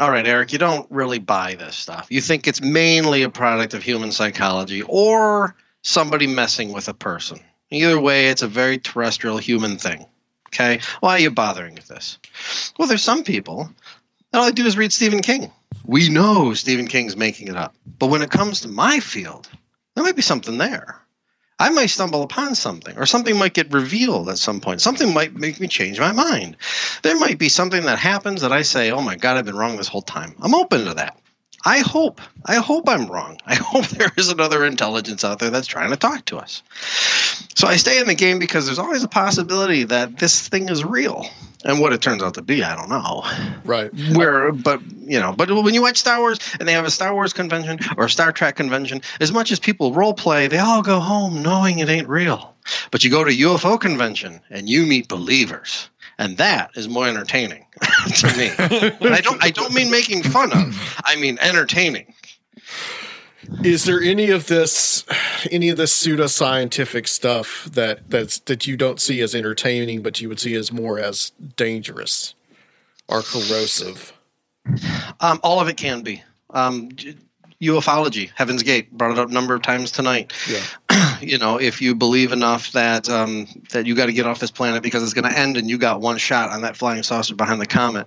[0.00, 2.08] All right, Eric, you don't really buy this stuff.
[2.10, 5.54] You think it's mainly a product of human psychology, or
[5.84, 7.38] somebody messing with a person.
[7.70, 10.06] Either way, it's a very terrestrial human thing.
[10.48, 10.80] Okay?
[11.00, 12.18] Why are you bothering with this?
[12.78, 13.70] Well, there's some people
[14.32, 15.52] that all they do is read Stephen King.
[15.84, 17.74] We know Stephen King's making it up.
[17.98, 19.48] But when it comes to my field,
[19.94, 21.00] there might be something there.
[21.58, 24.80] I might stumble upon something, or something might get revealed at some point.
[24.80, 26.56] Something might make me change my mind.
[27.02, 29.76] There might be something that happens that I say, oh my God, I've been wrong
[29.76, 30.34] this whole time.
[30.40, 31.16] I'm open to that.
[31.64, 33.38] I hope, I hope I'm wrong.
[33.46, 36.62] I hope there is another intelligence out there that's trying to talk to us.
[37.54, 40.84] So I stay in the game because there's always a possibility that this thing is
[40.84, 41.26] real.
[41.64, 43.24] And what it turns out to be, I don't know.
[43.64, 43.90] Right.
[44.14, 47.14] Where, but you know, but when you watch Star Wars and they have a Star
[47.14, 50.82] Wars convention or a Star Trek convention, as much as people role play, they all
[50.82, 52.54] go home knowing it ain't real.
[52.90, 55.88] But you go to UFO convention and you meet believers
[56.18, 57.63] and that is more entertaining
[58.16, 58.50] to me.
[59.10, 61.00] I don't I don't mean making fun of.
[61.04, 62.14] I mean entertaining.
[63.62, 65.04] Is there any of this
[65.50, 70.28] any of this pseudoscientific stuff that that's that you don't see as entertaining but you
[70.28, 72.34] would see as more as dangerous
[73.08, 74.12] or corrosive?
[75.20, 76.22] Um, all of it can be.
[76.50, 76.90] Um,
[77.64, 80.32] ufology, Heaven's Gate, brought it up a number of times tonight.
[80.48, 81.18] Yeah.
[81.20, 84.50] you know, if you believe enough that um, that you got to get off this
[84.50, 87.34] planet because it's going to end, and you got one shot on that flying saucer
[87.34, 88.06] behind the comet.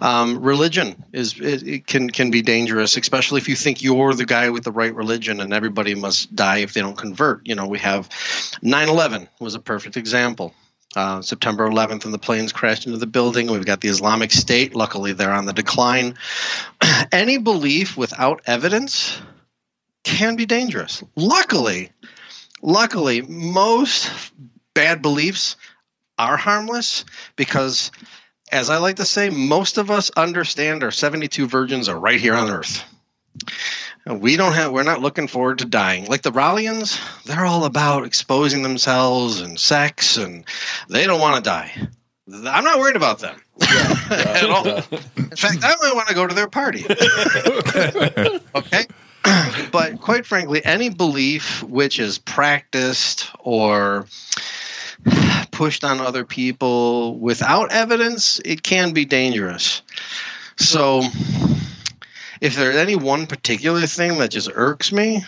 [0.00, 4.26] Um, religion is it, it, can can be dangerous, especially if you think you're the
[4.26, 7.46] guy with the right religion, and everybody must die if they don't convert.
[7.46, 8.08] You know, we have
[8.62, 10.54] 9/11 was a perfect example.
[10.96, 13.48] Uh, September 11th, and the planes crashed into the building.
[13.50, 14.74] We've got the Islamic State.
[14.74, 16.14] Luckily, they're on the decline.
[17.12, 19.20] Any belief without evidence
[20.04, 21.04] can be dangerous.
[21.14, 21.90] Luckily,
[22.62, 24.10] luckily, most
[24.72, 25.56] bad beliefs
[26.16, 27.04] are harmless
[27.36, 27.92] because,
[28.50, 32.34] as I like to say, most of us understand our 72 virgins are right here
[32.34, 32.82] on Earth
[34.06, 38.04] we don't have we're not looking forward to dying like the Raelians they're all about
[38.04, 40.44] exposing themselves and sex and
[40.88, 41.72] they don't want to die
[42.28, 43.40] I'm not worried about them
[44.10, 44.66] at all.
[44.66, 44.82] In
[45.36, 46.84] fact, I might want to go to their party.
[48.54, 48.86] okay.
[49.72, 54.06] but quite frankly, any belief which is practiced or
[55.50, 59.82] pushed on other people without evidence, it can be dangerous.
[60.56, 61.02] So,
[62.40, 65.24] if there's any one particular thing that just irks me,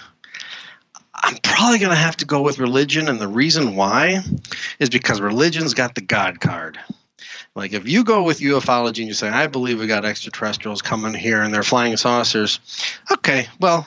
[1.14, 3.08] I'm probably going to have to go with religion.
[3.08, 4.20] And the reason why
[4.78, 6.78] is because religion's got the God card.
[7.54, 11.14] Like if you go with ufology and you say, I believe we got extraterrestrials coming
[11.14, 12.60] here and they're flying saucers,
[13.10, 13.86] okay, well,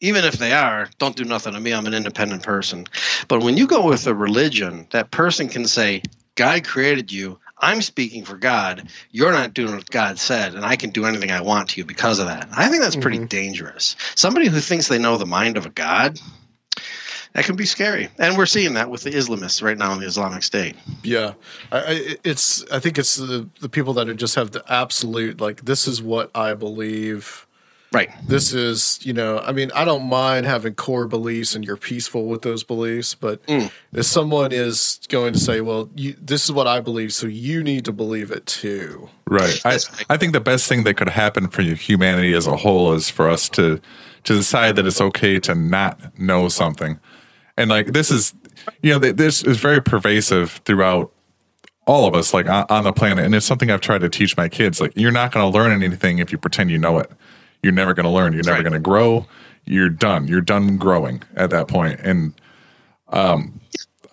[0.00, 1.72] even if they are, don't do nothing to me.
[1.72, 2.86] I'm an independent person.
[3.28, 6.02] But when you go with a religion, that person can say,
[6.36, 7.38] God created you.
[7.60, 8.88] I'm speaking for God.
[9.10, 11.84] You're not doing what God said, and I can do anything I want to you
[11.84, 12.48] because of that.
[12.56, 13.26] I think that's pretty mm-hmm.
[13.26, 13.96] dangerous.
[14.14, 16.18] Somebody who thinks they know the mind of a God,
[17.32, 18.08] that can be scary.
[18.18, 20.76] And we're seeing that with the Islamists right now in the Islamic State.
[21.02, 21.34] Yeah,
[21.70, 22.64] I, I, it's.
[22.70, 25.64] I think it's the the people that are just have the absolute like.
[25.64, 27.46] This is what I believe.
[27.92, 28.08] Right.
[28.24, 32.26] This is, you know, I mean, I don't mind having core beliefs and you're peaceful
[32.26, 33.70] with those beliefs, but mm.
[33.92, 37.64] if someone is going to say, "Well, you, this is what I believe, so you
[37.64, 39.60] need to believe it too," Right.
[39.64, 43.10] I, I think the best thing that could happen for humanity as a whole is
[43.10, 43.80] for us to
[44.24, 47.00] to decide that it's okay to not know something.
[47.56, 48.34] And like this is,
[48.82, 51.12] you know, this is very pervasive throughout
[51.86, 53.24] all of us, like on, on the planet.
[53.24, 54.80] And it's something I've tried to teach my kids.
[54.80, 57.10] Like you're not going to learn anything if you pretend you know it.
[57.62, 58.32] You're never going to learn.
[58.32, 58.62] You're never right.
[58.62, 59.26] going to grow.
[59.64, 60.26] You're done.
[60.26, 62.00] You're done growing at that point.
[62.00, 62.34] And
[63.08, 63.60] um,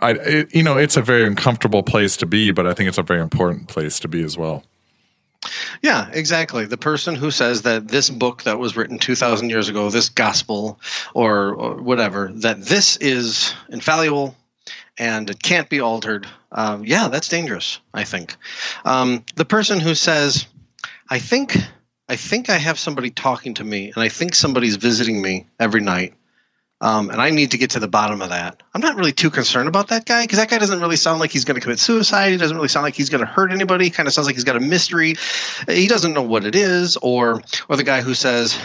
[0.01, 2.97] I, it, you know, it's a very uncomfortable place to be, but I think it's
[2.97, 4.63] a very important place to be as well.
[5.81, 6.65] Yeah, exactly.
[6.65, 10.79] The person who says that this book that was written 2,000 years ago, this gospel
[11.13, 14.35] or, or whatever, that this is infallible
[14.97, 18.35] and it can't be altered, um, yeah, that's dangerous, I think.
[18.83, 20.47] Um, the person who says,
[21.09, 21.55] I think.
[22.09, 25.81] I think I have somebody talking to me, and I think somebody's visiting me every
[25.81, 26.13] night,
[26.79, 28.63] um, and I need to get to the bottom of that.
[28.73, 31.31] I'm not really too concerned about that guy because that guy doesn't really sound like
[31.31, 32.31] he's going to commit suicide.
[32.31, 33.85] He doesn't really sound like he's going to hurt anybody.
[33.85, 35.15] He kind of sounds like he's got a mystery.
[35.67, 38.57] He doesn't know what it is, or or the guy who says,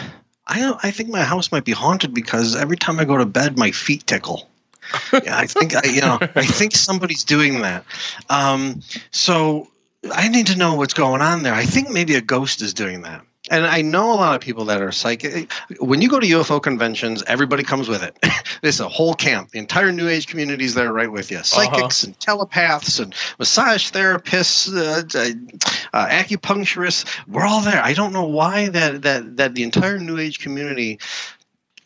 [0.47, 3.57] "I I think my house might be haunted because every time I go to bed,
[3.57, 4.49] my feet tickle."
[5.13, 6.17] yeah, I think I, you know.
[6.21, 7.83] I think somebody's doing that.
[8.29, 9.67] Um, so
[10.11, 11.53] I need to know what's going on there.
[11.53, 13.25] I think maybe a ghost is doing that.
[13.51, 15.51] And I know a lot of people that are psychic.
[15.79, 18.17] When you go to UFO conventions, everybody comes with it.
[18.63, 19.51] it's a whole camp.
[19.51, 21.43] The entire New Age community is there right with you.
[21.43, 25.59] Psychics and telepaths and massage therapists, uh,
[25.93, 27.05] uh, acupuncturists.
[27.27, 27.83] We're all there.
[27.83, 30.99] I don't know why that that that the entire New Age community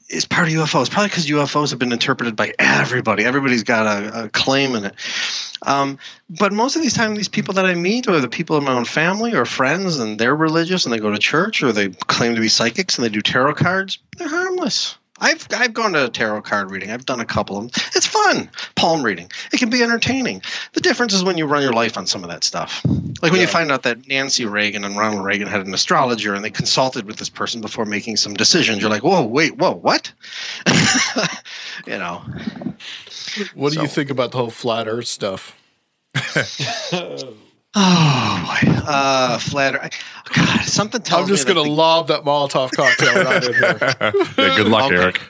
[0.10, 0.90] is part of UFOs.
[0.90, 3.26] Probably because UFOs have been interpreted by everybody.
[3.26, 4.96] Everybody's got a, a claim in it.
[5.66, 5.98] Um,
[6.30, 8.74] but most of these times, these people that I meet are the people in my
[8.74, 12.36] own family or friends, and they're religious and they go to church or they claim
[12.36, 14.00] to be psychics and they do tarot cards.
[14.18, 14.98] They're harmless.
[15.20, 16.92] I've I've gone to a tarot card reading.
[16.92, 17.84] I've done a couple of them.
[17.96, 18.50] It's fun.
[18.76, 19.32] Palm reading.
[19.52, 20.42] It can be entertaining.
[20.74, 22.86] The difference is when you run your life on some of that stuff.
[23.22, 26.44] Like when you find out that Nancy Reagan and Ronald Reagan had an astrologer and
[26.44, 28.80] they consulted with this person before making some decisions.
[28.82, 30.12] You're like, whoa, wait, whoa, what?
[31.88, 32.22] you know.
[33.56, 35.60] What do So- you think about the whole flat Earth stuff?
[37.80, 38.72] Oh boy.
[38.88, 39.94] Uh flat
[40.34, 41.24] God, something tells me.
[41.24, 43.78] I'm just me going to the- lob that Molotov cocktail right in here.
[44.50, 44.96] Yeah, good luck, Okay.
[44.96, 45.22] Eric.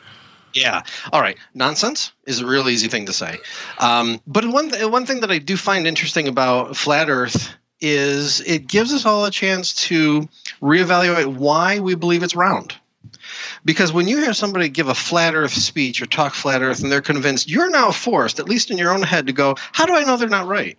[0.53, 0.83] Yeah.
[1.11, 1.37] All right.
[1.53, 3.37] Nonsense is a real easy thing to say.
[3.79, 8.39] Um, but one th- one thing that I do find interesting about flat Earth is
[8.41, 10.27] it gives us all a chance to
[10.61, 12.73] reevaluate why we believe it's round.
[13.65, 16.91] Because when you hear somebody give a flat Earth speech or talk flat Earth and
[16.91, 19.93] they're convinced, you're now forced, at least in your own head, to go, how do
[19.93, 20.77] I know they're not right?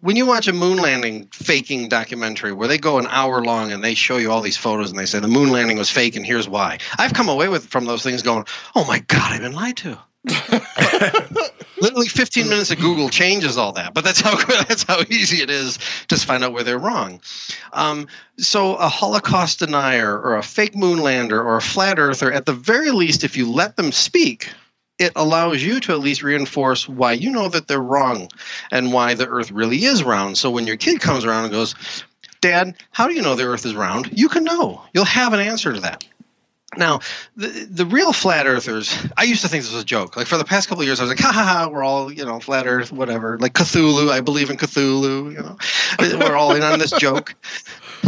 [0.00, 3.82] When you watch a moon landing faking documentary where they go an hour long and
[3.82, 6.24] they show you all these photos and they say the moon landing was fake and
[6.24, 8.44] here's why i've come away with from those things going
[8.74, 9.98] oh my god i've been lied to.
[11.80, 15.48] Literally 15 minutes of google changes all that but that's how that's how easy it
[15.48, 15.78] is
[16.08, 17.20] to find out where they're wrong.
[17.72, 22.46] Um, so a holocaust denier or a fake moon lander or a flat earther at
[22.46, 24.50] the very least if you let them speak
[24.98, 28.28] it allows you to at least reinforce why you know that they're wrong
[28.70, 30.36] and why the earth really is round.
[30.36, 31.74] So when your kid comes around and goes,
[32.40, 34.10] Dad, how do you know the earth is round?
[34.12, 34.82] You can know.
[34.92, 36.04] You'll have an answer to that.
[36.76, 37.00] Now,
[37.34, 40.16] the, the real flat earthers, I used to think this was a joke.
[40.16, 42.12] Like for the past couple of years, I was like, ha ha ha, we're all,
[42.12, 43.38] you know, flat earth, whatever.
[43.38, 45.56] Like Cthulhu, I believe in Cthulhu, you know,
[46.26, 47.34] we're all in on this joke.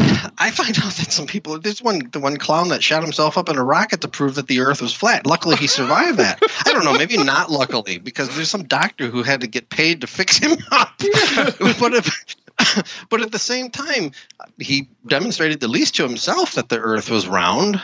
[0.39, 3.48] I find out that some people there's one the one clown that shot himself up
[3.48, 5.27] in a rocket to prove that the Earth was flat.
[5.27, 6.40] Luckily, he survived that.
[6.66, 10.01] I don't know, maybe not luckily because there's some doctor who had to get paid
[10.01, 10.94] to fix him up.
[10.98, 12.36] but if,
[13.10, 14.12] but at the same time,
[14.59, 17.81] he demonstrated at least to himself that the Earth was round.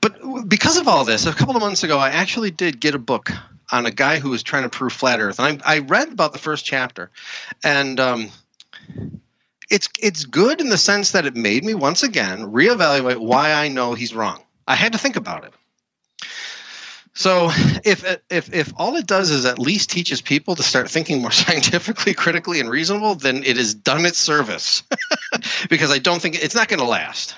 [0.00, 2.98] But because of all this, a couple of months ago, I actually did get a
[2.98, 3.30] book
[3.70, 6.32] on a guy who was trying to prove flat Earth, and I, I read about
[6.32, 7.10] the first chapter,
[7.64, 8.30] and um,
[9.72, 13.68] it's it's good in the sense that it made me once again reevaluate why I
[13.68, 14.42] know he's wrong.
[14.68, 15.54] I had to think about it.
[17.14, 17.50] So
[17.84, 21.30] if if if all it does is at least teaches people to start thinking more
[21.42, 24.82] scientifically, critically, and reasonable, then it has done its service.
[25.70, 27.34] because I don't think it's not going to last.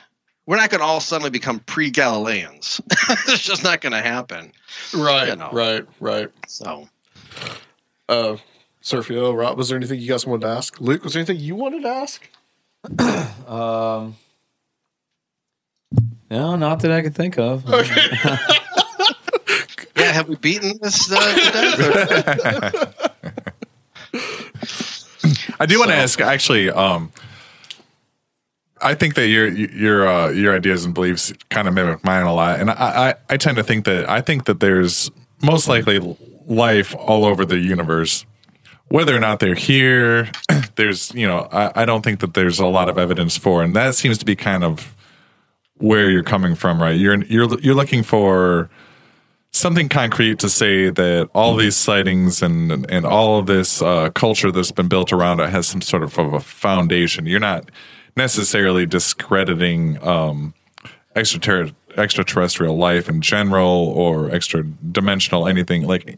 [0.46, 2.78] We're not going to all suddenly become pre-Galileans.
[3.28, 4.52] it's just not going to happen.
[4.92, 5.48] Right, You know.
[5.52, 6.30] right, right.
[6.46, 6.86] So
[8.08, 8.36] Uh,
[8.84, 10.78] Sergio, Rob, was there anything you guys wanted to ask?
[10.80, 12.28] Luke, was there anything you wanted to ask?
[13.46, 14.16] Um,
[16.30, 17.62] no, not that I could think of.
[17.68, 18.38] yeah,
[19.96, 21.16] have we beaten this uh.
[25.60, 26.70] I do want to ask actually.
[26.70, 27.12] Um,
[28.80, 32.34] I think that your your uh, your ideas and beliefs kind of mimic mine a
[32.34, 32.74] lot, and I,
[33.10, 35.10] I I tend to think that I think that there's
[35.42, 36.16] most likely
[36.46, 38.24] life all over the universe,
[38.94, 40.30] whether or not they're here.
[40.76, 43.74] There's you know I, I don't think that there's a lot of evidence for, and
[43.74, 44.94] that seems to be kind of
[45.78, 46.96] where you're coming from, right?
[46.96, 48.70] You're you're you're looking for
[49.50, 54.52] something concrete to say that all these sightings and and all of this uh, culture
[54.52, 57.26] that's been built around it has some sort of, of a foundation.
[57.26, 57.72] You're not
[58.16, 60.54] necessarily discrediting um,
[61.16, 65.84] extraterrestrial life in general or extra dimensional anything.
[65.84, 66.16] Like,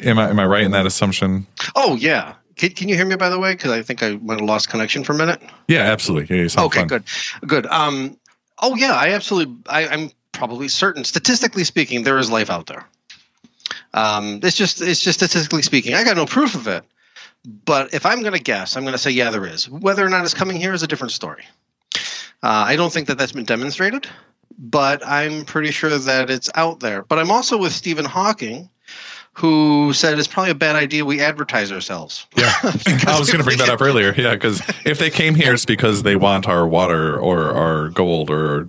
[0.00, 1.46] am I am I right in that assumption?
[1.74, 2.34] Oh yeah.
[2.56, 3.52] Can, can you hear me by the way?
[3.52, 5.40] Because I think I might have lost connection for a minute.
[5.68, 6.36] Yeah, absolutely.
[6.42, 6.88] Yeah, Okay, fun.
[6.88, 7.04] good,
[7.46, 7.66] good.
[7.66, 8.18] Um,
[8.58, 9.56] oh yeah, I absolutely.
[9.66, 12.86] I, I'm probably certain, statistically speaking, there is life out there.
[13.92, 15.94] Um, it's just, it's just statistically speaking.
[15.94, 16.84] I got no proof of it,
[17.64, 19.68] but if I'm going to guess, I'm going to say yeah, there is.
[19.68, 21.44] Whether or not it's coming here is a different story.
[22.42, 24.06] Uh, I don't think that that's been demonstrated,
[24.58, 27.02] but I'm pretty sure that it's out there.
[27.02, 28.70] But I'm also with Stephen Hawking,
[29.40, 32.26] who said it's probably a bad idea we advertise ourselves.
[32.36, 34.14] Yeah, I was going to bring that up earlier.
[34.14, 38.30] Yeah, because if they came here, it's because they want our water or our gold
[38.30, 38.68] or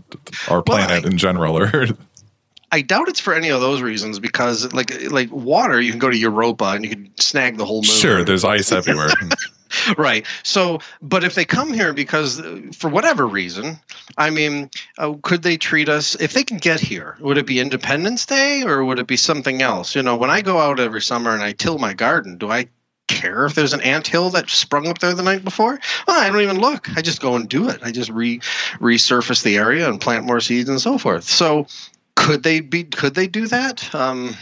[0.49, 1.57] our planet I- in general.
[1.57, 1.87] Or
[2.71, 6.09] I doubt it's for any of those reasons because like like water, you can go
[6.09, 7.83] to Europa and you can snag the whole moon.
[7.83, 9.09] sure, there's ice everywhere.
[9.97, 10.25] right.
[10.43, 12.41] So, but if they come here because
[12.75, 13.79] for whatever reason,
[14.17, 17.17] I mean, uh, could they treat us if they can get here?
[17.19, 19.95] Would it be Independence Day or would it be something else?
[19.95, 22.67] You know, when I go out every summer and I till my garden, do I
[23.07, 25.79] care if there's an ant hill that sprung up there the night before?
[26.07, 26.95] Well, I don't even look.
[26.95, 27.79] I just go and do it.
[27.83, 28.39] I just re
[28.79, 31.25] resurface the area and plant more seeds and so forth.
[31.25, 31.67] So,
[32.15, 32.83] could they be?
[32.83, 33.93] Could they do that?
[33.93, 34.35] Um,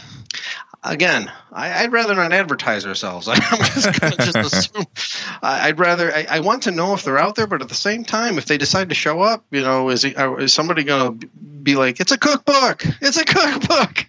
[0.82, 3.28] again, I, I'd rather not advertise ourselves.
[3.30, 4.36] I'm just going to just
[4.72, 4.84] assume.
[5.42, 6.12] I- I'd rather.
[6.12, 8.46] I, I want to know if they're out there, but at the same time, if
[8.46, 11.76] they decide to show up, you know, is he, uh, is somebody going to be
[11.76, 12.84] like, "It's a cookbook.
[13.00, 14.06] It's a cookbook."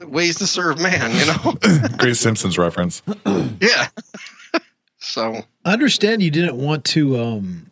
[0.10, 1.12] Ways to serve man.
[1.14, 1.54] You know.
[1.98, 3.02] Great Simpsons reference.
[3.60, 3.88] yeah.
[4.98, 5.42] so.
[5.64, 7.70] I understand you didn't want to um,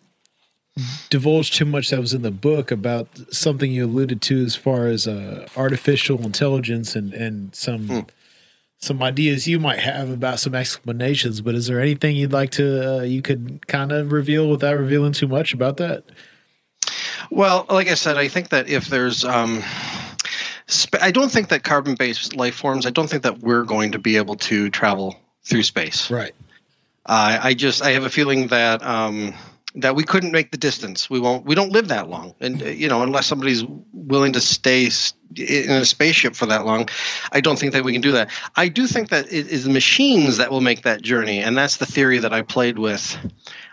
[1.11, 4.87] divulge too much that was in the book about something you alluded to as far
[4.89, 8.07] as uh, artificial intelligence and and some
[8.79, 11.41] some ideas you might have about some explanations.
[11.41, 15.13] But is there anything you'd like to uh, you could kind of reveal without revealing
[15.13, 16.05] too much about that?
[17.31, 19.63] Well, like I said, I think that if there's, um,
[20.69, 22.87] sp- I don't think that carbon-based life forms.
[22.87, 26.11] I don't think that we're going to be able to travel through space.
[26.11, 26.35] Right.
[27.07, 29.35] Uh, I just, I have a feeling that um,
[29.77, 31.11] that we couldn't make the distance.
[31.11, 31.45] We won't.
[31.45, 34.91] We don't live that long, and uh, you know, unless somebody's willing to stay
[35.37, 36.89] in a spaceship for that long,
[37.33, 38.31] I don't think that we can do that.
[38.57, 41.87] I do think that it is machines that will make that journey, and that's the
[41.87, 43.17] theory that I played with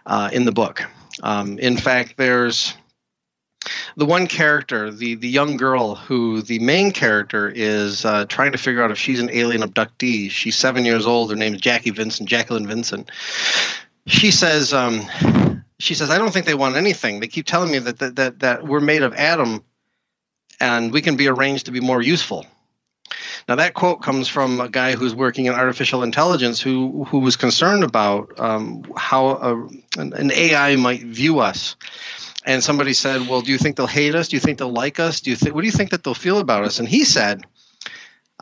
[0.05, 0.83] uh, in the book.
[1.21, 2.73] Um, in fact, there's
[3.95, 8.57] the one character, the the young girl who the main character is uh, trying to
[8.57, 10.31] figure out if she's an alien abductee.
[10.31, 11.29] She's seven years old.
[11.29, 13.11] Her name is Jackie Vincent, Jacqueline Vincent.
[14.07, 15.07] She says, um,
[15.81, 17.19] she says, I don't think they want anything.
[17.19, 19.63] They keep telling me that that that, that we're made of atom,
[20.59, 22.45] and we can be arranged to be more useful.
[23.47, 27.35] Now that quote comes from a guy who's working in artificial intelligence, who who was
[27.35, 29.55] concerned about um, how a,
[29.99, 31.75] an, an AI might view us
[32.45, 34.27] and somebody said, "Well, do you think they'll hate us?
[34.29, 35.21] Do you think they'll like us?
[35.21, 37.45] Do you think what do you think that they'll feel about us?" And he said,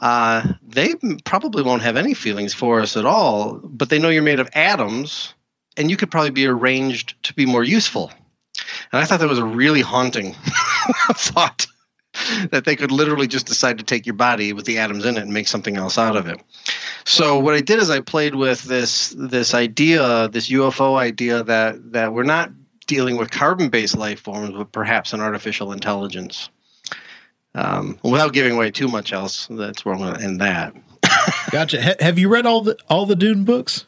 [0.01, 4.21] uh, "They probably won't have any feelings for us at all, but they know you're
[4.21, 5.33] made of atoms,
[5.77, 8.11] and you could probably be arranged to be more useful.
[8.91, 10.33] And I thought that was a really haunting
[11.11, 11.65] thought
[12.51, 15.21] that they could literally just decide to take your body with the atoms in it
[15.21, 16.41] and make something else out of it.
[17.05, 21.93] So what I did is I played with this this idea, this UFO idea that
[21.93, 22.51] that we're not
[22.87, 26.49] dealing with carbon-based life forms, but perhaps an artificial intelligence.
[27.55, 30.73] Um, without giving away too much else, that's where I'm going to end that.
[31.51, 31.81] Gotcha.
[31.81, 33.85] Ha- have you read all the all the Dune books?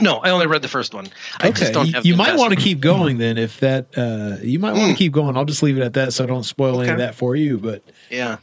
[0.00, 1.08] No, I only read the first one.
[1.40, 3.36] I okay, just don't you, have you the might want to keep going then.
[3.36, 4.96] If that, uh, you might want to Mm.
[4.98, 5.36] keep going.
[5.36, 7.58] I'll just leave it at that, so I don't spoil any of that for you.
[7.58, 8.38] But Yeah.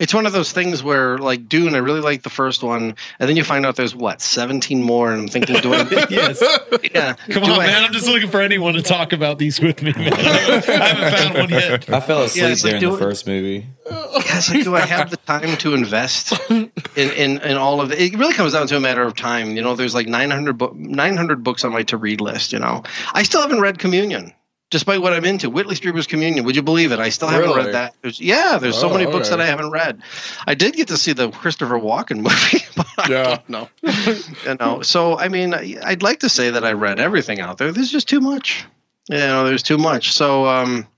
[0.00, 3.28] It's one of those things where, like Dune, I really like the first one, and
[3.28, 5.82] then you find out there's what seventeen more, and I'm thinking, do I?
[6.10, 6.42] yes,
[6.92, 7.84] yeah, come do on, I- man.
[7.84, 9.92] I'm just looking for anyone to talk about these with me.
[9.92, 10.12] Man.
[10.12, 11.88] I haven't found one yet.
[11.88, 13.66] I fell asleep it's like during the doing- first movie.
[13.88, 18.00] Yeah, like, do I have the time to invest in, in, in all of it?
[18.00, 19.54] It really comes down to a matter of time.
[19.56, 22.52] You know, there's like 900, bo- 900 books on my to read list.
[22.52, 24.32] You know, I still haven't read Communion,
[24.74, 25.48] despite what I'm into.
[25.48, 26.44] Whitley Strieber's Communion.
[26.44, 26.98] Would you believe it?
[26.98, 27.66] I still haven't Really?
[27.66, 27.94] read that.
[28.02, 30.02] There's, yeah, there's so Oh, many books that I haven't read.
[30.48, 33.22] I did get to see the Christopher Walken movie, but I Yeah.
[33.36, 33.68] don't know.
[34.44, 37.70] you know, so I mean, I'd like to say that I read everything out there.
[37.70, 38.64] There's just too much.
[39.08, 40.12] You know, there's too much.
[40.12, 40.88] So, um,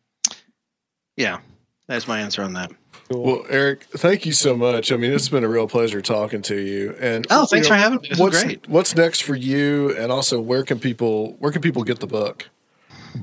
[1.19, 1.41] yeah,
[1.87, 2.71] that's my answer on that.
[3.11, 4.91] Well, Eric, thank you so much.
[4.91, 6.97] I mean, it's been a real pleasure talking to you.
[6.99, 8.11] And Oh, thanks you know, for having me.
[8.17, 8.69] What's, great.
[8.69, 9.95] What's next for you?
[9.97, 12.49] And also, where can people where can people get the book?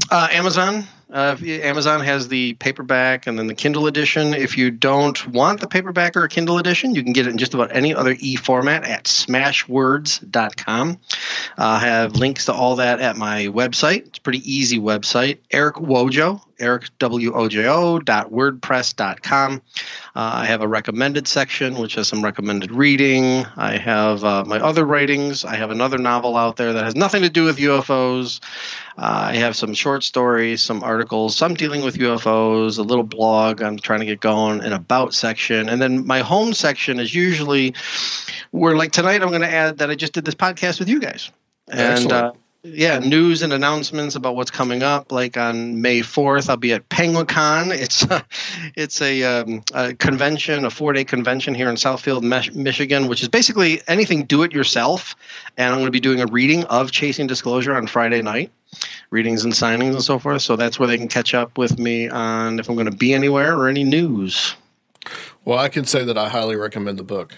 [0.10, 0.86] Uh, Amazon.
[1.14, 4.34] Uh, Amazon has the paperback and then the Kindle edition.
[4.34, 7.54] If you don't want the paperback or Kindle edition, you can get it in just
[7.54, 11.00] about any other e format at smashwords.com.
[11.56, 14.08] I have links to all that at my website.
[14.08, 15.38] It's a pretty easy website.
[15.52, 19.62] Eric Wojo, Eric W O J O dot wordpress dot com.
[20.16, 23.46] Uh, I have a recommended section, which has some recommended reading.
[23.56, 25.46] I have uh, my other writings.
[25.46, 28.40] I have another novel out there that has nothing to do with UFOs.
[28.98, 33.62] Uh, I have some short stories, some articles, some dealing with UFOs, a little blog
[33.62, 35.68] I'm trying to get going, an about section.
[35.70, 37.74] And then my home section is usually
[38.52, 41.00] where, like tonight, I'm going to add that I just did this podcast with you
[41.00, 41.32] guys.
[41.70, 42.34] And uh,
[42.64, 45.12] yeah, news and announcements about what's coming up.
[45.12, 47.74] Like on May 4th, I'll be at Penguicon.
[47.84, 48.26] It's a,
[48.76, 52.24] it's a, um, a convention, a four day convention here in Southfield,
[52.56, 55.16] Michigan, which is basically anything do it yourself.
[55.58, 58.52] And I'm going to be doing a reading of Chasing Disclosure on Friday night,
[59.10, 60.42] readings and signings and so forth.
[60.42, 63.14] So that's where they can catch up with me on if I'm going to be
[63.14, 64.56] anywhere or any news.
[65.46, 67.36] Well, I can say that I highly recommend the book.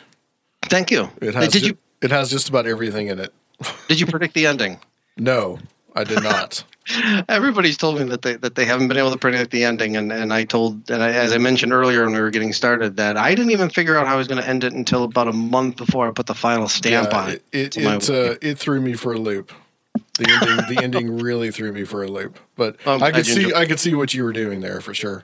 [0.64, 1.10] Thank you.
[1.22, 3.34] It has did ju- you it has just about everything in it.
[3.88, 4.80] did you predict the ending?
[5.18, 5.60] No,
[5.96, 6.64] I did not.
[7.30, 10.12] Everybody's told me that they that they haven't been able to predict the ending, and,
[10.12, 13.18] and I told, and I, as I mentioned earlier when we were getting started, that
[13.18, 15.34] I didn't even figure out how I was going to end it until about a
[15.34, 17.44] month before I put the final stamp Yeah, on it.
[17.52, 19.52] It my it, uh, it threw me for a loop.
[20.18, 22.40] The ending the ending really threw me for a loop.
[22.56, 24.80] But Well, I'm I could see enjoyed- I could see what you were doing there
[24.82, 25.24] for sure.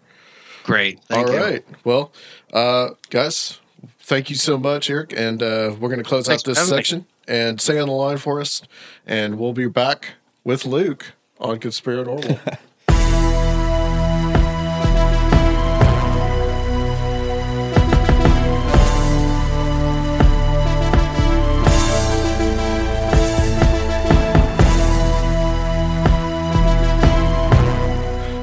[0.63, 0.99] Great.
[1.05, 1.39] Thank All you.
[1.39, 1.65] right.
[1.83, 2.11] Well,
[2.53, 3.59] uh, guys,
[4.01, 5.13] thank you so much, Eric.
[5.15, 6.77] And uh, we're going to close Thanks out this having me.
[6.77, 8.61] section and stay on the line for us.
[9.07, 10.09] And we'll be back
[10.43, 12.57] with Luke on Conspiranormal.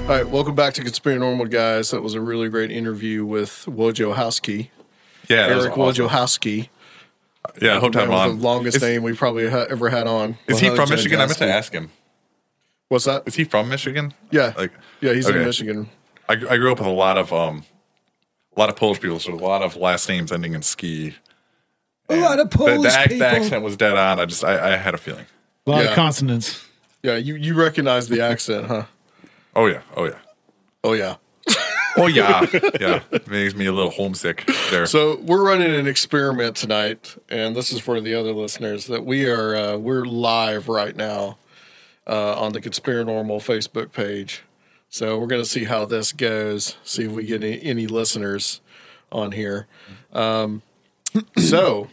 [0.08, 1.90] All right, welcome back to Conspiranormal, guys.
[1.90, 4.70] That was a really great interview with Wojo Howski,
[5.28, 6.06] Yeah, that Eric awesome.
[6.08, 6.68] Wojciechowski.
[7.60, 8.38] Yeah, I hope to have him That was on.
[8.38, 10.38] the longest is, name we probably ha- ever had on.
[10.46, 11.20] Is he from Michigan?
[11.20, 11.48] I meant to Howski.
[11.50, 11.90] ask him.
[12.88, 13.24] What's that?
[13.26, 14.14] Is he from Michigan?
[14.30, 14.72] Yeah, Like,
[15.02, 15.44] yeah, he's in.
[15.44, 15.90] Michigan.
[16.28, 17.64] I, I grew up with a lot of um,
[18.56, 21.16] a lot of Polish people, so a lot of last names ending in ski.
[22.08, 23.18] A lot of The, Polish the, ac- people.
[23.18, 24.18] the accent was dead on.
[24.20, 25.26] I just I, I had a feeling.
[25.66, 25.90] a lot Yeah.
[25.90, 26.64] of consonants.
[27.02, 28.84] Yeah, you you recognize the accent, huh?
[29.58, 30.18] Oh yeah, oh yeah,
[30.84, 31.16] Oh yeah.
[31.96, 32.46] oh yeah,
[32.80, 33.00] yeah.
[33.10, 34.86] It makes me a little homesick there.
[34.86, 39.28] So we're running an experiment tonight, and this is for the other listeners that we
[39.28, 41.38] are uh, we're live right now
[42.06, 44.44] uh, on the Conspiranormal Facebook page.
[44.90, 46.76] So we're going to see how this goes.
[46.84, 48.60] See if we get any, any listeners
[49.10, 49.66] on here.
[50.12, 50.62] Um,
[51.36, 51.88] so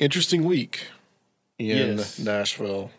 [0.00, 0.88] interesting week
[1.56, 2.18] in Yes.
[2.18, 2.90] Nashville.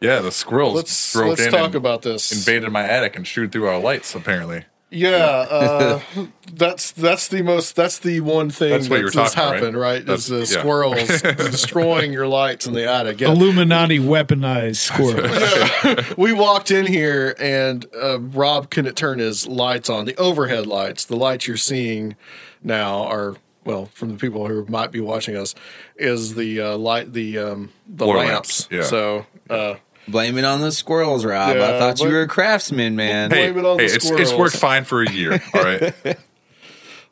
[0.00, 2.32] Yeah, the squirrels Let's broke let's in talk and about this.
[2.32, 4.14] invaded my attic and chewed through our lights.
[4.14, 5.16] Apparently, Yeah,
[5.50, 6.00] uh,
[6.52, 10.06] that's that's the most that's the one thing That's what you were that's happened, right?
[10.06, 10.14] right?
[10.16, 10.44] Is the yeah.
[10.44, 13.20] squirrels destroying your lights in the attic.
[13.20, 13.32] Yeah.
[13.32, 16.14] Illuminati weaponized squirrels.
[16.16, 20.04] we walked in here and uh, Rob couldn't turn his lights on.
[20.04, 22.16] The overhead lights, the lights you're seeing
[22.62, 25.54] now are well from the people who might be watching us
[25.96, 28.62] is the uh, light the um, the Floor lamps.
[28.62, 28.82] lamps, yeah.
[28.82, 29.74] So uh,
[30.08, 31.56] Blame it on the squirrels, Rob.
[31.56, 33.30] Yeah, I thought you were a craftsman, man.
[33.30, 34.34] Hey, Blame it on the hey it's, it's squirrels.
[34.34, 35.40] worked fine for a year.
[35.54, 35.94] All right.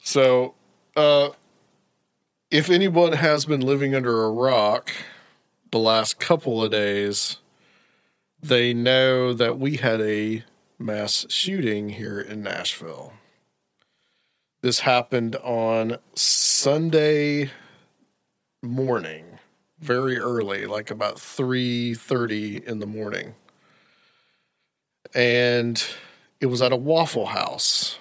[0.03, 0.55] So,
[0.95, 1.31] uh,
[2.49, 4.93] if anyone has been living under a rock
[5.73, 7.39] the last couple of days,
[8.41, 10.45] they know that we had a
[10.79, 13.15] mass shooting here in Nashville.
[14.63, 17.51] This happened on Sunday
[18.63, 19.26] morning,
[19.87, 23.35] very early, like about 3:30 in the morning.
[25.15, 25.83] And
[26.41, 27.99] it was at a Waffle House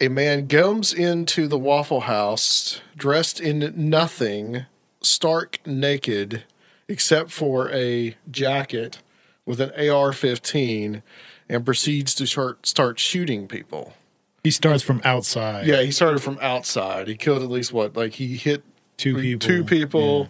[0.00, 4.66] a man comes into the Waffle House dressed in nothing,
[5.00, 6.44] stark naked,
[6.88, 8.98] except for a jacket
[9.46, 11.02] with an AR 15,
[11.48, 13.94] and proceeds to start, start shooting people.
[14.42, 15.66] He starts from outside.
[15.66, 17.08] Yeah, he started from outside.
[17.08, 17.96] He killed at least what?
[17.96, 18.62] Like he hit
[18.96, 19.48] Two people.
[19.48, 20.28] two people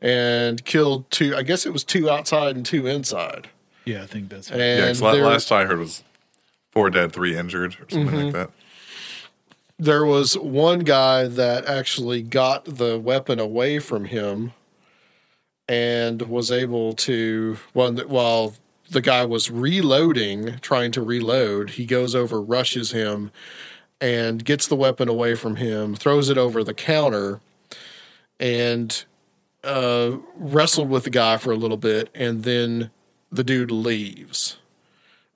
[0.00, 1.36] and killed two.
[1.36, 3.48] I guess it was two outside and two inside.
[3.84, 6.02] Yeah, I think that's And Yeah, 'cause la- there- last I heard was
[6.72, 8.24] four dead, three injured, or something Mm-hmm.
[8.26, 8.50] like that.
[9.78, 14.52] there was one guy that actually got the weapon away from him
[15.68, 18.54] and was able to while while
[18.90, 23.30] the guy was reloading trying to reload he goes over rushes him
[24.00, 27.38] and gets the weapon away from him throws it over the counter
[28.40, 29.04] and
[29.64, 32.90] uh, wrestled with the guy for a little bit and then
[33.30, 34.58] the dude leaves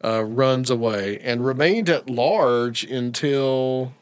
[0.05, 3.93] uh, runs away and remained at large until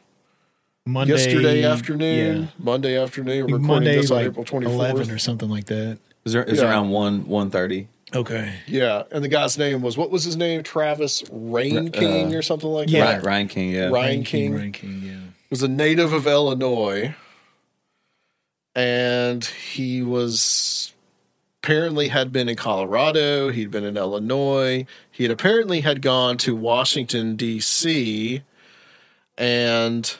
[0.85, 2.47] Monday yesterday afternoon, Yeah.
[2.57, 3.45] Monday afternoon.
[3.45, 5.91] Recording Monday, this on like April twenty fourth or something like that.
[5.91, 6.69] It was, it was Yeah.
[6.69, 7.87] around one one thirty.
[8.13, 8.55] Okay.
[8.67, 10.63] Yeah, and the guy's name was what was his name?
[10.63, 13.05] Travis Reinking or something like yeah.
[13.05, 13.11] that.
[13.11, 13.87] Ryan, Ryan King, yeah.
[13.89, 15.19] Ryan King Ryan King, yeah.
[15.49, 17.15] was a native of Illinois,
[18.75, 20.93] and he was
[21.63, 23.51] apparently had been in Colorado.
[23.51, 24.85] He'd been in Illinois.
[25.11, 28.41] He had apparently had gone to Washington D.C.
[29.37, 30.15] and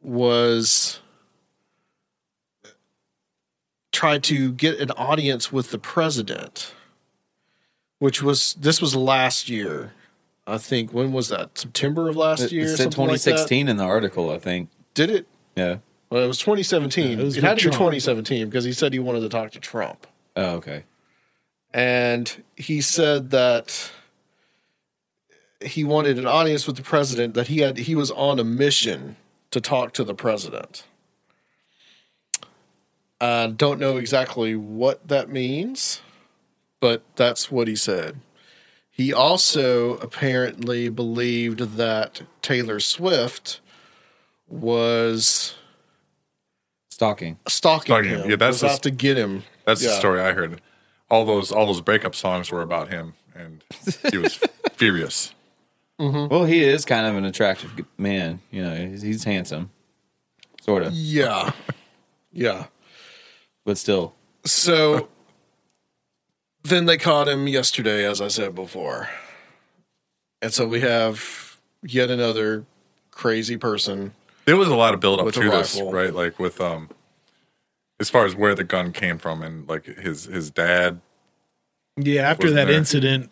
[0.00, 1.00] was
[3.92, 6.72] tried to get an audience with the president,
[7.98, 9.92] which was this was last year.
[10.46, 11.58] I think when was that?
[11.58, 12.64] September of last It, year.
[12.64, 14.70] it said something like 2016 in the article, I think.
[14.94, 15.26] Did it?
[15.56, 15.78] Yeah.
[16.10, 17.06] Well, it was 2017.
[17.06, 19.50] Yeah, it was it had to be 2017 because he said he wanted to talk
[19.52, 20.06] to Trump.
[20.36, 20.84] Oh, okay.
[21.72, 23.90] And he said that
[25.60, 29.16] he wanted an audience with the president, that he had he was on a mission
[29.50, 30.84] to talk to the president.
[33.20, 36.00] I don't know exactly what that means,
[36.80, 38.20] but that's what he said.
[38.90, 43.60] He also apparently believed that Taylor Swift
[44.48, 45.54] was
[46.98, 47.38] Stalking.
[47.46, 48.20] stalking, Stalking him.
[48.22, 48.30] him.
[48.30, 49.44] Yeah, that's was the- out to get him.
[49.64, 49.90] That's Yeah.
[49.90, 50.60] the story I heard.
[51.08, 53.62] All those all those breakup songs were about him, and
[54.10, 54.34] he was
[54.74, 55.32] furious.
[56.00, 56.26] Mm-hmm.
[56.28, 58.40] Well, he is kind of an attractive g- man.
[58.50, 59.70] You know, he's, he's handsome,
[60.60, 61.52] sort of, Yeah,
[62.32, 62.66] yeah.
[63.64, 64.14] but still.
[64.44, 65.08] So
[66.64, 69.08] then they caught him yesterday, as I said before,
[70.42, 72.64] and so we have yet another
[73.12, 74.14] crazy person.
[74.48, 76.14] There was a lot of build up to this, right?
[76.14, 76.88] Like with um,
[78.00, 81.02] as far as where the gun came from, and like his his dad.
[81.98, 82.76] Yeah, after that there.
[82.76, 83.30] incident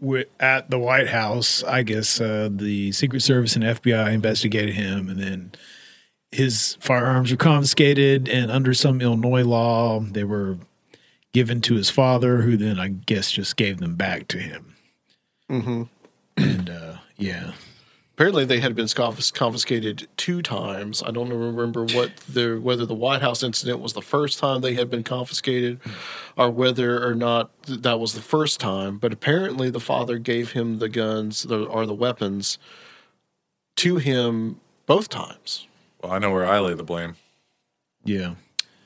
[0.00, 5.08] w- at the White House, I guess uh, the Secret Service and FBI investigated him,
[5.08, 5.52] and then
[6.30, 10.58] his firearms were confiscated, and under some Illinois law, they were
[11.32, 14.76] given to his father, who then I guess just gave them back to him.
[15.50, 15.82] Mm-hmm.
[16.36, 17.52] And uh, yeah,
[18.14, 21.02] Apparently, they had been confiscated two times.
[21.02, 24.74] I don't remember what the whether the White House incident was the first time they
[24.74, 25.80] had been confiscated,
[26.36, 28.98] or whether or not that was the first time.
[28.98, 32.58] But apparently, the father gave him the guns or the weapons
[33.76, 35.66] to him both times.
[36.02, 37.16] Well, I know where I lay the blame.
[38.04, 38.34] yeah.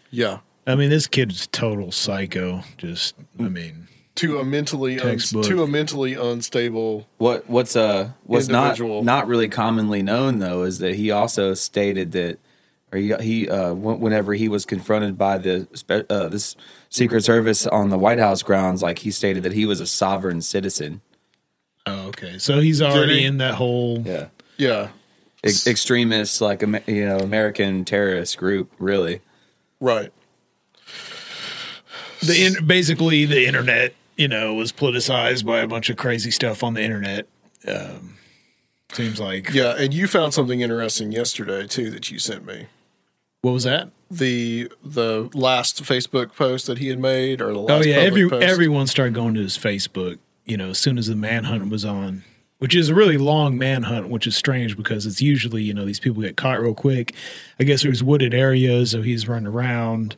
[0.09, 0.39] Yeah,
[0.69, 2.63] I mean, this kid's total psycho.
[2.79, 3.86] Just, I mean,
[4.17, 7.07] to a mentally un- to a mentally unstable.
[7.19, 9.05] What what's uh what's not Individual.
[9.05, 12.39] not really commonly known though is that he also stated that
[12.93, 15.67] or he, he uh whenever he was confronted by the
[16.11, 16.57] uh, this
[16.89, 20.41] Secret Service on the White House grounds, like he stated that he was a sovereign
[20.41, 21.01] citizen.
[21.87, 22.39] oh, okay.
[22.39, 23.25] So he's already he?
[23.25, 24.01] in that whole.
[24.01, 24.89] Yeah, Yeah,
[25.45, 28.73] Ex- extremist like you know American terrorist group.
[28.79, 29.21] Really,
[29.79, 30.11] right.
[32.23, 36.63] the in, basically the internet you know was politicized by a bunch of crazy stuff
[36.63, 37.27] on the internet
[37.69, 38.17] um
[38.93, 42.67] seems like Yeah, and you found something interesting yesterday too that you sent me.
[43.43, 47.85] what was that the the last Facebook post that he had made or the last
[47.85, 48.45] Oh yeah, every post?
[48.45, 50.19] everyone started going to his Facebook.
[50.45, 52.23] You know, as soon as the manhunt was on,
[52.59, 55.99] which is a really long manhunt, which is strange because it's usually you know these
[55.99, 57.15] people get caught real quick.
[57.59, 60.15] I guess it was wooded areas, so he's running around.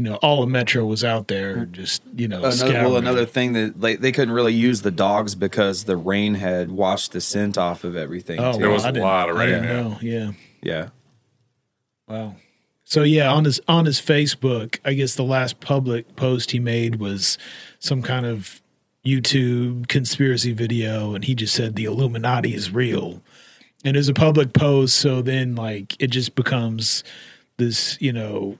[0.00, 1.72] You know, all of Metro was out there, mm-hmm.
[1.72, 5.34] just you know, Another, well, another thing that like they couldn't really use the dogs
[5.34, 8.40] because the rain had washed the scent off of everything.
[8.40, 8.60] Oh, too.
[8.60, 10.22] There was I a lot of rain, didn't yeah.
[10.22, 10.32] Yeah.
[10.62, 10.88] yeah.
[12.08, 12.36] Wow.
[12.84, 16.96] So yeah, on his on his Facebook, I guess the last public post he made
[16.96, 17.36] was
[17.78, 18.62] some kind of
[19.04, 23.22] YouTube conspiracy video, and he just said the Illuminati is real,
[23.84, 24.96] and it's a public post.
[24.96, 27.04] So then, like, it just becomes
[27.58, 28.56] this, you know,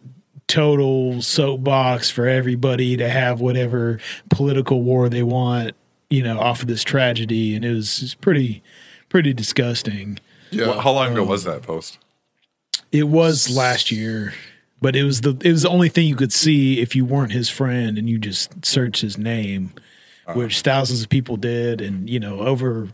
[0.50, 3.98] total soapbox for everybody to have whatever
[4.28, 5.74] political war they want,
[6.10, 8.62] you know, off of this tragedy, and it was, it's pretty,
[9.08, 10.18] pretty disgusting.
[10.50, 10.66] yeah.
[10.66, 11.98] Well, how long Um, ago was that post?
[12.92, 14.34] It was last year,
[14.82, 17.30] but it was the it was the only thing you could see if you weren't
[17.32, 19.72] his friend and you just searched his name,
[20.34, 22.88] which thousands of people did, and you know over,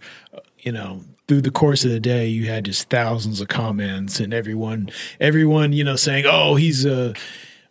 [0.61, 4.33] you know through the course of the day you had just thousands of comments and
[4.33, 4.89] everyone
[5.19, 7.15] everyone you know saying oh he's a.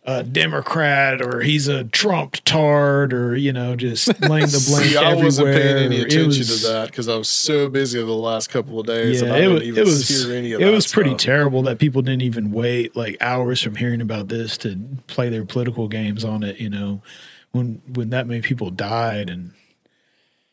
[0.08, 4.96] A Democrat, or he's a Trump tard, or you know, just laying the blame See,
[4.96, 8.48] I wasn't paying any attention was- to that because I was so busy the last
[8.48, 9.20] couple of days.
[9.20, 9.66] yeah, and I it didn't was.
[9.66, 10.08] even It was.
[10.08, 11.20] hear any of It was pretty stuff.
[11.22, 14.78] terrible that people didn't even wait like hours from hearing about this to
[15.08, 16.60] play their political games on it.
[16.60, 17.02] You know,
[17.50, 19.54] when when that many people died, and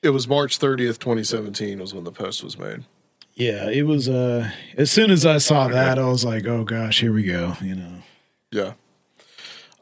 [0.02, 2.86] It was March 30th, 2017 was when the post was made.
[3.36, 4.10] yeah, it was.
[4.10, 7.54] Uh, as soon as I saw that, I was like, oh gosh, here we go.
[7.62, 7.94] You know.
[8.52, 8.74] Yeah.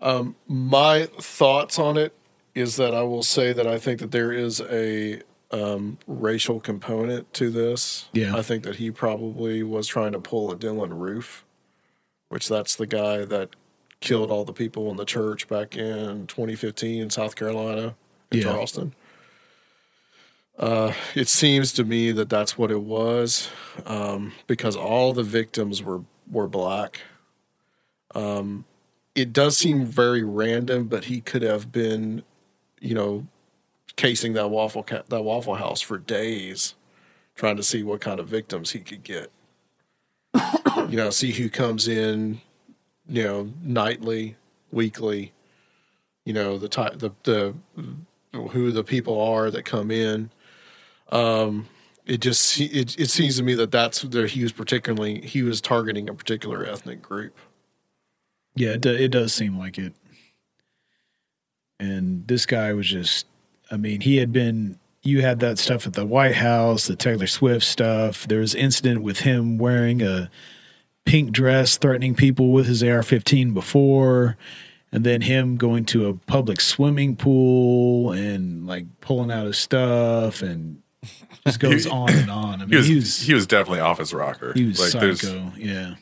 [0.01, 2.13] Um, my thoughts on it
[2.55, 5.21] is that I will say that I think that there is a
[5.51, 8.09] um, racial component to this.
[8.13, 8.35] Yeah.
[8.35, 11.45] I think that he probably was trying to pull a Dylann Roof,
[12.29, 13.49] which that's the guy that
[13.99, 17.95] killed all the people in the church back in 2015 in South Carolina,
[18.31, 18.43] in Yeah.
[18.45, 18.93] Charleston.
[20.57, 23.49] Uh, it seems to me that that's what it was,
[23.85, 27.01] um, because all the victims were were black
[29.15, 32.23] it does seem very random, but he could have been,
[32.79, 33.27] you know,
[33.95, 36.75] casing that waffle ca- that waffle house for days,
[37.35, 39.31] trying to see what kind of victims he could get.
[40.89, 42.41] you know, see who comes in,
[43.07, 44.37] you know, nightly,
[44.71, 45.33] weekly.
[46.23, 47.55] You know the type the the
[48.33, 50.29] who the people are that come in.
[51.11, 51.67] Um,
[52.05, 54.27] it just it it seems to me that that's there.
[54.27, 57.37] He was particularly he was targeting a particular ethnic group.
[58.55, 59.93] Yeah, it, do, it does seem like it.
[61.79, 63.25] And this guy was just,
[63.71, 67.27] I mean, he had been, you had that stuff at the White House, the Taylor
[67.27, 68.27] Swift stuff.
[68.27, 70.29] There was incident with him wearing a
[71.05, 74.37] pink dress, threatening people with his AR 15 before.
[74.91, 80.41] And then him going to a public swimming pool and like pulling out his stuff
[80.41, 80.81] and
[81.45, 82.61] just goes on and on.
[82.61, 84.51] I mean, He was, he was, he was definitely off his rocker.
[84.53, 85.51] he was like, there's- psycho.
[85.57, 85.95] Yeah.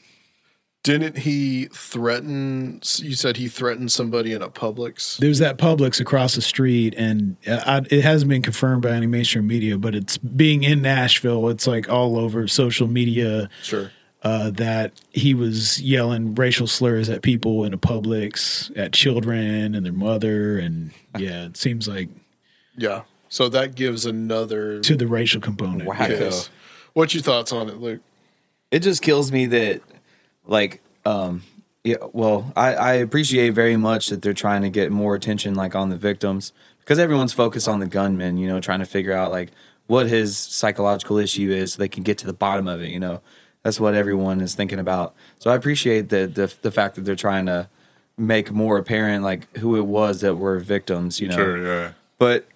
[0.83, 2.79] Didn't he threaten?
[2.97, 5.17] You said he threatened somebody in a Publix.
[5.17, 9.05] there's that Publix across the street, and uh, I, it hasn't been confirmed by any
[9.05, 11.49] mainstream media, but it's being in Nashville.
[11.49, 13.91] It's like all over social media Sure.
[14.23, 19.85] uh, that he was yelling racial slurs at people in a Publix, at children and
[19.85, 22.07] their mother, and yeah, it seems like
[22.77, 23.01] Yeah.
[23.27, 24.79] So that gives another.
[24.79, 25.87] to the racial component.
[25.89, 26.09] Wacko.
[26.19, 26.49] Yes.
[26.93, 27.99] What's your thoughts on it, Luke?
[28.71, 29.81] it just kills me that
[30.49, 31.43] like um
[31.83, 35.75] yeah well I, I appreciate very much that they're trying to get more attention like
[35.75, 39.31] on the victims because everyone's focused on the gunman you know trying to figure out
[39.31, 39.51] like
[39.87, 42.99] what his psychological issue is so they can get to the bottom of it you
[42.99, 43.21] know?
[43.63, 45.13] That's what everyone is thinking about.
[45.39, 47.69] So i appreciate the the, the fact that they're trying to
[48.17, 51.35] make more apparent like who it was that were victims you know?
[51.35, 51.91] Sure, yeah.
[52.17, 52.47] but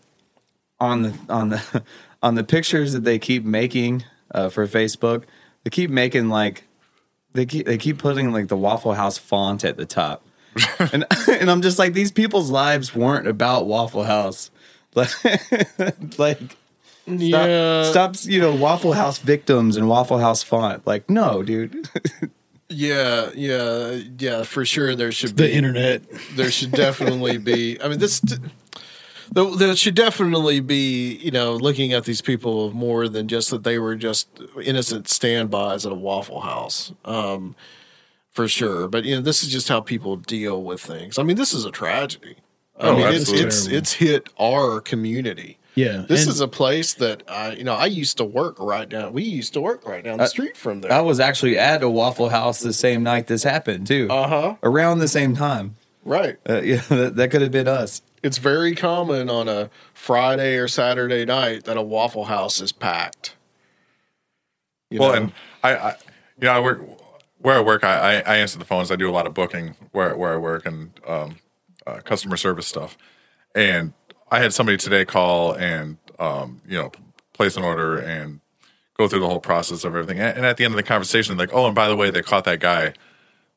[0.80, 1.84] on the on the
[2.24, 5.24] on the pictures that they keep making uh, for Facebook,
[5.64, 6.64] they keep making like
[7.34, 10.24] they keep they keep putting like the Waffle House font at the top,
[10.80, 14.52] and and I'm just like these people's lives weren't about Waffle House,
[14.96, 15.10] like
[16.18, 16.40] like.
[17.06, 17.84] Stop, Yeah.
[17.84, 20.88] stop, you know, Waffle House victims and Waffle House font.
[20.88, 21.90] Like, no, dude.
[22.70, 24.44] Yeah, yeah, yeah.
[24.44, 26.02] For sure, there should The be internet.
[26.36, 27.80] There should definitely be.
[27.80, 28.20] I mean, this.
[29.34, 33.64] There there should definitely be, you know, looking at these people more than just that
[33.64, 34.28] they were just
[34.62, 37.56] innocent standbys at a Waffle House, um,
[38.30, 38.88] for sure.
[38.88, 41.18] But you know, this is just how people deal with things.
[41.18, 42.36] I mean, this is a tragedy.
[42.80, 45.58] I Oh, mean, it's it's it's hit our community.
[45.76, 48.88] Yeah, This and- is a place that I, you know, I used to work right
[48.88, 49.12] down.
[49.12, 50.92] We used to work right down the street from there.
[50.92, 54.08] I was actually at a Waffle House the same night this happened too.
[54.12, 54.56] Uh huh.
[54.62, 55.76] Around the same time.
[56.06, 56.38] Right.
[56.48, 58.03] Uh, yeah, that, that could have been us.
[58.24, 63.36] It's very common on a Friday or Saturday night that a Waffle House is packed.
[64.90, 65.16] You well, know?
[65.16, 65.32] and
[65.62, 65.90] I, I,
[66.40, 66.82] you know, I work
[67.40, 67.84] where I work.
[67.84, 68.92] I, I, answer the phones.
[68.92, 71.36] I do a lot of booking where where I work and um,
[71.86, 72.98] uh, customer service stuff.
[73.54, 73.94] And
[74.32, 76.92] I had somebody today call and um, you know
[77.34, 78.40] place an order and
[78.98, 80.20] go through the whole process of everything.
[80.20, 82.22] And, and at the end of the conversation, like, oh, and by the way, they
[82.22, 82.94] caught that guy.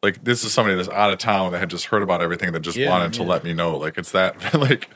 [0.06, 2.60] Like this is somebody that's out of town that had just heard about everything that
[2.60, 3.28] just Yeah, wanted to yeah.
[3.28, 3.76] let me know.
[3.76, 4.88] Like it's that like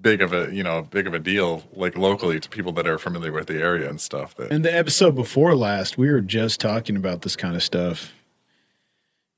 [0.00, 2.98] big of a you know big of a deal like locally to people that are
[2.98, 4.34] familiar with the area and stuff.
[4.34, 8.12] That In the episode before last, we were just talking about this kind of stuff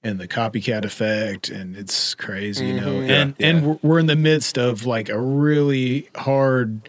[0.02, 2.94] and the copycat effect, and it's crazy, you know.
[2.94, 3.10] Mm-hmm.
[3.10, 6.88] And and we're, we're in the midst of like a really hard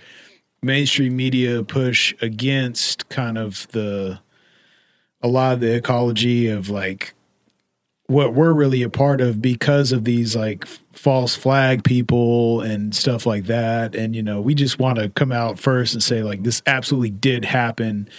[0.64, 4.20] mainstream media push against kind of the
[5.22, 7.14] a lot of the ecology of like
[8.08, 13.26] what we're really a part of because of these like false flag people and stuff
[13.26, 13.96] like that.
[13.96, 17.12] And you know we just want to come out first and say like this absolutely
[17.12, 18.10] did happen.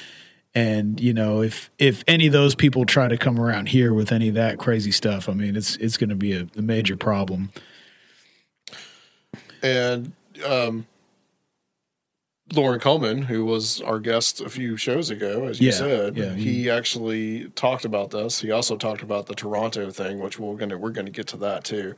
[0.54, 4.12] And you know if if any of those people try to come around here with
[4.12, 6.96] any of that crazy stuff i mean it's it's going to be a, a major
[6.96, 7.50] problem.
[9.62, 10.12] And
[10.44, 10.86] um,
[12.52, 16.34] Loren Coleman, who was our guest a few shows ago, as you Yeah, said, yeah,
[16.34, 18.40] he actually talked about this.
[18.40, 21.64] He also talked about the Toronto thing, which we're gonna we're gonna get to that
[21.64, 21.94] too.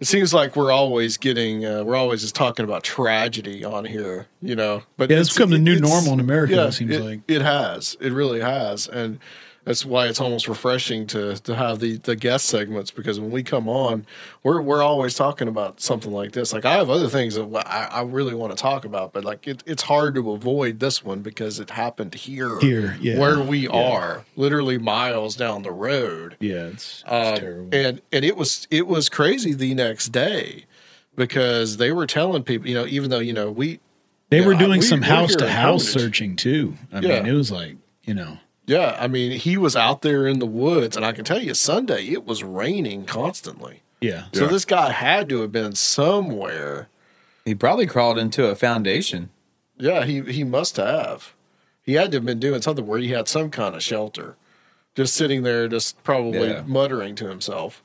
[0.00, 4.26] It seems like we're always getting uh, we're always just talking about tragedy on here,
[4.40, 4.82] you know.
[4.96, 7.20] But Yeah, it's become the new normal in America, it seems it, like.
[7.28, 7.96] it has.
[8.00, 9.18] It really has, and
[9.64, 13.42] that's why it's almost refreshing to to have the the guest segments because when we
[13.42, 14.06] come on,
[14.42, 16.52] we're we're always talking about something like this.
[16.52, 19.46] Like I have other things that I, I really want to talk about, but like
[19.46, 23.18] it, it's hard to avoid this one because it happened here, Here, yeah.
[23.18, 26.36] where we are, literally miles down the road.
[26.40, 30.64] yeah it's, it's Um, terrible and and it was it was crazy the next day
[31.16, 33.80] because they were telling people, you know, even though you know we
[34.30, 37.22] they yeah, were doing we- some house to house searching too i Yeah.
[37.22, 38.38] mean it was like you know
[38.70, 41.54] Yeah, I mean, he was out there in the woods, and I can tell you,
[41.54, 43.82] Sunday it was raining constantly.
[44.00, 44.50] yeah So Yeah.
[44.50, 46.88] this guy had to have been somewhere.
[47.44, 49.30] He probably crawled into a foundation.
[49.76, 51.34] Yeah, he he must have.
[51.82, 54.36] He had to have been doing something where he had some kind of shelter,
[54.94, 56.62] just sitting there, just probably Yeah.
[56.64, 57.82] muttering to himself.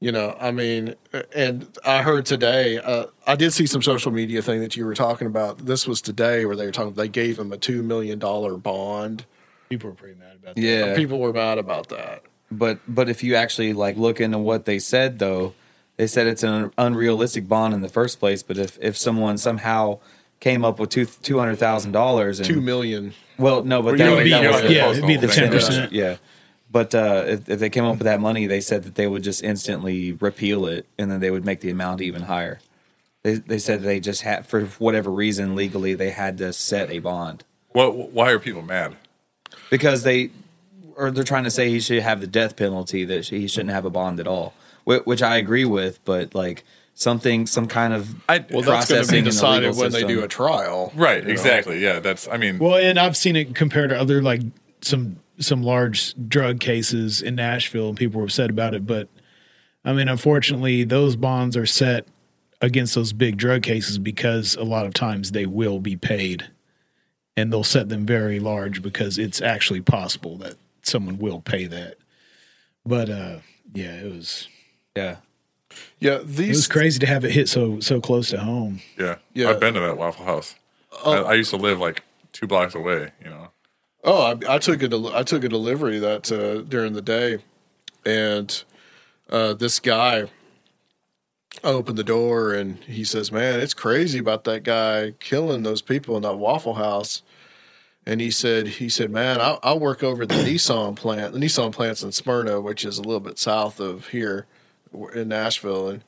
[0.00, 0.94] You know, I mean,
[1.34, 2.78] and I heard today.
[2.78, 5.66] Uh, I did see some social media thing that you were talking about.
[5.66, 6.94] This was today where they were talking.
[6.94, 9.24] They gave him a two million dollar bond.
[9.68, 10.94] People were pretty mad about that Yeah.
[10.96, 12.22] People were mad about that.
[12.50, 15.54] But but if you actually like look into what they said though,
[15.96, 18.42] they said it's an unrealistic bond in the first place.
[18.42, 19.98] But if if someone somehow
[20.40, 23.12] came up with two two hundred thousand dollars and Two million.
[23.38, 25.26] well no, but that would would be be- that was yeah, the it'd be the
[25.26, 25.88] Postal 10%.
[25.92, 26.16] Yeah.
[26.70, 29.22] But uh, if, if they came up with that money, they said that they would
[29.22, 32.60] just instantly repeal it, and then they would make the amount even higher.
[33.22, 36.98] They they said they just had for whatever reason legally they had to set a
[36.98, 37.94] bond what?
[38.12, 38.96] Why are people mad?
[39.70, 40.30] Because they
[40.96, 43.84] or they're trying to say he should have the death penalty that he shouldn't have
[43.84, 44.54] a bond at all,
[44.84, 46.04] which I agree with.
[46.04, 46.64] But like
[46.94, 49.82] something, some kind of I Well, that's going to processing be in the decided legal
[49.82, 50.92] when they do a trial.
[50.94, 51.32] Right, you know?
[51.32, 51.78] exactly.
[51.78, 52.28] Yeah, that's.
[52.28, 54.42] I mean, Well, and I've seen it compared to other like
[54.80, 58.86] some some large drug cases in Nashville, and people were upset about it.
[58.86, 59.08] But
[59.84, 62.06] I mean, unfortunately, those bonds are set
[62.60, 66.50] against those big drug cases because a lot of times they will be paid,
[67.38, 71.96] and they'll set them very large because it's actually possible that someone will pay that.
[72.84, 73.38] But uh,
[73.72, 74.48] yeah, it was
[74.96, 75.16] yeah.
[76.00, 78.80] Yeah, it was crazy to have it hit so so close to home.
[78.98, 79.50] yeah, Yeah.
[79.50, 80.56] I've been to that Waffle House.
[81.04, 81.24] Oh.
[81.24, 82.02] I, I used to live like
[82.32, 83.12] two blocks away.
[83.22, 83.48] You know.
[84.02, 87.38] Oh, I, I took a del- I took a delivery that uh, during the day,
[88.04, 88.64] and
[89.30, 90.28] uh, this guy
[91.62, 96.16] opened the door and he says, "Man, it's crazy about that guy killing those people
[96.16, 97.22] in that Waffle House."
[98.08, 101.34] And he said, "He said, man, I, I work over at the Nissan plant.
[101.34, 104.46] The Nissan plant's in Smyrna, which is a little bit south of here
[105.14, 106.04] in Nashville, and."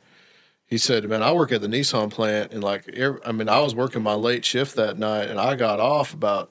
[0.67, 2.89] He said, "Man, I work at the Nissan plant, and like,
[3.27, 6.49] I mean, I was working my late shift that night, and I got off about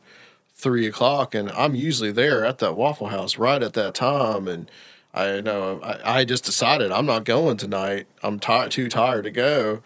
[0.53, 4.47] three o'clock, and I'm usually there at that Waffle House right at that time.
[4.49, 4.69] And
[5.13, 8.07] I know I, I just decided I'm not going tonight.
[8.21, 9.81] I'm ti too tired to go.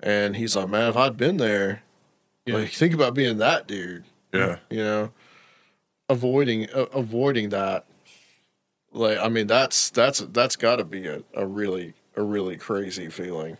[0.00, 1.82] And he's like, man, if I'd been there,
[2.46, 4.04] like, think about being that dude.
[4.32, 4.58] Yeah.
[4.70, 5.12] You know,
[6.08, 7.84] avoiding uh, avoiding that.
[8.90, 13.08] Like, I mean, that's that's that's got to be a, a really a really crazy
[13.08, 13.58] feeling.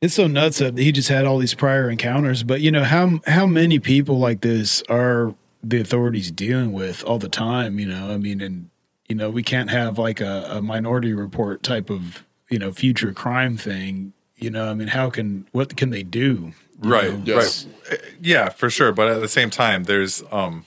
[0.00, 2.42] It's so nuts that he just had all these prior encounters.
[2.42, 7.18] But you know how how many people like this are the authorities dealing with all
[7.18, 7.78] the time?
[7.78, 8.70] You know, I mean, and
[9.08, 13.12] you know we can't have like a, a minority report type of you know future
[13.12, 14.12] crime thing.
[14.36, 16.52] You know, I mean, how can what can they do?
[16.82, 17.66] You right know, Yes.
[17.90, 20.64] right yeah for sure but at the same time there's um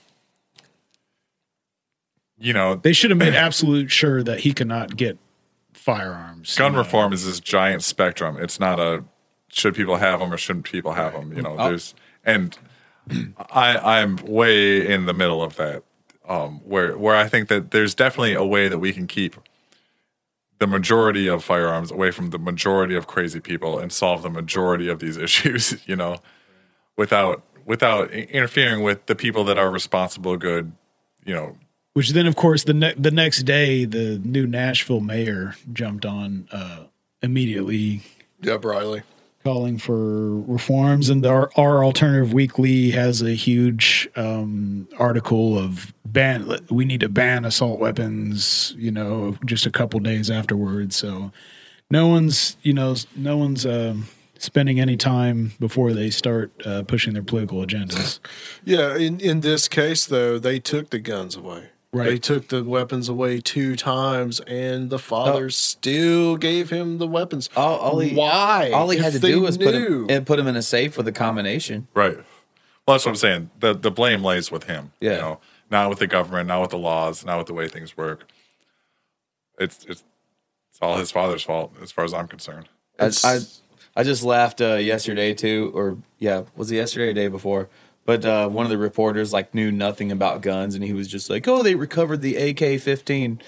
[2.37, 5.17] you know They should have made absolute sure that he cannot get
[5.73, 6.55] firearms.
[6.55, 6.79] gun you know.
[6.83, 9.03] reform is this giant spectrum it's not a
[9.49, 11.93] should people have them or shouldn't people have them you know there's
[12.25, 12.57] and
[13.51, 15.83] i i'm way in the middle of that
[16.27, 19.35] um where where i think that there's definitely a way that we can keep
[20.59, 24.89] the majority of firearms away from the majority of crazy people and solve the majority
[24.89, 26.17] of these issues you know
[26.97, 30.71] without without interfering with the people that are responsible good
[31.25, 31.57] you know
[31.93, 36.47] Which then, of course, the ne- the next day, the new Nashville mayor jumped on
[36.51, 36.85] uh,
[37.21, 38.01] immediately,
[38.41, 39.03] David Briley.
[39.43, 41.09] Calling for reforms.
[41.09, 46.57] And our, our alternative weekly has a huge um, article of ban.
[46.69, 48.73] We need to ban assault weapons.
[48.77, 50.95] You know, just a couple days afterwards.
[50.95, 51.31] So
[51.89, 54.07] no one's you know no one's um
[54.37, 58.19] spending any time before they start uh, pushing their political agendas.
[58.65, 61.69] Yeah, in, in this case though, they took the guns away.
[61.93, 62.09] Right.
[62.09, 67.51] They took the weapons away two times, and the father still gave him the weapons.
[67.55, 68.71] All, all he, Why?
[68.71, 70.97] All he If had to do was put him and put him in a safe
[70.97, 71.87] with a combination.
[71.93, 72.15] Right.
[72.15, 73.51] Well, that's what I'm saying.
[73.59, 74.91] The the blame lays with him.
[74.99, 75.11] Yeah.
[75.11, 75.39] You know,
[75.69, 78.27] not with the government, not with the laws, not with the way things work.
[79.59, 80.03] It's it's
[80.71, 82.69] it's all his father's fault, as far as I'm concerned.
[82.99, 83.39] I, I
[83.95, 87.69] I just laughed uh, yesterday too, or yeah, was it yesterday or day before?
[88.05, 91.29] But uh, one of the reporters like knew nothing about guns, and he was just
[91.29, 93.39] like, "Oh, they recovered the AK-15."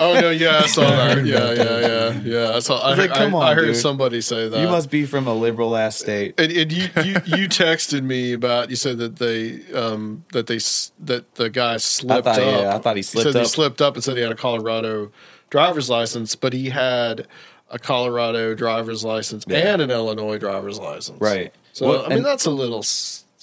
[0.00, 1.24] oh no, yeah, I saw that.
[1.24, 2.56] Yeah, yeah, yeah, yeah.
[2.56, 2.78] I saw.
[2.80, 3.76] I, like, heard- come I, on, I heard dude.
[3.76, 4.60] somebody say that.
[4.60, 6.34] you must be from a liberal ass state.
[6.38, 10.58] And, and you, you you texted me about you said that they um that they
[11.04, 12.60] that the guy slipped thought- up.
[12.62, 13.50] yeah, I thought he slipped He said he up.
[13.50, 15.12] slipped up and said he had a Colorado
[15.50, 17.28] driver's license, but he had
[17.70, 21.20] a Colorado driver's license and an Illinois driver's license.
[21.20, 21.54] Right.
[21.72, 22.82] So Well, I mean that's a little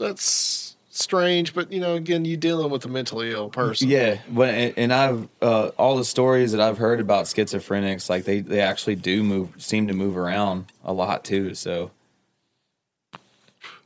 [0.01, 3.87] that's strange, but you know again you're dealing with a mentally ill person.
[3.89, 8.25] Yeah, but and, and I've uh, all the stories that I've heard about schizophrenics, like
[8.25, 11.55] they they actually do move, seem to move around a lot too.
[11.55, 11.91] So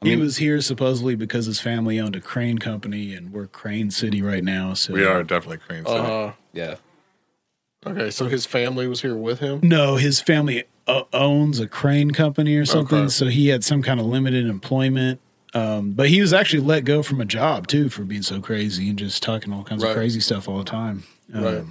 [0.02, 4.22] he was here supposedly because his family owned a crane company, and we're Crane City
[4.22, 4.74] right now.
[4.76, 6.00] So We are definitely Crane City.
[6.00, 6.76] Uh, yeah,
[7.88, 9.62] okay, so his family was here with him.
[9.64, 13.10] No, his family o- owns a crane company or something, Okay.
[13.10, 15.20] so he had some kind of limited employment.
[15.56, 18.90] Um, but he was actually let go from a job too for being so crazy
[18.90, 19.91] and just talking all kinds Right.
[19.91, 21.03] of crazy stuff all the time.
[21.34, 21.64] Um, Right.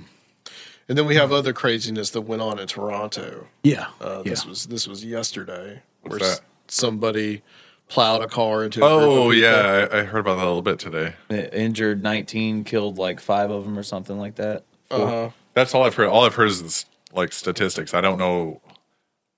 [0.88, 3.46] And then we have other craziness that went on in Toronto.
[3.62, 3.86] Yeah.
[4.00, 4.30] Uh, yeah.
[4.30, 6.46] This was this was yesterday, What's where s- that?
[6.68, 7.42] somebody
[7.88, 8.82] plowed a car into.
[8.84, 9.34] A Oh group of people.
[9.34, 11.14] yeah, I, I heard about that a little bit today.
[11.52, 14.64] injured nineteen, killed like five of them or something like that.
[14.90, 15.30] Uh-huh.
[15.54, 16.08] That's all I've heard.
[16.08, 16.84] All I've heard is this,
[17.14, 17.94] like statistics.
[17.94, 18.60] I don't know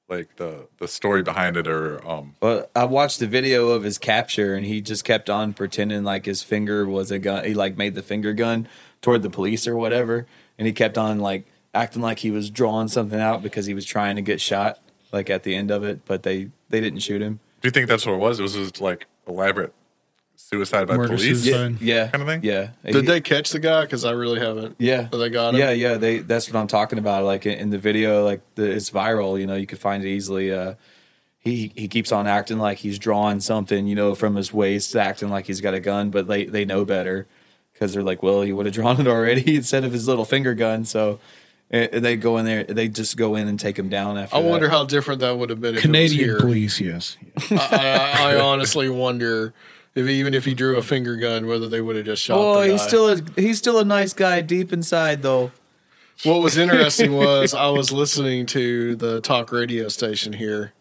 [0.09, 3.99] like the the story behind it or um But I watched the video of his
[3.99, 7.45] capture, and he just kept on pretending like his finger was a gun.
[7.45, 8.69] He like made the finger gun
[9.03, 10.27] toward the police or whatever,
[10.59, 13.85] and he kept on like acting like he was drawing something out because he was
[13.85, 14.79] trying to get shot.
[15.13, 17.41] Like at the end of it, but they they didn't shoot him.
[17.61, 18.39] do you think that's what it was?
[18.41, 19.73] It was just like elaborate
[20.37, 21.43] suicide by Murder, police?
[21.43, 21.81] suicide.
[21.81, 22.41] Yeah, Kind of thing?
[22.45, 22.71] Yeah.
[22.85, 23.83] Did they catch the guy?
[23.83, 24.77] Because I really haven't.
[24.79, 25.61] Yeah, Oh, they got him?
[25.61, 25.97] Yeah, yeah.
[25.97, 27.25] They that's what I'm talking about.
[27.25, 29.39] Like in, in the video, like the, it's viral.
[29.41, 30.53] You know, you could find it easily.
[30.53, 30.75] Uh,
[31.39, 35.29] he he keeps on acting like he's drawing something, you know, from his waist, acting
[35.31, 37.27] like he's got a gun, but they they know better
[37.73, 40.55] because they're like, well, he would have drawn it already instead of his little finger
[40.55, 40.85] gun.
[40.85, 41.21] So
[41.71, 44.35] eh, they go in there, they just go in and take him down after.
[44.37, 44.49] I that.
[44.49, 46.41] wonder how different that would have been if Canadian it was here.
[46.41, 47.17] police, yes.
[47.51, 49.55] I, I, I honestly wonder
[49.97, 52.39] if even if he drew a finger gun, whether they would have just shot.
[52.39, 52.87] Oh, he's guy.
[52.87, 55.51] still a he's still a nice guy deep inside, though.
[56.23, 60.75] What was interesting was I was listening to the talk radio station here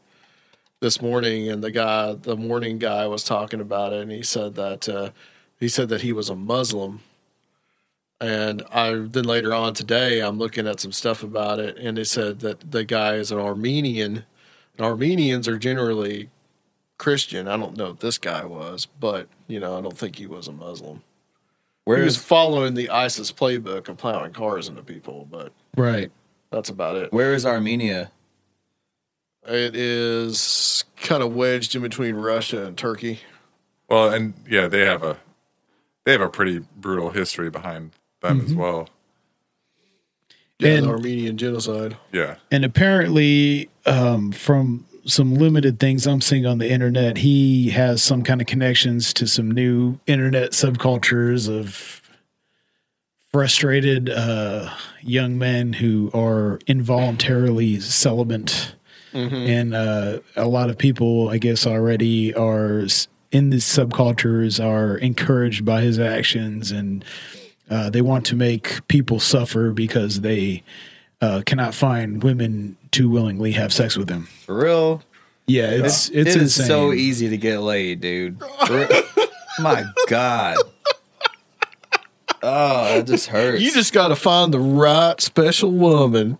[0.81, 4.55] this morning, and the guy, the morning guy, was talking about it, and he said
[4.55, 5.11] that uh,
[5.59, 6.99] he said that he was a Muslim,
[8.19, 12.03] and I then later on today I'm looking at some stuff about it, and they
[12.03, 14.25] said that the guy is an Armenian,
[14.77, 16.29] and Armenians are generally
[16.97, 17.47] Christian.
[17.47, 20.47] I don't know if this guy was, but you know I don't think he was
[20.47, 21.03] a Muslim.
[21.85, 26.11] Where he was following the ISIS playbook of plowing cars into people, but Right.
[26.51, 27.13] that's about it.
[27.13, 28.11] where is Armenia?
[29.47, 33.19] It is kind of wedged in between Russia and Turkey.
[33.87, 35.17] Well, and yeah, they have a
[36.05, 37.91] they have a pretty brutal history behind
[38.21, 38.47] them Mm-hmm.
[38.47, 38.89] as well.
[40.57, 41.97] Yeah, And- the Armenian genocide.
[42.11, 42.35] Yeah.
[42.49, 48.23] And apparently, um, from some limited things I'm seeing on the internet, he has some
[48.23, 52.01] kind of connections to some new internet subcultures of
[53.31, 54.69] frustrated uh,
[55.01, 58.75] young men who are involuntarily celibate,
[59.13, 62.87] and uh, a lot of people, I guess, already are
[63.31, 67.05] in these subcultures are encouraged by his actions, and
[67.69, 70.63] uh, they want to make people suffer because they
[71.21, 74.27] uh, cannot find women to willingly have sex with them.
[74.45, 75.01] For real.
[75.47, 76.65] Yeah, it's it's It is insane.
[76.67, 78.39] so easy to get laid, dude.
[78.67, 78.87] For-
[79.59, 80.57] My God.
[82.43, 83.61] Oh, that just hurts.
[83.61, 86.37] You just got to find the right special woman.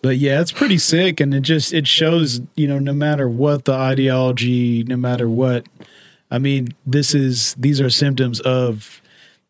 [0.00, 3.64] but yeah, it's pretty sick, and it just it shows you know no matter what
[3.66, 5.66] the ideology, no matter what,
[6.30, 9.01] I mean, this is these are symptoms of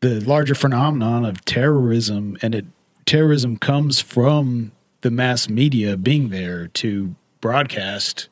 [0.02, 2.66] the larger phenomenon of terrorism, and it
[3.06, 8.28] terrorism comes from the mass media being there to broadcast,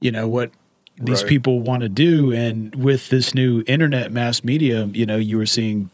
[0.00, 0.50] you know what
[1.00, 1.28] these Right.
[1.28, 5.46] people want to do, and with this new internet mass media, you know, you were
[5.46, 5.90] seeing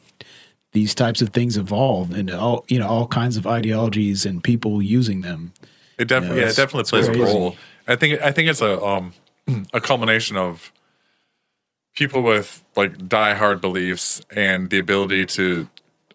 [0.73, 4.83] these types of things evolve and all you know all kinds of ideologies and people
[4.83, 5.53] using them.
[5.99, 7.57] It definitely, Yeah, yeah, it definitely plays a role.
[7.87, 9.13] I think, I think it's a um,
[9.73, 10.73] a culmination of
[11.99, 15.69] people with like diehard beliefs and the ability to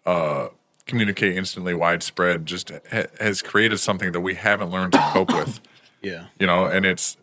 [0.06, 0.48] uh,
[0.86, 5.60] communicate instantly, widespread, just ha- has created something that we haven't learned to cope with.
[6.02, 6.26] Yeah.
[6.38, 7.16] You know, and it's,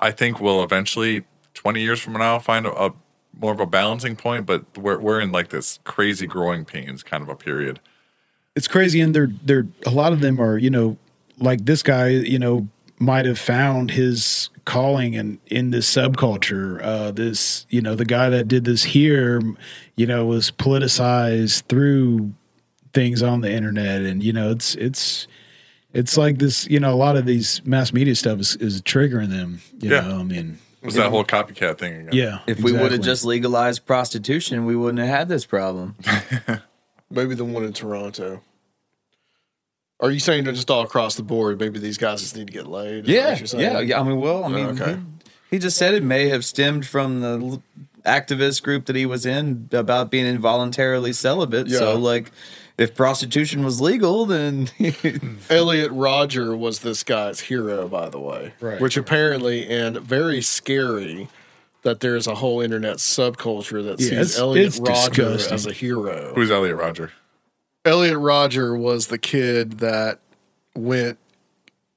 [0.00, 2.92] I think we'll eventually, twenty years from now, find a, a
[3.38, 4.44] more of a balancing point.
[4.44, 7.78] But we're we're in like this crazy growing pains kind of a period.
[8.56, 10.96] it's crazy and they're they're a lot of them are you know
[11.38, 12.66] like this guy you know
[12.98, 18.28] might have found his calling in in this subculture uh this you know the guy
[18.28, 19.40] that did this here
[19.96, 22.30] you know was politicized through
[22.92, 25.26] things on the internet and you know it's it's
[25.94, 29.30] it's like this you know a lot of these mass media stuff is, is triggering
[29.30, 30.00] them you Yeah.
[30.02, 32.10] know i mean It was that whole copycat thing again?
[32.12, 35.96] yeah if we would have just legalized prostitution, we wouldn't have had this problem.
[37.10, 38.42] Maybe the one in Toronto.
[40.00, 41.58] Are you saying that just all across the board?
[41.58, 43.06] Maybe these guys just need to get laid.
[43.06, 43.62] Yeah, what you're saying?
[43.64, 44.00] yeah, yeah.
[44.00, 44.94] I mean, well, I oh, mean, okay.
[45.50, 47.60] he, he just said it may have stemmed from the
[48.04, 51.66] activist group that he was in about being involuntarily celibate.
[51.66, 51.78] Yeah.
[51.78, 52.30] So, like,
[52.78, 54.70] if prostitution was legal, then
[55.50, 58.54] Elliot Rodger was this guy's hero, by the way.
[58.60, 58.80] Right.
[58.80, 61.28] Which apparently and very scary
[61.82, 65.54] that there's a whole internet subculture that Yeah, sees Elliot it's Rodger disgusting.
[65.54, 66.32] as a hero.
[66.34, 67.12] Who's Elliot Rodger?
[67.88, 70.20] Elliot Rodger was the kid that
[70.74, 71.18] went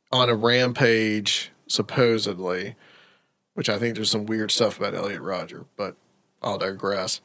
[0.10, 2.76] on a rampage, supposedly,
[3.56, 5.98] which I think there's some weird stuff about Elliot Rodger, but
[6.42, 7.20] I'll digress.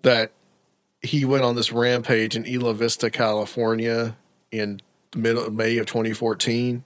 [0.00, 0.32] That
[1.02, 4.16] he went on this rampage in Isla Vista, California
[4.50, 4.80] in
[5.10, 6.84] the middle of May of 2014.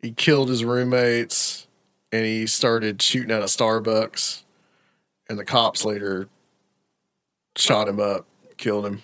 [0.00, 1.66] He killed his roommates
[2.10, 4.44] and he started shooting at a Starbucks,
[5.28, 6.30] and the cops later
[7.54, 8.26] shot him up,
[8.56, 9.02] killed him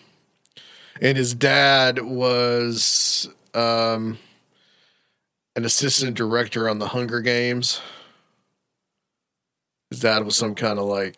[1.01, 4.19] and his dad was um,
[5.57, 7.81] an assistant director on the Hunger Games.
[9.91, 11.16] His dad was some kind of like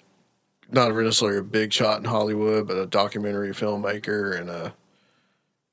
[0.73, 4.71] not necessarily a big shot in Hollywood, but a documentary filmmaker, and uh,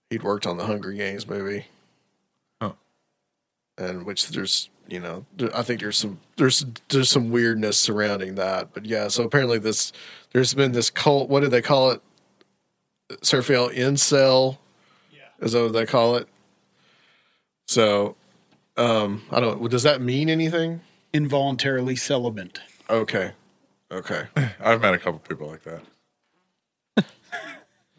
[0.10, 1.66] he'd worked on the Hunger Games movie.
[2.62, 2.76] Oh.
[3.78, 8.74] and which there's you know I think there's some there's there's some weirdness surrounding that,
[8.74, 9.08] but yeah.
[9.10, 9.92] So apparently this
[10.34, 11.30] there's been this cult.
[11.30, 12.02] What did they call it?
[13.10, 14.58] Serfiel incel,
[15.40, 16.28] is that what they call it?
[17.68, 18.16] So,
[18.76, 19.70] um, I don't.
[19.70, 20.82] Does that mean anything?
[21.14, 22.60] involuntarily celibate
[22.90, 23.32] Okay,
[23.92, 24.28] okay.
[24.62, 25.82] I've met a couple people like that.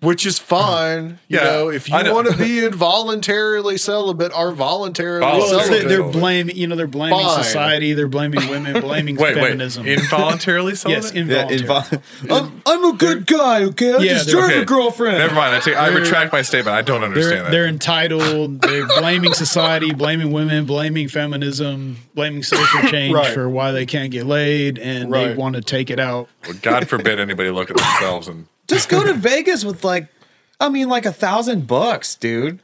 [0.00, 1.18] Which is fine.
[1.26, 5.88] You Yeah, know, if you want to be involuntarily celibate or voluntarily Oh, well, celibate,
[5.88, 7.42] they're, they're blaming you know they're blaming Fine.
[7.42, 9.98] society they're blaming women blaming Wait, feminism wait.
[9.98, 11.02] Involuntarily celibate?
[11.04, 13.94] yes yeah, involuntary invol- I'm, I'm a good guy, okay?
[13.94, 14.60] I Yeah, deserve Okay.
[14.62, 15.18] a girlfriend.
[15.18, 15.56] Never mind.
[15.56, 16.76] I, take, I retract my statement.
[16.76, 18.62] I don't they're, understand they're entitled.
[18.62, 23.34] They're blaming society, blaming women, blaming feminism, blaming social change Right.
[23.34, 25.36] for why they can't get laid, and they Right.
[25.36, 26.28] want to take it out.
[26.46, 30.08] Well, God forbid anybody look at themselves and Just go to Vegas with like,
[30.60, 32.60] I mean, like a thousand bucks, dude.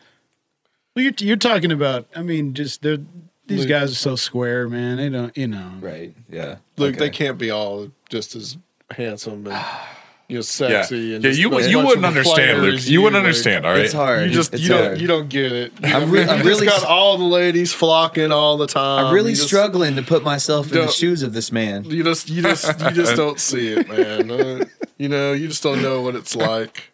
[0.94, 2.06] Well, you're, you're talking about.
[2.14, 2.98] I mean, just they're
[3.46, 4.96] these guys are so square, man.
[4.96, 5.70] They don't, you know.
[5.80, 6.14] Right.
[6.30, 6.56] Yeah.
[6.78, 8.56] Luke, they can't be all just as
[8.90, 9.62] handsome and
[10.28, 10.98] you know sexy.
[10.98, 11.14] yeah.
[11.16, 12.74] And just You as you wouldn't understand, Luke.
[12.76, 13.66] as You wouldn't like, understand.
[13.66, 13.82] All right.
[13.82, 14.28] It's hard.
[14.28, 15.72] You just It's you don't you don't get it.
[15.82, 19.06] You, I'm re- you I'm just really got all the ladies flocking all the time.
[19.06, 21.84] I'm really just- struggling to put myself in the shoes of this man.
[21.84, 24.30] You just you just you just don't see it, man.
[24.30, 24.64] Uh,
[24.96, 26.90] You know, you just don't know what it's like.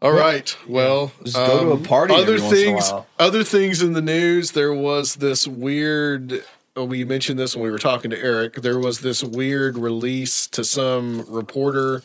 [0.00, 0.56] All right.
[0.68, 3.82] Well, Just go to a um, party Other every once in a things, other things
[3.82, 4.52] in the news.
[4.52, 6.44] There was this weird.
[6.76, 8.54] oh, We mentioned this when we were talking to Eric.
[8.62, 12.02] There was this weird release to some reporter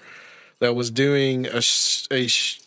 [0.59, 2.61] that was doing a, sh- a sh-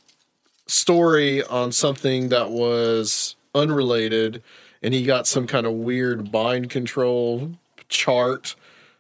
[0.69, 4.45] story on something that was unrelated,
[4.81, 7.53] and he got some kind of weird mind control
[7.89, 8.55] chart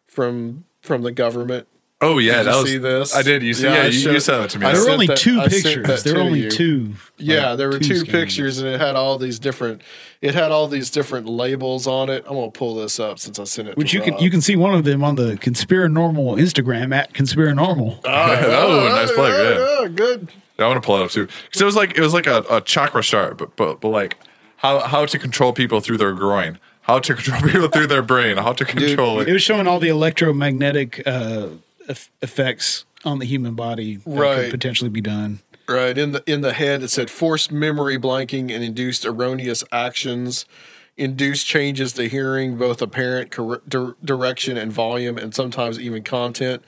[0.09, 1.69] from from the government.
[2.02, 2.70] Oh yeah, Did that you was.
[2.70, 3.16] see this?
[3.16, 3.43] I did.
[3.43, 3.64] You see?
[3.64, 4.66] Yeah, Yeah, I you, you sent it to me.
[4.66, 6.02] I There were only that- two I pictures.
[6.02, 6.51] There were only you.
[6.51, 6.93] two.
[7.16, 8.10] Yeah, like, there were two scans.
[8.10, 9.81] pictures, and it had all these different.
[10.20, 12.24] It had all these different labels on it.
[12.28, 13.78] I'm gonna pull this up since I sent it.
[13.78, 17.14] Which to you can you can see one of them on the Conspiranormal Instagram at
[17.14, 18.01] Conspiranormal.
[18.05, 19.32] oh, nice plug.
[19.32, 19.81] Yeah.
[19.82, 20.28] yeah, good.
[20.59, 22.44] I want to pull it up too because it was like it was like a,
[22.51, 24.18] a chakra chart, but, but but like
[24.56, 28.36] how how to control people through their groin, how to control people through their brain,
[28.36, 29.32] how to control It it.
[29.32, 31.51] was showing all the electromagnetic uh, eff-
[32.23, 34.37] effects on the human body that Right.
[34.43, 35.41] could potentially be done.
[35.69, 40.45] Right in the in the head, it said forced memory blanking and induced erroneous actions,
[40.97, 46.63] induced changes to hearing, both apparent cor- dir- direction and volume, and sometimes even content.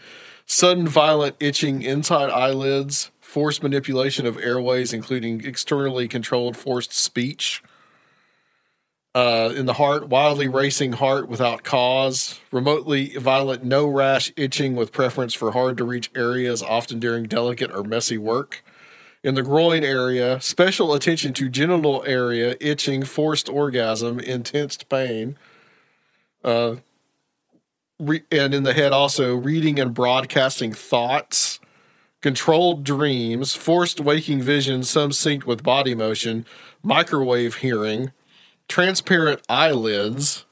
[0.47, 7.62] Sudden violent itching inside eyelids, forced manipulation of airways, including externally controlled forced speech.
[9.14, 14.93] Uh, in the heart, wildly racing heart without cause, remotely violent, no rash itching with
[14.93, 18.62] preference for hard to reach areas, often during delicate or messy work
[19.22, 25.36] in the groin area, special attention to genital area, itching, forced orgasm, intense pain.
[26.44, 26.76] Uh,
[27.98, 31.59] re- and in the head also, reading and broadcasting thoughts,
[32.20, 36.47] controlled dreams, forced waking vision, some synced with body motion,
[36.82, 38.12] microwave hearing,
[38.69, 40.45] transparent eyelids,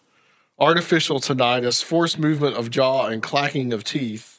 [0.59, 4.37] artificial tinnitus, forced movement of jaw and clacking of teeth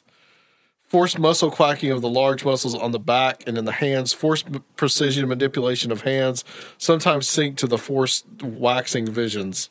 [0.88, 4.46] forced muscle clacking of the large muscles on the back and in the hands, forced
[4.76, 6.44] precision manipulation of hands,
[6.78, 9.68] sometimes synced to the forced waxing visions.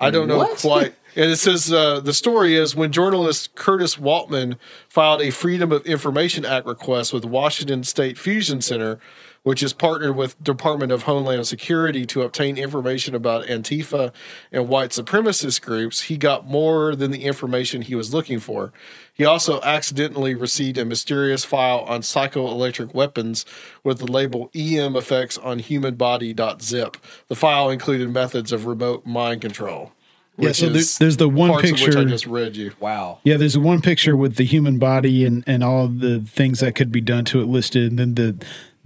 [0.00, 0.58] I don't know What?
[0.58, 0.94] quite.
[1.16, 4.56] And it says uh, the story is when journalist Curtis Waltman
[4.88, 9.00] filed a Freedom of Information Act request with Washington State Fusion Center,
[9.42, 14.12] which is partnered with Department of Homeland Security to obtain information about Antifa
[14.52, 18.72] and white supremacist groups, he got more than the information he was looking for.
[19.12, 23.44] He also accidentally received a mysterious file on psychoelectric weapons
[23.82, 26.96] with the label EM effects on human body.zip.
[27.28, 29.92] The file included methods of remote mind control.
[30.40, 32.70] Yeah, so there- is there's the one parts of which picture- I just read you.
[32.78, 33.18] Wow.
[33.24, 36.76] Yeah, there's the one picture with the human body and, and all the things that
[36.76, 37.90] could be done to it listed.
[37.90, 38.36] And then the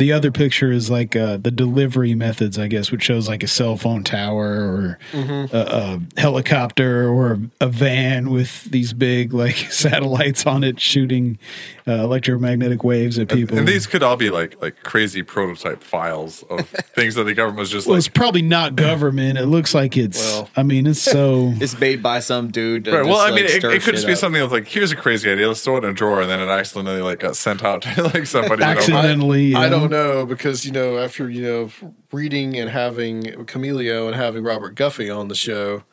[0.03, 3.47] the other picture is like uh, the delivery methods, I guess, which shows like a
[3.47, 5.55] cell phone tower or Mm-hmm.
[5.55, 11.39] a, a helicopter or a van with these big like satellites on it shooting
[11.87, 13.57] uh, electromagnetic waves at people.
[13.59, 16.67] And these could all be like like crazy prototype files of
[16.97, 17.99] things that the government was just well, like.
[18.01, 19.39] it's probably not government.
[19.39, 20.19] It looks like it's.
[20.21, 20.49] Well.
[20.57, 21.53] I mean, it's so.
[21.63, 22.89] It's made by some dude.
[22.89, 23.05] Right.
[23.05, 24.19] Well, just, I mean, it, it could just be up.
[24.19, 25.47] something that's like, here's a crazy idea.
[25.47, 28.03] Let's throw it in a drawer, and then it accidentally like got sent out to
[28.03, 28.63] like somebody.
[28.63, 29.81] You know, Accidentally, you I know?
[29.81, 31.71] don't know because you know after you know
[32.11, 35.85] reading and having Chameleo and having Robert Guffey on the show,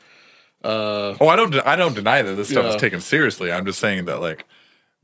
[0.63, 1.53] uh, Oh, I don't.
[1.67, 2.71] I don't deny that this stuff Yeah.
[2.71, 3.51] is taken seriously.
[3.51, 4.45] I'm just saying that like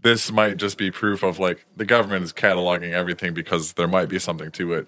[0.01, 4.09] this might just be proof of like the government is cataloging everything because there might
[4.09, 4.87] be something to it,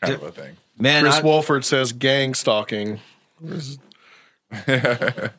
[0.00, 0.56] kind of a thing.
[0.78, 3.00] Man, Chris I, Wolford says gang stalking.
[4.66, 5.30] I,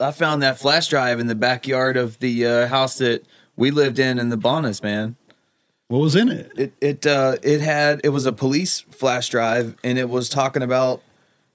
[0.00, 3.24] I found that flash drive in the backyard of the uh, house that
[3.56, 5.16] we lived in in the Bonus, man.
[5.88, 6.50] What was in it?
[6.56, 10.62] It it uh, it had it was a police flash drive, and it was talking
[10.62, 11.02] about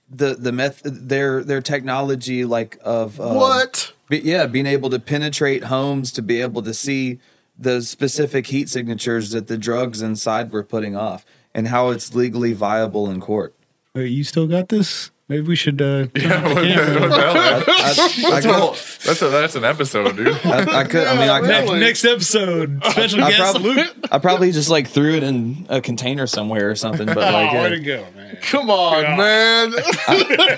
[0.10, 3.94] the the meth their their technology like of uh, what?
[4.10, 7.20] But yeah, being able to penetrate homes to be able to see
[7.58, 12.54] the specific heat signatures that the drugs inside were putting off, and how it's legally
[12.54, 13.54] viable in court.
[13.94, 15.12] Wait, you still got this?
[15.32, 15.82] Maybe we should.
[15.82, 17.64] Uh, turn What what the hell, man?
[17.66, 20.28] I, I, That's, that's a that's an episode, dude.
[20.46, 21.08] I, I could.
[21.08, 21.48] I mean, I could.
[21.48, 23.96] next, next episode, special I guest probably, Luke.
[24.12, 27.06] I probably just like threw it in a container somewhere or something.
[27.06, 28.40] But like, Oh, way uh, to go, man!
[28.42, 29.74] Come on, man!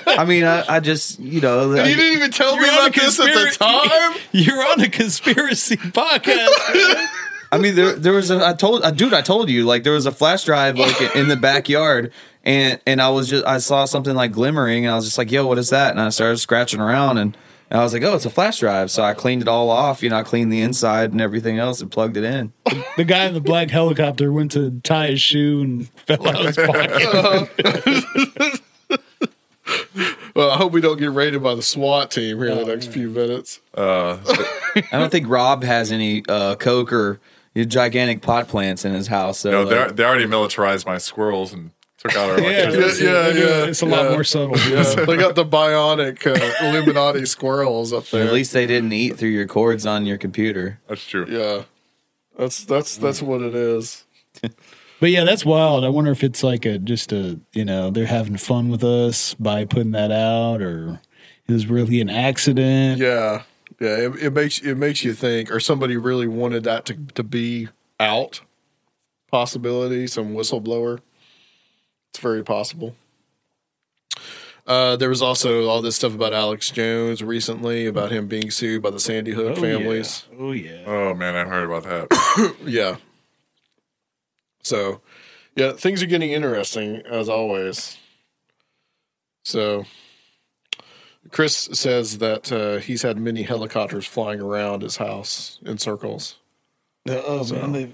[0.08, 3.20] I mean, I, I just you know, you didn't even tell me about a this
[3.20, 4.20] at the time.
[4.32, 7.08] You're on a conspiracy podcast.
[7.54, 7.60] Man.
[7.60, 9.94] I mean, there there was a I told uh, dude I told you like there
[9.94, 12.12] was a flash drive like in the backyard.
[12.46, 15.32] And and I was just I saw something like glimmering and I was just like
[15.32, 17.38] yo what is that and I started scratching around and,
[17.72, 20.04] and I was like oh it's a flash drive so I cleaned it all off
[20.04, 22.52] you know I cleaned the inside and everything else and plugged it in
[22.98, 26.48] the guy in the black helicopter went to tie his shoe and fell out of
[26.48, 28.60] his pocket.
[30.36, 32.72] Well, I hope we don't get raided by the SWAT team here in Oh, the
[32.74, 33.62] next few minutes.
[33.76, 34.18] Uh,
[34.92, 37.20] I don't think Rob has any uh, coke or
[37.54, 39.40] he had gigantic pot plants in his house.
[39.40, 43.06] So No, like, they they already militarized my squirrels and took out our Yeah, electricity.
[43.06, 44.12] Yeah, They're yeah, it's a lot yeah.
[44.12, 44.58] more subtle.
[44.70, 48.26] Yeah, they got the bionic uh, Illuminati squirrels up there.
[48.26, 50.80] at least they didn't eat through your cords on your computer.
[50.88, 51.26] That's true.
[51.30, 51.64] yeah,
[52.38, 54.04] that's that's that's what it is.
[55.00, 55.84] But yeah, that's wild.
[55.84, 59.34] I wonder if it's like a just a you know they're having fun with us
[59.34, 61.02] by putting that out, or
[61.46, 63.00] it was really an accident.
[63.02, 63.44] Yeah,
[63.84, 63.98] yeah.
[63.98, 67.70] It, it makes it makes you think, or somebody really wanted that to to be
[68.00, 68.42] out.
[69.30, 71.00] Possibility, some whistleblower.
[72.12, 72.96] It's very possible.
[74.66, 78.82] Uh, there was also all this stuff about Alex Jones recently about him being sued
[78.82, 80.26] by the Sandy Hook families.
[80.40, 80.84] Oh yeah.
[80.86, 82.56] Oh man, I heard about that.
[82.66, 82.98] Yeah.
[84.62, 85.02] So,
[85.56, 87.98] yeah, things are getting interesting as always.
[89.44, 89.84] So,
[91.34, 96.38] Chris says that uh, he's had many helicopters flying around his house in circles.
[97.10, 97.94] Oh man, they've,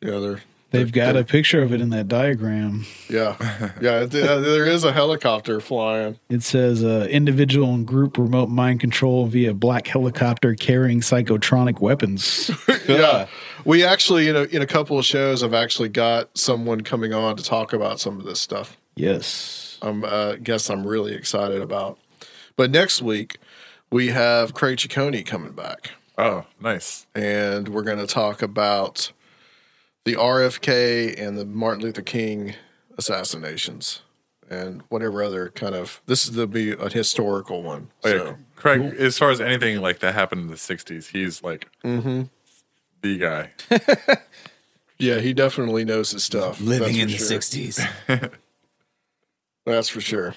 [0.00, 2.86] Yeah, they're they've got a picture of it in that diagram.
[3.10, 3.36] yeah,
[3.82, 3.90] yeah.
[3.90, 6.18] uh, there is a helicopter flying.
[6.30, 12.50] It says uh, individual and group remote mind control via black helicopter carrying psychotronic weapons.
[12.88, 13.26] Yeah,
[13.66, 17.36] we actually in a in a couple of shows I've actually got someone coming on
[17.36, 18.78] to talk about some of this stuff.
[18.96, 19.78] yes.
[19.82, 21.98] I'm uh, guess I'm really excited about.
[22.58, 23.38] But next week
[23.90, 27.06] we have Craig Ciccone coming back, Oh, nice.
[27.14, 29.12] and we're going to talk about
[30.04, 32.54] the RFK and the Martin Luther King
[32.98, 34.02] assassinations
[34.50, 36.02] and whatever other kind of.
[36.06, 37.90] This is to be a historical one.
[38.02, 38.18] Oh, yeah.
[38.24, 42.22] So, Craig, as far as anything like that happened in the '60s, he's like Mm-hmm.
[43.02, 43.52] the guy.
[44.98, 46.60] yeah, he definitely knows his stuff.
[46.60, 47.80] Living in for the sixties.
[49.64, 50.34] That's for sure.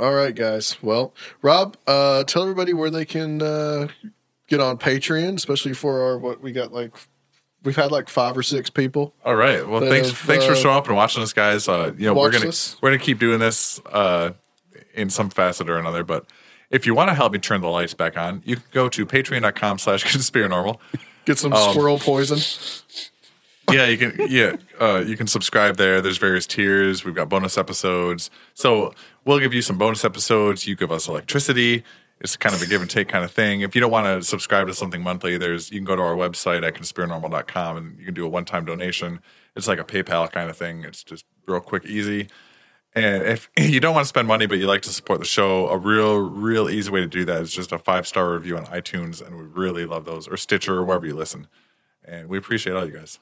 [0.00, 0.82] All right, guys.
[0.82, 3.88] Well, Rob, uh, tell everybody where they can uh,
[4.48, 6.92] get on Patreon, especially for our what we got like
[7.64, 9.14] we've had like five or six people.
[9.24, 9.66] All right.
[9.66, 10.08] Well, thanks.
[10.08, 11.68] have, thanks for uh, showing up and watching us, guys.
[11.68, 12.76] Uh, you know, we're gonna us.
[12.80, 14.30] we're gonna keep doing this uh,
[14.94, 16.04] in some facet or another.
[16.04, 16.26] But
[16.70, 19.06] if you want to help me turn the lights back on, you can go to
[19.06, 20.78] Patreon.com/slash Conspiranormal.
[21.24, 22.38] Get some Um, squirrel poison.
[23.70, 24.26] yeah, you can.
[24.28, 26.00] Yeah, uh, you can subscribe there.
[26.00, 27.04] There's various tiers.
[27.04, 28.28] We've got bonus episodes.
[28.54, 28.92] So
[29.24, 30.66] we'll give you some bonus episodes.
[30.66, 31.84] You give us electricity.
[32.20, 33.62] It's kind of a give and take kind of thing.
[33.62, 36.14] If you don't want to subscribe to something monthly, there's you can go to our
[36.14, 39.20] website at conspiranormal.com and you can do a one time donation.
[39.56, 40.84] It's like a PayPal kind of thing.
[40.84, 42.28] It's just real quick, easy.
[42.94, 45.68] And if you don't want to spend money, but you like to support the show,
[45.68, 48.66] a real, real easy way to do that is just a five star review on
[48.66, 51.48] iTunes, and we really love those, or Stitcher, or wherever you listen.
[52.04, 53.18] And we appreciate all you guys.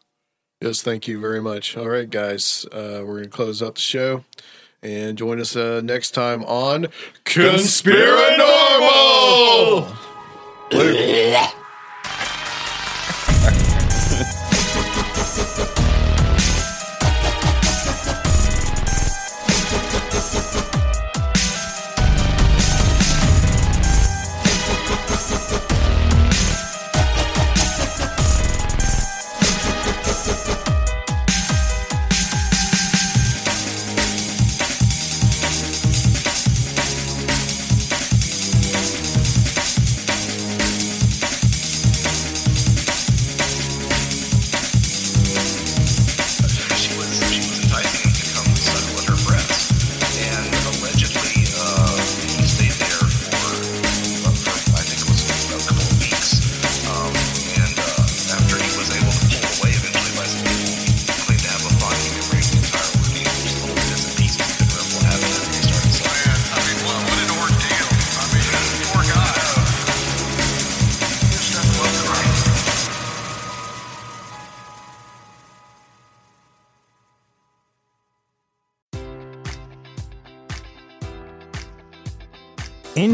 [0.60, 1.74] Yes, thank you very much.
[1.74, 4.24] All right, guys, uh, we're going to close out the show
[4.82, 6.86] and join us uh, next time on
[7.24, 9.96] Conspiranormal.